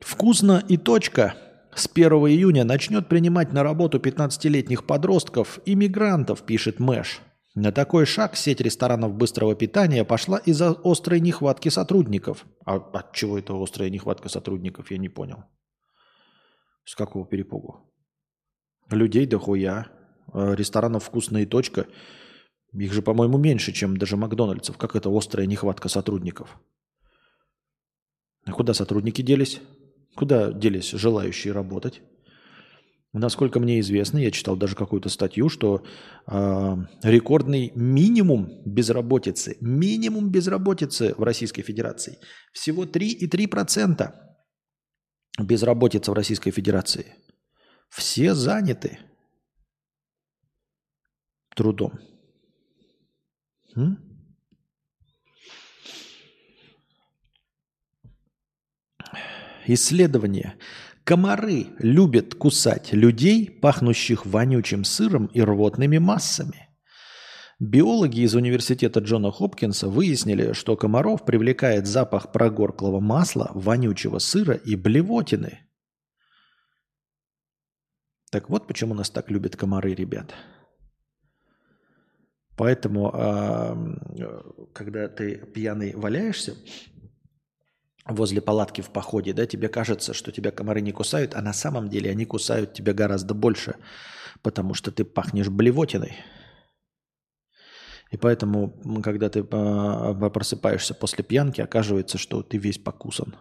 Вкусно 0.00 0.62
и 0.68 0.76
точка. 0.76 1.36
С 1.74 1.88
1 1.92 2.12
июня 2.12 2.64
начнет 2.64 3.08
принимать 3.08 3.52
на 3.52 3.64
работу 3.64 3.98
15-летних 3.98 4.86
подростков 4.86 5.58
и 5.64 5.74
мигрантов, 5.74 6.46
пишет 6.46 6.78
Мэш. 6.78 7.20
На 7.54 7.70
такой 7.70 8.04
шаг 8.04 8.36
сеть 8.36 8.60
ресторанов 8.60 9.14
быстрого 9.14 9.54
питания 9.54 10.04
пошла 10.04 10.38
из-за 10.38 10.76
острой 10.82 11.20
нехватки 11.20 11.68
сотрудников. 11.68 12.46
А 12.66 12.76
от 12.76 13.12
чего 13.12 13.38
это 13.38 13.54
острая 13.62 13.90
нехватка 13.90 14.28
сотрудников, 14.28 14.90
я 14.90 14.98
не 14.98 15.08
понял. 15.08 15.44
С 16.84 16.96
какого 16.96 17.24
перепугу? 17.24 17.92
Людей 18.90 19.26
дохуя. 19.26 19.86
Э, 20.32 20.54
ресторанов 20.56 21.04
«Вкусная 21.04 21.46
точка». 21.46 21.86
Их 22.72 22.92
же, 22.92 23.02
по-моему, 23.02 23.38
меньше, 23.38 23.70
чем 23.72 23.96
даже 23.96 24.16
Макдональдсов. 24.16 24.76
Как 24.76 24.96
это 24.96 25.16
острая 25.16 25.46
нехватка 25.46 25.88
сотрудников? 25.88 26.58
А 28.44 28.50
куда 28.50 28.74
сотрудники 28.74 29.22
делись? 29.22 29.60
Куда 30.16 30.52
делись 30.52 30.90
желающие 30.90 31.52
работать? 31.52 32.02
Насколько 33.14 33.60
мне 33.60 33.78
известно, 33.78 34.18
я 34.18 34.32
читал 34.32 34.56
даже 34.56 34.74
какую-то 34.74 35.08
статью, 35.08 35.48
что 35.48 35.84
э, 36.26 36.76
рекордный 37.04 37.70
минимум 37.76 38.60
безработицы, 38.66 39.56
минимум 39.60 40.30
безработицы 40.30 41.14
в 41.16 41.22
Российской 41.22 41.62
Федерации 41.62 42.18
всего 42.52 42.84
3,3% 42.84 44.12
безработица 45.38 46.10
в 46.10 46.14
Российской 46.14 46.50
Федерации. 46.50 47.14
Все 47.88 48.34
заняты 48.34 48.98
трудом. 51.54 52.00
М? 53.76 53.96
Исследование. 59.68 60.58
Комары 61.04 61.66
любят 61.78 62.34
кусать 62.34 62.94
людей, 62.94 63.50
пахнущих 63.50 64.24
вонючим 64.24 64.84
сыром 64.84 65.26
и 65.26 65.42
рвотными 65.42 65.98
массами. 65.98 66.70
Биологи 67.60 68.20
из 68.20 68.34
университета 68.34 69.00
Джона 69.00 69.30
Хопкинса 69.30 69.88
выяснили, 69.88 70.54
что 70.54 70.76
комаров 70.76 71.24
привлекает 71.26 71.86
запах 71.86 72.32
прогорклого 72.32 73.00
масла, 73.00 73.50
вонючего 73.54 74.18
сыра 74.18 74.54
и 74.54 74.76
блевотины. 74.76 75.60
Так 78.30 78.48
вот 78.48 78.66
почему 78.66 78.94
нас 78.94 79.10
так 79.10 79.30
любят 79.30 79.56
комары, 79.56 79.94
ребят. 79.94 80.34
Поэтому, 82.56 83.10
когда 84.72 85.08
ты 85.08 85.36
пьяный 85.36 85.94
валяешься 85.94 86.56
возле 88.06 88.40
палатки 88.40 88.80
в 88.80 88.90
походе, 88.90 89.32
да, 89.32 89.46
тебе 89.46 89.68
кажется, 89.68 90.12
что 90.12 90.30
тебя 90.30 90.50
комары 90.50 90.80
не 90.80 90.92
кусают, 90.92 91.34
а 91.34 91.42
на 91.42 91.52
самом 91.52 91.88
деле 91.88 92.10
они 92.10 92.24
кусают 92.24 92.74
тебя 92.74 92.92
гораздо 92.92 93.34
больше, 93.34 93.76
потому 94.42 94.74
что 94.74 94.90
ты 94.90 95.04
пахнешь 95.04 95.48
блевотиной. 95.48 96.16
И 98.10 98.16
поэтому, 98.16 99.00
когда 99.02 99.28
ты 99.28 99.44
а, 99.50 100.30
просыпаешься 100.30 100.94
после 100.94 101.24
пьянки, 101.24 101.60
оказывается, 101.60 102.18
что 102.18 102.42
ты 102.42 102.58
весь 102.58 102.78
покусан. 102.78 103.34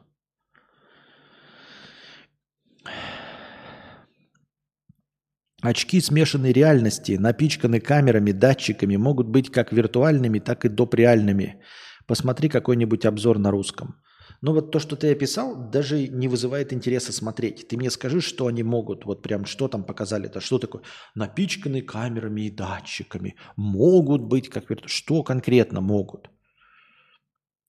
Очки 5.61 6.01
смешанной 6.01 6.51
реальности, 6.51 7.17
напичканы 7.17 7.79
камерами, 7.79 8.31
датчиками, 8.31 8.97
могут 8.97 9.27
быть 9.27 9.49
как 9.49 9.71
виртуальными, 9.71 10.39
так 10.39 10.65
и 10.65 10.69
допреальными. 10.69 11.61
Посмотри 12.05 12.49
какой-нибудь 12.49 13.05
обзор 13.05 13.39
на 13.39 13.51
русском. 13.51 14.02
Но 14.43 14.53
вот 14.53 14.71
то, 14.71 14.79
что 14.79 14.97
ты 14.97 15.13
описал, 15.13 15.55
даже 15.55 16.09
не 16.09 16.27
вызывает 16.27 16.73
интереса 16.73 17.13
смотреть. 17.13 17.65
Ты 17.69 17.77
мне 17.77 17.89
скажи, 17.89 18.19
что 18.19 18.47
они 18.47 18.61
могут, 18.63 19.05
вот 19.05 19.21
прям 19.21 19.45
что 19.45 19.69
там 19.69 19.85
показали, 19.85 20.25
это 20.25 20.41
что 20.41 20.59
такое? 20.59 20.81
Напичканы 21.15 21.81
камерами 21.81 22.41
и 22.41 22.51
датчиками. 22.51 23.35
Могут 23.55 24.21
быть 24.23 24.49
как. 24.49 24.65
Что 24.85 25.23
конкретно 25.23 25.79
могут? 25.79 26.29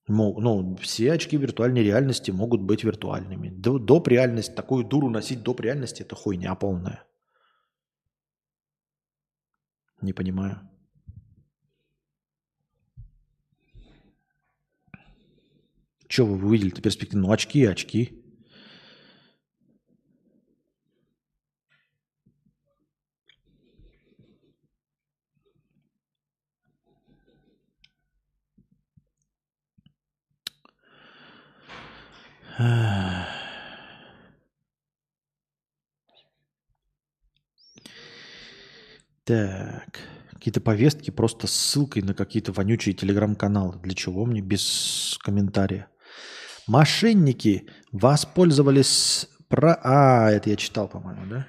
Мог, 0.08 0.40
ну, 0.40 0.76
все 0.80 1.12
очки 1.12 1.36
виртуальной 1.36 1.84
реальности 1.84 2.32
могут 2.32 2.60
быть 2.60 2.82
виртуальными. 2.82 3.50
Доп. 3.50 4.08
реальность, 4.08 4.56
такую 4.56 4.84
дуру 4.84 5.10
носить 5.10 5.44
доп. 5.44 5.60
реальности, 5.60 6.02
это 6.02 6.16
хуйня 6.16 6.56
полная. 6.56 7.04
Не 10.02 10.12
понимаю. 10.12 10.68
Что 16.14 16.26
вы 16.26 16.46
увидели-то 16.46 16.80
перспективу? 16.80 17.22
Ну, 17.22 17.32
очки, 17.32 17.64
очки. 17.64 18.12
Так. 39.24 39.98
Какие-то 40.30 40.60
повестки 40.60 41.10
просто 41.10 41.48
с 41.48 41.50
ссылкой 41.50 42.02
на 42.02 42.14
какие-то 42.14 42.52
вонючие 42.52 42.94
телеграм-каналы. 42.94 43.80
Для 43.80 43.94
чего 43.94 44.24
мне 44.24 44.42
без 44.42 45.18
комментария? 45.20 45.88
Мошенники 46.66 47.66
воспользовались... 47.92 49.28
Про... 49.48 49.78
А, 49.82 50.30
это 50.30 50.50
я 50.50 50.56
читал, 50.56 50.88
по-моему, 50.88 51.26
да? 51.26 51.46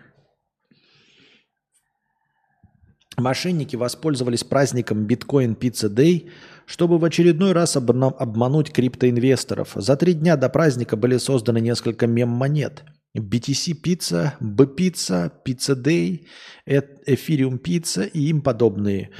Мошенники 3.17 3.77
воспользовались 3.77 4.43
праздником 4.43 5.07
Bitcoin 5.07 5.55
Pizza 5.57 5.89
Day, 5.89 6.29
чтобы 6.65 6.97
в 6.97 7.05
очередной 7.05 7.53
раз 7.53 7.77
обмануть 7.77 8.73
криптоинвесторов. 8.73 9.71
За 9.75 9.95
три 9.95 10.13
дня 10.13 10.35
до 10.35 10.49
праздника 10.49 10.97
были 10.97 11.17
созданы 11.17 11.61
несколько 11.61 12.07
мем-монет– 12.07 12.83
BTC 13.15 13.75
Pizza, 13.81 14.35
B-Pizza, 14.41 15.31
Pizza 15.43 15.75
Day, 15.75 16.25
Ethereum 16.67 17.59
Pizza 17.59 18.05
и 18.05 18.29
им 18.29 18.41
подобные. 18.41 19.11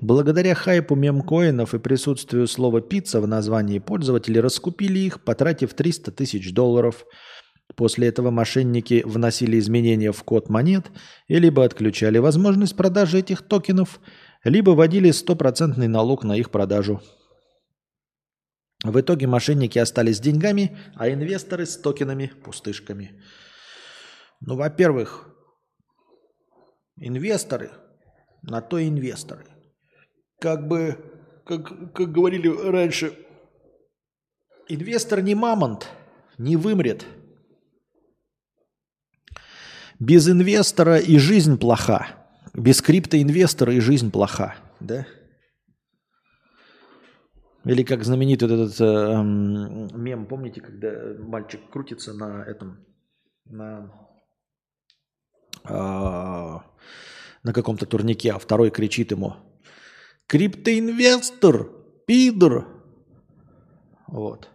Благодаря 0.00 0.54
хайпу 0.54 0.94
мемкоинов 0.94 1.74
и 1.74 1.78
присутствию 1.78 2.46
слова 2.46 2.80
«пицца» 2.80 3.20
в 3.20 3.26
названии 3.28 3.78
пользователи 3.78 4.38
раскупили 4.38 5.00
их, 5.00 5.22
потратив 5.22 5.74
300 5.74 6.12
тысяч 6.12 6.52
долларов. 6.52 7.04
После 7.76 8.08
этого 8.08 8.30
мошенники 8.30 9.02
вносили 9.04 9.58
изменения 9.58 10.12
в 10.12 10.22
код 10.24 10.48
монет 10.48 10.90
и 11.28 11.38
либо 11.38 11.64
отключали 11.64 12.18
возможность 12.18 12.76
продажи 12.76 13.18
этих 13.18 13.42
токенов, 13.42 14.00
либо 14.44 14.70
вводили 14.70 15.10
стопроцентный 15.10 15.88
налог 15.88 16.24
на 16.24 16.36
их 16.36 16.50
продажу. 16.50 17.02
В 18.84 19.00
итоге 19.00 19.26
мошенники 19.26 19.78
остались 19.78 20.16
с 20.16 20.20
деньгами, 20.20 20.76
а 20.96 21.08
инвесторы 21.08 21.66
с 21.66 21.76
токенами 21.76 22.32
пустышками. 22.44 23.22
Ну, 24.40 24.56
во-первых, 24.56 25.28
инвесторы, 26.96 27.70
на 28.42 28.60
то 28.60 28.82
инвесторы. 28.82 29.46
Как 30.40 30.66
бы, 30.66 30.98
как, 31.46 31.92
как 31.92 32.10
говорили 32.10 32.48
раньше, 32.48 33.16
инвестор 34.68 35.22
не 35.22 35.36
мамонт, 35.36 35.88
не 36.38 36.56
вымрет. 36.56 37.06
Без 40.00 40.28
инвестора 40.28 40.98
и 40.98 41.18
жизнь 41.18 41.56
плоха. 41.56 42.08
Без 42.52 42.82
криптоинвестора 42.82 43.74
и 43.74 43.78
жизнь 43.78 44.10
плоха. 44.10 44.56
Да? 44.80 45.06
Или 47.64 47.84
как 47.84 48.02
знаменитый 48.02 48.48
вот 48.48 48.54
этот 48.54 48.80
э, 48.80 49.22
мем, 49.22 50.26
помните, 50.26 50.60
когда 50.60 51.14
мальчик 51.18 51.60
крутится 51.70 52.12
на 52.12 52.42
этом, 52.42 52.84
на, 53.44 53.92
э, 55.64 55.70
на 55.70 57.52
каком-то 57.52 57.86
турнике, 57.86 58.32
а 58.32 58.38
второй 58.38 58.70
кричит 58.70 59.12
ему 59.12 59.36
«Криптоинвестор! 60.26 61.70
Пидор!» 62.04 62.66
Вот. 64.08 64.48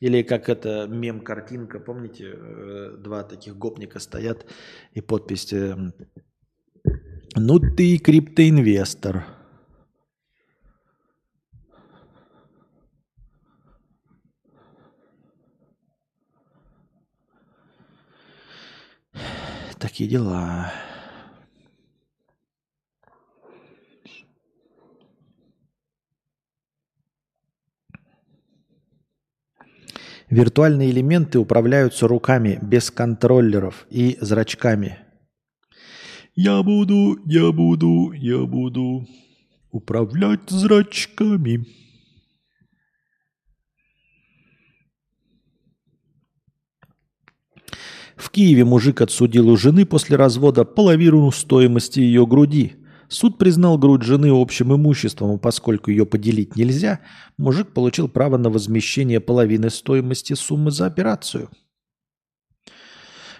Или 0.00 0.22
как 0.22 0.48
это 0.48 0.88
мем-картинка, 0.88 1.78
помните, 1.78 2.32
э, 2.34 2.96
два 2.98 3.22
таких 3.22 3.56
гопника 3.56 4.00
стоят 4.00 4.46
и 4.92 5.00
подпись 5.00 5.52
э, 5.52 5.76
«Ну 7.36 7.60
ты 7.60 7.98
криптоинвестор». 7.98 9.33
Такие 19.84 20.08
дела. 20.08 20.72
Виртуальные 30.30 30.90
элементы 30.90 31.38
управляются 31.38 32.08
руками 32.08 32.58
без 32.62 32.90
контроллеров 32.90 33.86
и 33.90 34.16
зрачками. 34.22 35.00
Я 36.34 36.62
буду, 36.62 37.20
я 37.26 37.52
буду, 37.52 38.12
я 38.12 38.38
буду 38.46 39.06
управлять 39.70 40.48
зрачками. 40.48 41.66
В 48.24 48.30
Киеве 48.30 48.64
мужик 48.64 49.02
отсудил 49.02 49.50
у 49.50 49.56
жены 49.58 49.84
после 49.84 50.16
развода 50.16 50.64
половину 50.64 51.30
стоимости 51.30 52.00
ее 52.00 52.26
груди. 52.26 52.72
Суд 53.06 53.36
признал 53.36 53.76
грудь 53.76 54.02
жены 54.02 54.30
общим 54.32 54.74
имуществом, 54.74 55.36
и 55.36 55.38
поскольку 55.38 55.90
ее 55.90 56.06
поделить 56.06 56.56
нельзя, 56.56 57.00
мужик 57.36 57.74
получил 57.74 58.08
право 58.08 58.38
на 58.38 58.48
возмещение 58.48 59.20
половины 59.20 59.68
стоимости 59.68 60.32
суммы 60.32 60.70
за 60.70 60.86
операцию. 60.86 61.50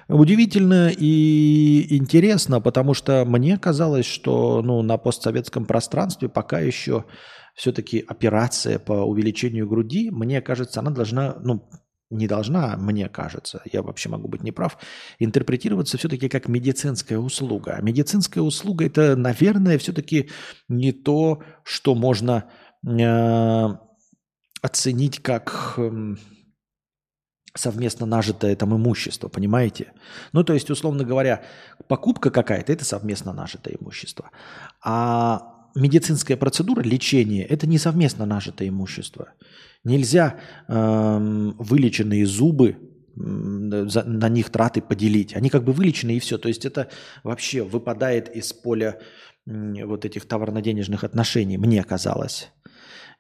Удивительно 0.07 0.91
и 0.95 1.97
интересно, 1.97 2.61
потому 2.61 2.93
что 2.93 3.25
мне 3.25 3.57
казалось, 3.57 4.05
что 4.05 4.61
ну, 4.61 4.83
на 4.83 4.99
постсоветском 4.99 5.65
пространстве 5.65 6.29
пока 6.29 6.61
еще 6.61 7.07
все-таки 7.55 8.05
операция 8.07 8.79
по 8.79 8.93
увеличению 8.93 9.67
груди, 9.67 10.11
мне 10.11 10.43
кажется, 10.43 10.81
она 10.81 10.91
должна, 10.91 11.37
ну, 11.41 11.67
не 12.11 12.27
должна, 12.27 12.77
мне 12.77 13.09
кажется, 13.09 13.63
я 13.73 13.83
вообще 13.83 14.09
могу 14.09 14.29
быть 14.29 14.43
неправ, 14.43 14.79
интерпретироваться 15.19 15.99
все-таки 15.99 16.29
как 16.29 16.49
медицинская 16.49 17.19
услуга. 17.19 17.77
А 17.77 17.83
медицинская 17.83 18.43
услуга 18.43 18.87
это, 18.87 19.17
наверное, 19.17 19.79
все-таки 19.79 20.31
не 20.69 20.93
то, 20.93 21.43
что 21.65 21.95
можно 21.95 22.51
э, 22.87 23.69
оценить 24.63 25.23
как 25.23 25.75
э, 25.79 26.15
совместно 27.55 28.07
нажитое 28.07 28.57
там 28.57 28.77
имущество, 28.77 29.29
понимаете? 29.29 29.93
Ну, 30.33 30.45
то 30.45 30.53
есть, 30.53 30.71
условно 30.71 31.05
говоря, 31.05 31.45
покупка 31.89 32.31
какая-то– 32.31 32.73
это 32.75 32.85
совместно 32.85 33.33
нажитое 33.33 33.77
имущество. 33.81 34.31
А 34.83 35.54
медицинская 35.75 36.37
процедура, 36.37 36.83
лечение– 36.83 37.45
это 37.49 37.67
не 37.67 37.79
совместно 37.79 38.27
нажитое 38.27 38.69
имущество. 38.69 39.33
Нельзя 39.85 40.41
эм, 40.69 41.57
вылеченные 41.59 42.27
зубы 42.27 42.77
за, 43.17 44.05
на 44.05 44.29
них 44.29 44.51
траты 44.51 44.81
поделить. 44.81 45.37
Они 45.37 45.51
как 45.51 45.65
бы 45.65 45.73
вылечены 45.73 46.17
и 46.17 46.21
все. 46.21 46.39
То 46.39 46.49
есть 46.49 46.65
это 46.65 46.89
вообще 47.23 47.63
выпадает 47.63 48.35
из 48.35 48.53
поля 48.53 48.99
вот 49.47 50.05
этих 50.05 50.27
товарно-денежных 50.27 51.05
отношений, 51.05 51.59
мне 51.59 51.83
казалось. 51.85 52.51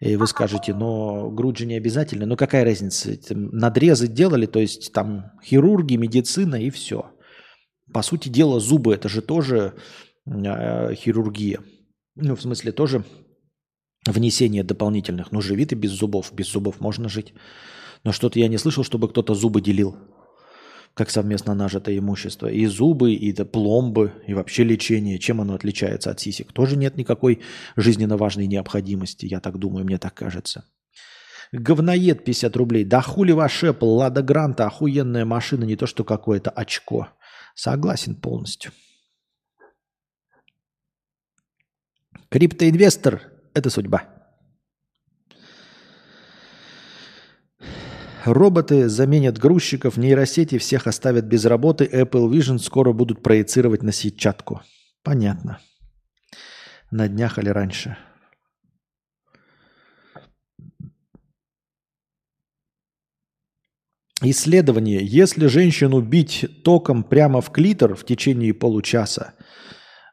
И 0.00 0.16
вы 0.16 0.26
скажете, 0.26 0.74
но 0.74 1.30
грудь 1.30 1.58
же 1.58 1.66
не 1.66 1.76
обязательно. 1.76 2.26
Ну 2.26 2.36
какая 2.36 2.64
разница? 2.64 3.16
Надрезы 3.30 4.08
делали, 4.08 4.46
то 4.46 4.58
есть 4.58 4.92
там 4.92 5.32
хирурги, 5.44 5.96
медицина 5.96 6.56
и 6.56 6.70
все. 6.70 7.10
По 7.92 8.02
сути 8.02 8.28
дела, 8.28 8.58
зубы 8.58 8.94
это 8.94 9.08
же 9.08 9.22
тоже 9.22 9.74
э, 10.26 10.94
хирургия. 10.94 11.60
Ну, 12.16 12.36
в 12.36 12.42
смысле, 12.42 12.72
тоже 12.72 13.04
внесение 14.06 14.62
дополнительных. 14.62 15.32
Ну, 15.32 15.40
живи 15.40 15.66
ты 15.66 15.74
без 15.74 15.90
зубов. 15.90 16.32
Без 16.32 16.50
зубов 16.50 16.80
можно 16.80 17.08
жить. 17.08 17.34
Но 18.04 18.12
что-то 18.12 18.38
я 18.38 18.48
не 18.48 18.58
слышал, 18.58 18.84
чтобы 18.84 19.08
кто-то 19.08 19.34
зубы 19.34 19.60
делил 19.60 19.96
как 20.94 21.10
совместно 21.10 21.54
нажитое 21.54 21.98
имущество. 21.98 22.46
И 22.46 22.66
зубы, 22.66 23.12
и 23.12 23.32
пломбы, 23.44 24.12
и 24.26 24.34
вообще 24.34 24.62
лечение. 24.64 25.18
Чем 25.18 25.40
оно 25.40 25.54
отличается 25.54 26.10
от 26.10 26.20
сисек? 26.20 26.52
Тоже 26.52 26.76
нет 26.76 26.96
никакой 26.96 27.40
жизненно 27.76 28.16
важной 28.16 28.46
необходимости, 28.46 29.26
я 29.26 29.40
так 29.40 29.58
думаю, 29.58 29.84
мне 29.84 29.98
так 29.98 30.14
кажется. 30.14 30.64
Говноед 31.52 32.24
50 32.24 32.56
рублей. 32.56 32.84
Да 32.84 33.00
хули 33.00 33.32
ваш 33.32 33.64
Apple, 33.64 33.96
Лада 33.96 34.22
Гранта, 34.22 34.66
охуенная 34.66 35.24
машина, 35.24 35.64
не 35.64 35.76
то 35.76 35.86
что 35.86 36.04
какое-то 36.04 36.50
очко. 36.50 37.08
Согласен 37.54 38.14
полностью. 38.14 38.72
Криптоинвестор– 42.34 43.30
это 43.54 43.70
судьба. 43.70 44.08
Роботы 48.24 48.88
заменят 48.88 49.38
грузчиков, 49.38 49.96
нейросети 49.96 50.58
всех 50.58 50.88
оставят 50.88 51.26
без 51.26 51.44
работы, 51.44 51.84
Apple 51.84 52.28
Vision 52.28 52.58
скоро 52.58 52.92
будут 52.92 53.22
проецировать 53.22 53.84
на 53.84 53.92
сетчатку. 53.92 54.62
Понятно. 55.04 55.60
На 56.90 57.06
днях 57.06 57.38
или 57.38 57.50
раньше. 57.50 57.96
Исследование. 64.22 65.06
Если 65.06 65.46
женщину 65.46 66.00
бить 66.00 66.46
током 66.64 67.04
прямо 67.04 67.40
в 67.40 67.52
клитор 67.52 67.94
в 67.94 68.04
течение 68.04 68.52
получаса, 68.52 69.34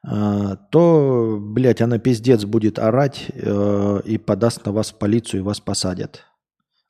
то, 0.03 1.37
блядь, 1.39 1.81
она 1.81 1.99
пиздец 1.99 2.43
будет 2.45 2.79
орать 2.79 3.27
э, 3.29 4.01
и 4.05 4.17
подаст 4.17 4.65
на 4.65 4.71
вас 4.71 4.91
в 4.91 4.97
полицию 4.97 5.41
и 5.41 5.43
вас 5.43 5.59
посадят. 5.59 6.25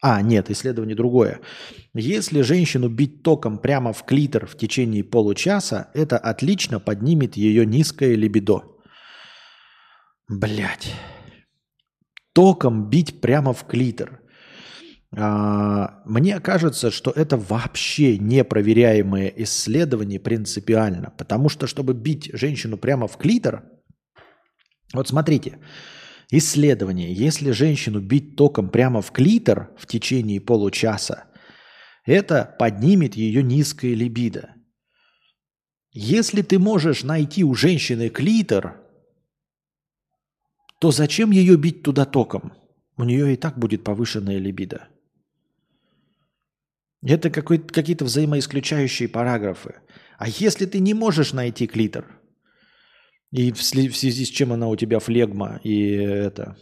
А, 0.01 0.21
нет, 0.21 0.49
исследование 0.49 0.95
другое. 0.95 1.41
Если 1.93 2.41
женщину 2.41 2.89
бить 2.89 3.21
током 3.21 3.59
прямо 3.59 3.93
в 3.93 4.03
клитор 4.03 4.47
в 4.47 4.57
течение 4.57 5.03
получаса, 5.03 5.91
это 5.93 6.17
отлично 6.17 6.79
поднимет 6.79 7.37
ее 7.37 7.65
низкое 7.65 8.15
либидо. 8.15 8.63
Блять. 10.27 10.93
Током 12.33 12.89
бить 12.89 13.21
прямо 13.21 13.53
в 13.53 13.65
клитор. 13.67 14.20
А, 15.15 16.01
мне 16.05 16.39
кажется, 16.39 16.91
что 16.91 17.11
это 17.11 17.37
вообще 17.37 18.17
непроверяемое 18.17 19.27
исследование 19.37 20.19
принципиально. 20.19 21.13
Потому 21.17 21.49
что, 21.49 21.67
чтобы 21.67 21.93
бить 21.93 22.29
женщину 22.33 22.77
прямо 22.77 23.07
в 23.07 23.17
клитор, 23.17 23.63
вот 24.93 25.07
смотрите, 25.07 25.59
Исследование. 26.33 27.13
Если 27.13 27.51
женщину 27.51 27.99
бить 27.99 28.37
током 28.37 28.69
прямо 28.69 29.01
в 29.01 29.11
клитор 29.11 29.69
в 29.77 29.85
течение 29.85 30.39
получаса, 30.39 31.25
это 32.05 32.55
поднимет 32.57 33.15
ее 33.15 33.43
низкое 33.43 33.93
либидо. 33.93 34.55
Если 35.91 36.41
ты 36.41 36.57
можешь 36.57 37.03
найти 37.03 37.43
у 37.43 37.53
женщины 37.53 38.07
клитор, 38.07 38.81
то 40.79 40.91
зачем 40.91 41.31
ее 41.31 41.57
бить 41.57 41.83
туда 41.83 42.05
током? 42.05 42.53
У 42.95 43.03
нее 43.03 43.33
и 43.33 43.35
так 43.35 43.59
будет 43.59 43.83
повышенная 43.83 44.37
либидо. 44.37 44.87
Это 47.03 47.29
какие-то 47.29 48.05
взаимоисключающие 48.05 49.09
параграфы. 49.09 49.75
А 50.17 50.27
если 50.27 50.65
ты 50.65 50.79
не 50.79 50.93
можешь 50.93 51.33
найти 51.33 51.67
клитор– 51.67 52.05
и 53.31 53.53
в 53.53 53.63
связи 53.63 54.25
с 54.25 54.29
чем 54.29 54.51
она 54.51 54.67
у 54.67 54.75
тебя 54.75 54.99
флегма 54.99 55.61
и 55.63 55.93
это 55.93 56.57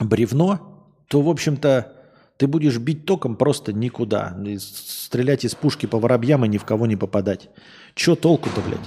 бревно, 0.00 0.94
то, 1.08 1.20
в 1.20 1.28
общем-то, 1.28 1.92
ты 2.38 2.46
будешь 2.46 2.78
бить 2.78 3.04
током 3.04 3.36
просто 3.36 3.72
никуда. 3.72 4.36
И 4.46 4.56
стрелять 4.58 5.44
из 5.44 5.54
пушки 5.54 5.86
по 5.86 5.98
воробьям 5.98 6.44
и 6.44 6.48
ни 6.48 6.58
в 6.58 6.64
кого 6.64 6.86
не 6.86 6.96
попадать. 6.96 7.50
Че 7.94 8.16
толку-то, 8.16 8.62
блядь? 8.62 8.80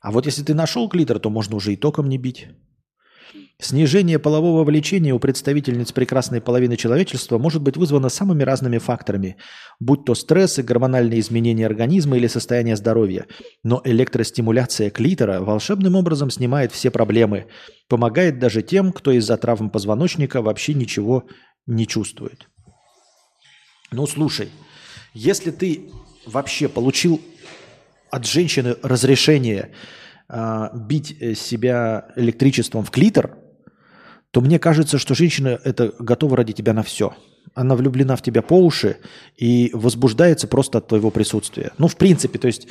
А 0.00 0.12
вот 0.12 0.26
если 0.26 0.42
ты 0.42 0.54
нашел 0.54 0.88
клитор, 0.88 1.18
то 1.18 1.30
можно 1.30 1.56
уже 1.56 1.72
и 1.72 1.76
током 1.76 2.08
не 2.08 2.18
бить. 2.18 2.48
Снижение 3.58 4.18
полового 4.18 4.64
влечения 4.64 5.14
у 5.14 5.18
представительниц 5.18 5.90
прекрасной 5.90 6.42
половины 6.42 6.76
человечества 6.76 7.38
может 7.38 7.62
быть 7.62 7.78
вызвано 7.78 8.10
самыми 8.10 8.42
разными 8.42 8.76
факторами, 8.76 9.38
будь 9.80 10.04
то 10.04 10.14
стрессы, 10.14 10.62
гормональные 10.62 11.20
изменения 11.20 11.64
организма 11.64 12.18
или 12.18 12.26
состояние 12.26 12.76
здоровья. 12.76 13.24
Но 13.62 13.80
электростимуляция 13.82 14.90
клитора 14.90 15.40
волшебным 15.40 15.96
образом 15.96 16.30
снимает 16.30 16.70
все 16.70 16.90
проблемы, 16.90 17.46
помогает 17.88 18.38
даже 18.38 18.60
тем, 18.60 18.92
кто 18.92 19.10
из-за 19.12 19.38
травм 19.38 19.70
позвоночника 19.70 20.42
вообще 20.42 20.74
ничего 20.74 21.24
не 21.66 21.86
чувствует. 21.86 22.50
Ну 23.90 24.06
слушай, 24.06 24.50
если 25.14 25.50
ты 25.50 25.88
вообще 26.26 26.68
получил 26.68 27.22
от 28.10 28.26
женщины 28.26 28.76
разрешение 28.82 29.70
э, 30.28 30.68
бить 30.74 31.38
себя 31.38 32.08
электричеством 32.16 32.84
в 32.84 32.90
клитор– 32.90 33.38
то 34.36 34.42
мне 34.42 34.58
кажется, 34.58 34.98
что 34.98 35.14
женщина 35.14 35.58
это 35.64 35.94
готова 35.98 36.36
ради 36.36 36.52
тебя 36.52 36.74
на 36.74 36.82
все. 36.82 37.16
Она 37.54 37.74
влюблена 37.74 38.16
в 38.16 38.22
тебя 38.22 38.42
по 38.42 38.52
уши 38.52 38.98
и 39.34 39.70
возбуждается 39.72 40.46
просто 40.46 40.76
от 40.76 40.88
твоего 40.88 41.10
присутствия. 41.10 41.72
Ну, 41.78 41.88
в 41.88 41.96
принципе, 41.96 42.38
то 42.38 42.46
есть, 42.46 42.68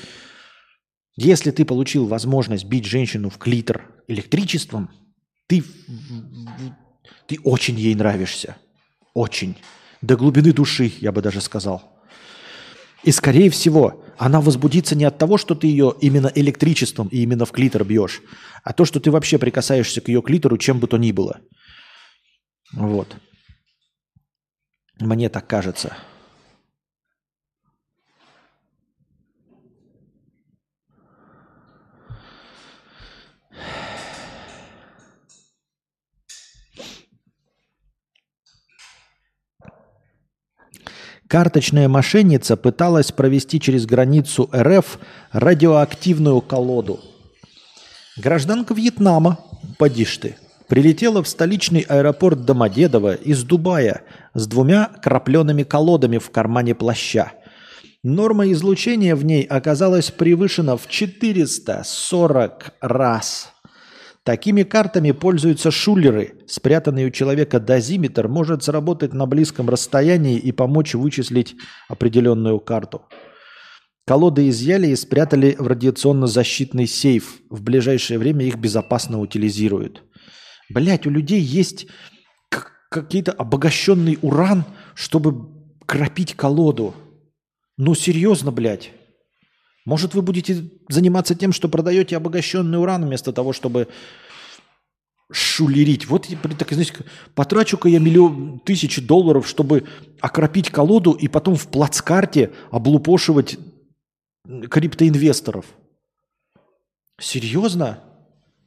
если 1.15 1.49
ты 1.49 1.65
получил 1.65 2.05
возможность 2.05 2.65
бить 2.65 2.85
женщину 2.85 3.31
в 3.31 3.39
клитор 3.39 3.81
электричеством, 4.07 4.91
ты, 5.47 5.63
ты 7.25 7.39
очень 7.43 7.79
ей 7.79 7.95
нравишься. 7.95 8.57
Очень. 9.15 9.57
До 10.03 10.17
глубины 10.17 10.53
души, 10.53 10.93
я 10.99 11.11
бы 11.11 11.23
даже 11.23 11.41
сказал. 11.41 11.81
И, 13.01 13.09
скорее 13.09 13.49
всего, 13.49 14.04
она 14.17 14.41
возбудится 14.41 14.95
не 14.95 15.05
от 15.05 15.17
того, 15.17 15.37
что 15.37 15.55
ты 15.55 15.67
ее 15.67 15.93
именно 16.01 16.31
электричеством 16.33 17.07
и 17.07 17.19
именно 17.19 17.45
в 17.45 17.51
клитор 17.51 17.83
бьешь, 17.83 18.21
а 18.63 18.73
то, 18.73 18.85
что 18.85 18.99
ты 18.99 19.11
вообще 19.11 19.37
прикасаешься 19.37 20.01
к 20.01 20.07
ее 20.07 20.21
клитору 20.21 20.57
чем 20.57 20.79
бы 20.79 20.87
то 20.87 20.97
ни 20.97 21.11
было. 21.11 21.39
Вот. 22.73 23.15
Мне 24.99 25.29
так 25.29 25.47
кажется. 25.47 25.95
Карточная 41.27 41.87
мошенница 41.87 42.55
пыталась 42.55 43.11
провести 43.11 43.59
через 43.59 43.87
границу 43.87 44.49
РФ 44.53 44.99
радиоактивную 45.31 46.41
колоду. 46.41 46.99
Гражданка 48.17 48.75
Вьетнама, 48.75 49.39
поди 49.79 50.05
ты, 50.05 50.37
прилетела 50.67 51.23
в 51.23 51.27
столичный 51.27 51.81
аэропорт 51.81 52.45
Домодедово 52.45 53.15
из 53.15 53.43
Дубая 53.43 54.03
с 54.35 54.45
двумя 54.45 54.91
крапленными 55.01 55.63
колодами 55.63 56.19
в 56.19 56.29
кармане 56.29 56.75
плаща. 56.75 57.31
Норма 58.03 58.51
излучения 58.51 59.15
в 59.15 59.25
ней 59.25 59.43
оказалась 59.43 60.11
превышена 60.11 60.77
в 60.77 60.87
440 60.87 62.73
раз. 62.81 63.54
Такими 64.25 64.63
картами 64.63 65.11
пользуются 65.11 65.69
шулеры. 65.69 66.33
Спрятанный 66.47 67.05
у 67.05 67.11
человека 67.11 67.59
дозиметр 67.59 68.27
может 68.27 68.63
сработать 68.63 69.13
на 69.13 69.27
близком 69.27 69.69
расстоянии 69.69 70.39
и 70.39 70.51
помочь 70.51 70.95
вычислить 70.95 71.55
определенную 71.87 72.59
карту. 72.59 73.03
Колоды 74.07 74.49
изъяли 74.49 74.87
и 74.87 74.95
спрятали 74.95 75.55
в 75.59 75.67
радиационно-защитный 75.67 76.87
сейф. 76.87 77.37
В 77.51 77.61
ближайшее 77.61 78.17
время 78.17 78.45
их 78.45 78.55
безопасно 78.55 79.19
утилизируют. 79.19 80.01
Блять, 80.71 81.05
у 81.05 81.11
людей 81.11 81.39
есть 81.39 81.85
какие-то 82.89 83.31
обогащенный 83.31 84.17
уран, 84.23 84.65
чтобы 84.95 85.51
кропить 85.85 86.33
колоду. 86.33 86.95
Ну, 87.77 87.93
серьезно, 87.93 88.51
блядь. 88.51 88.91
Может, 89.85 90.15
вы 90.15 90.23
будете 90.23 90.69
заниматься 90.89 91.35
тем, 91.35 91.53
что 91.53 91.69
продаете 91.69 92.17
обогащенный 92.17 92.79
уран, 92.79 93.05
вместо 93.05 93.31
того, 93.31 93.53
чтобы 93.53 93.87
шулерить. 95.31 96.07
Вот, 96.07 96.27
так, 96.57 96.71
знаете, 96.71 96.93
потрачу-ка 97.35 97.87
я 97.87 97.99
миллион 97.99 98.59
тысяч 98.59 99.05
долларов, 99.05 99.47
чтобы 99.47 99.85
окропить 100.19 100.69
колоду 100.69 101.11
и 101.11 101.27
потом 101.27 101.55
в 101.55 101.67
плацкарте 101.67 102.51
облупошивать 102.71 103.57
криптоинвесторов. 104.69 105.65
Серьезно? 107.19 108.03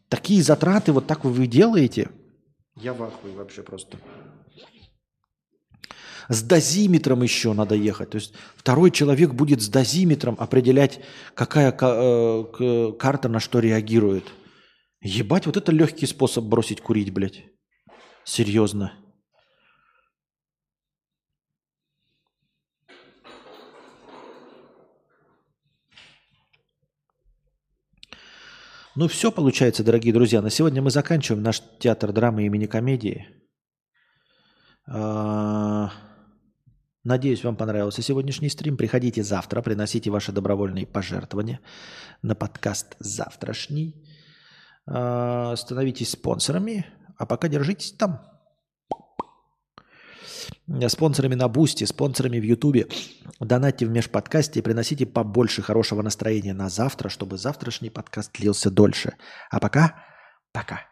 Такие 0.09 0.43
затраты 0.43 0.93
вот 0.93 1.07
так 1.07 1.24
вы 1.24 1.47
делаете? 1.47 2.11
Я 2.77 2.95
в 2.95 3.03
ахуе 3.03 3.35
вообще 3.35 3.62
просто. 3.62 3.99
С 6.28 6.42
дозиметром 6.42 7.22
еще 7.22 7.55
надо 7.55 7.74
ехать. 7.74 8.10
То 8.10 8.16
есть 8.16 8.34
второй 8.56 8.90
человек 8.90 9.32
будет 9.32 9.62
с 9.62 9.68
дозиметром 9.68 10.36
определять, 10.38 11.00
какая 11.34 11.72
э, 11.72 12.92
карта 12.98 13.28
на 13.28 13.40
что 13.40 13.60
реагирует. 13.60 14.24
Ебать, 15.00 15.46
вот 15.46 15.56
это 15.56 15.72
легкий 15.72 16.06
способ 16.06 16.44
бросить 16.44 16.80
курить, 16.80 17.12
блядь. 17.12 17.44
Серьезно. 18.24 18.92
Ну 28.96 29.06
все 29.06 29.30
получается, 29.30 29.84
дорогие 29.84 30.12
друзья. 30.12 30.42
На 30.42 30.50
сегодня 30.50 30.82
мы 30.82 30.90
заканчиваем 30.90 31.42
наш 31.42 31.62
театр 31.78 32.12
драмы 32.12 32.44
имени 32.44 32.66
комедии. 32.66 33.28
А, 34.88 35.92
надеюсь, 37.09 37.44
вам 37.44 37.56
понравился 37.56 38.02
сегодняшний 38.02 38.51
стрим. 38.51 38.76
Приходите 38.76 39.22
завтра, 39.22 39.62
приносите 39.62 40.10
ваши 40.10 40.32
добровольные 40.32 40.86
пожертвования 40.86 41.60
на 42.22 42.35
подкаст 42.35 42.97
завтрашний. 43.01 43.94
А, 44.86 45.56
становитесь 45.56 46.10
спонсорами, 46.10 46.86
а 47.16 47.26
пока 47.26 47.48
держитесь 47.48 47.93
там. 47.93 48.20
Спонсорами 50.89 51.35
на 51.35 51.48
Boosty, 51.48 51.85
спонсорами 51.85 52.39
в 52.39 52.44
Ютубе. 52.44 52.86
Донатьте 53.40 53.86
в 53.86 53.90
межподкасте 53.90 54.60
и 54.60 54.62
приносите 54.62 55.06
побольше 55.06 55.62
хорошего 55.62 56.02
настроения 56.02 56.52
на 56.52 56.68
завтра, 56.68 57.09
чтобы 57.09 57.39
завтрашний 57.39 57.90
подкаст 57.90 58.32
длился 58.39 58.70
дольше. 58.70 59.14
А 59.51 59.60
пока, 59.60 60.05
пока. 60.52 60.82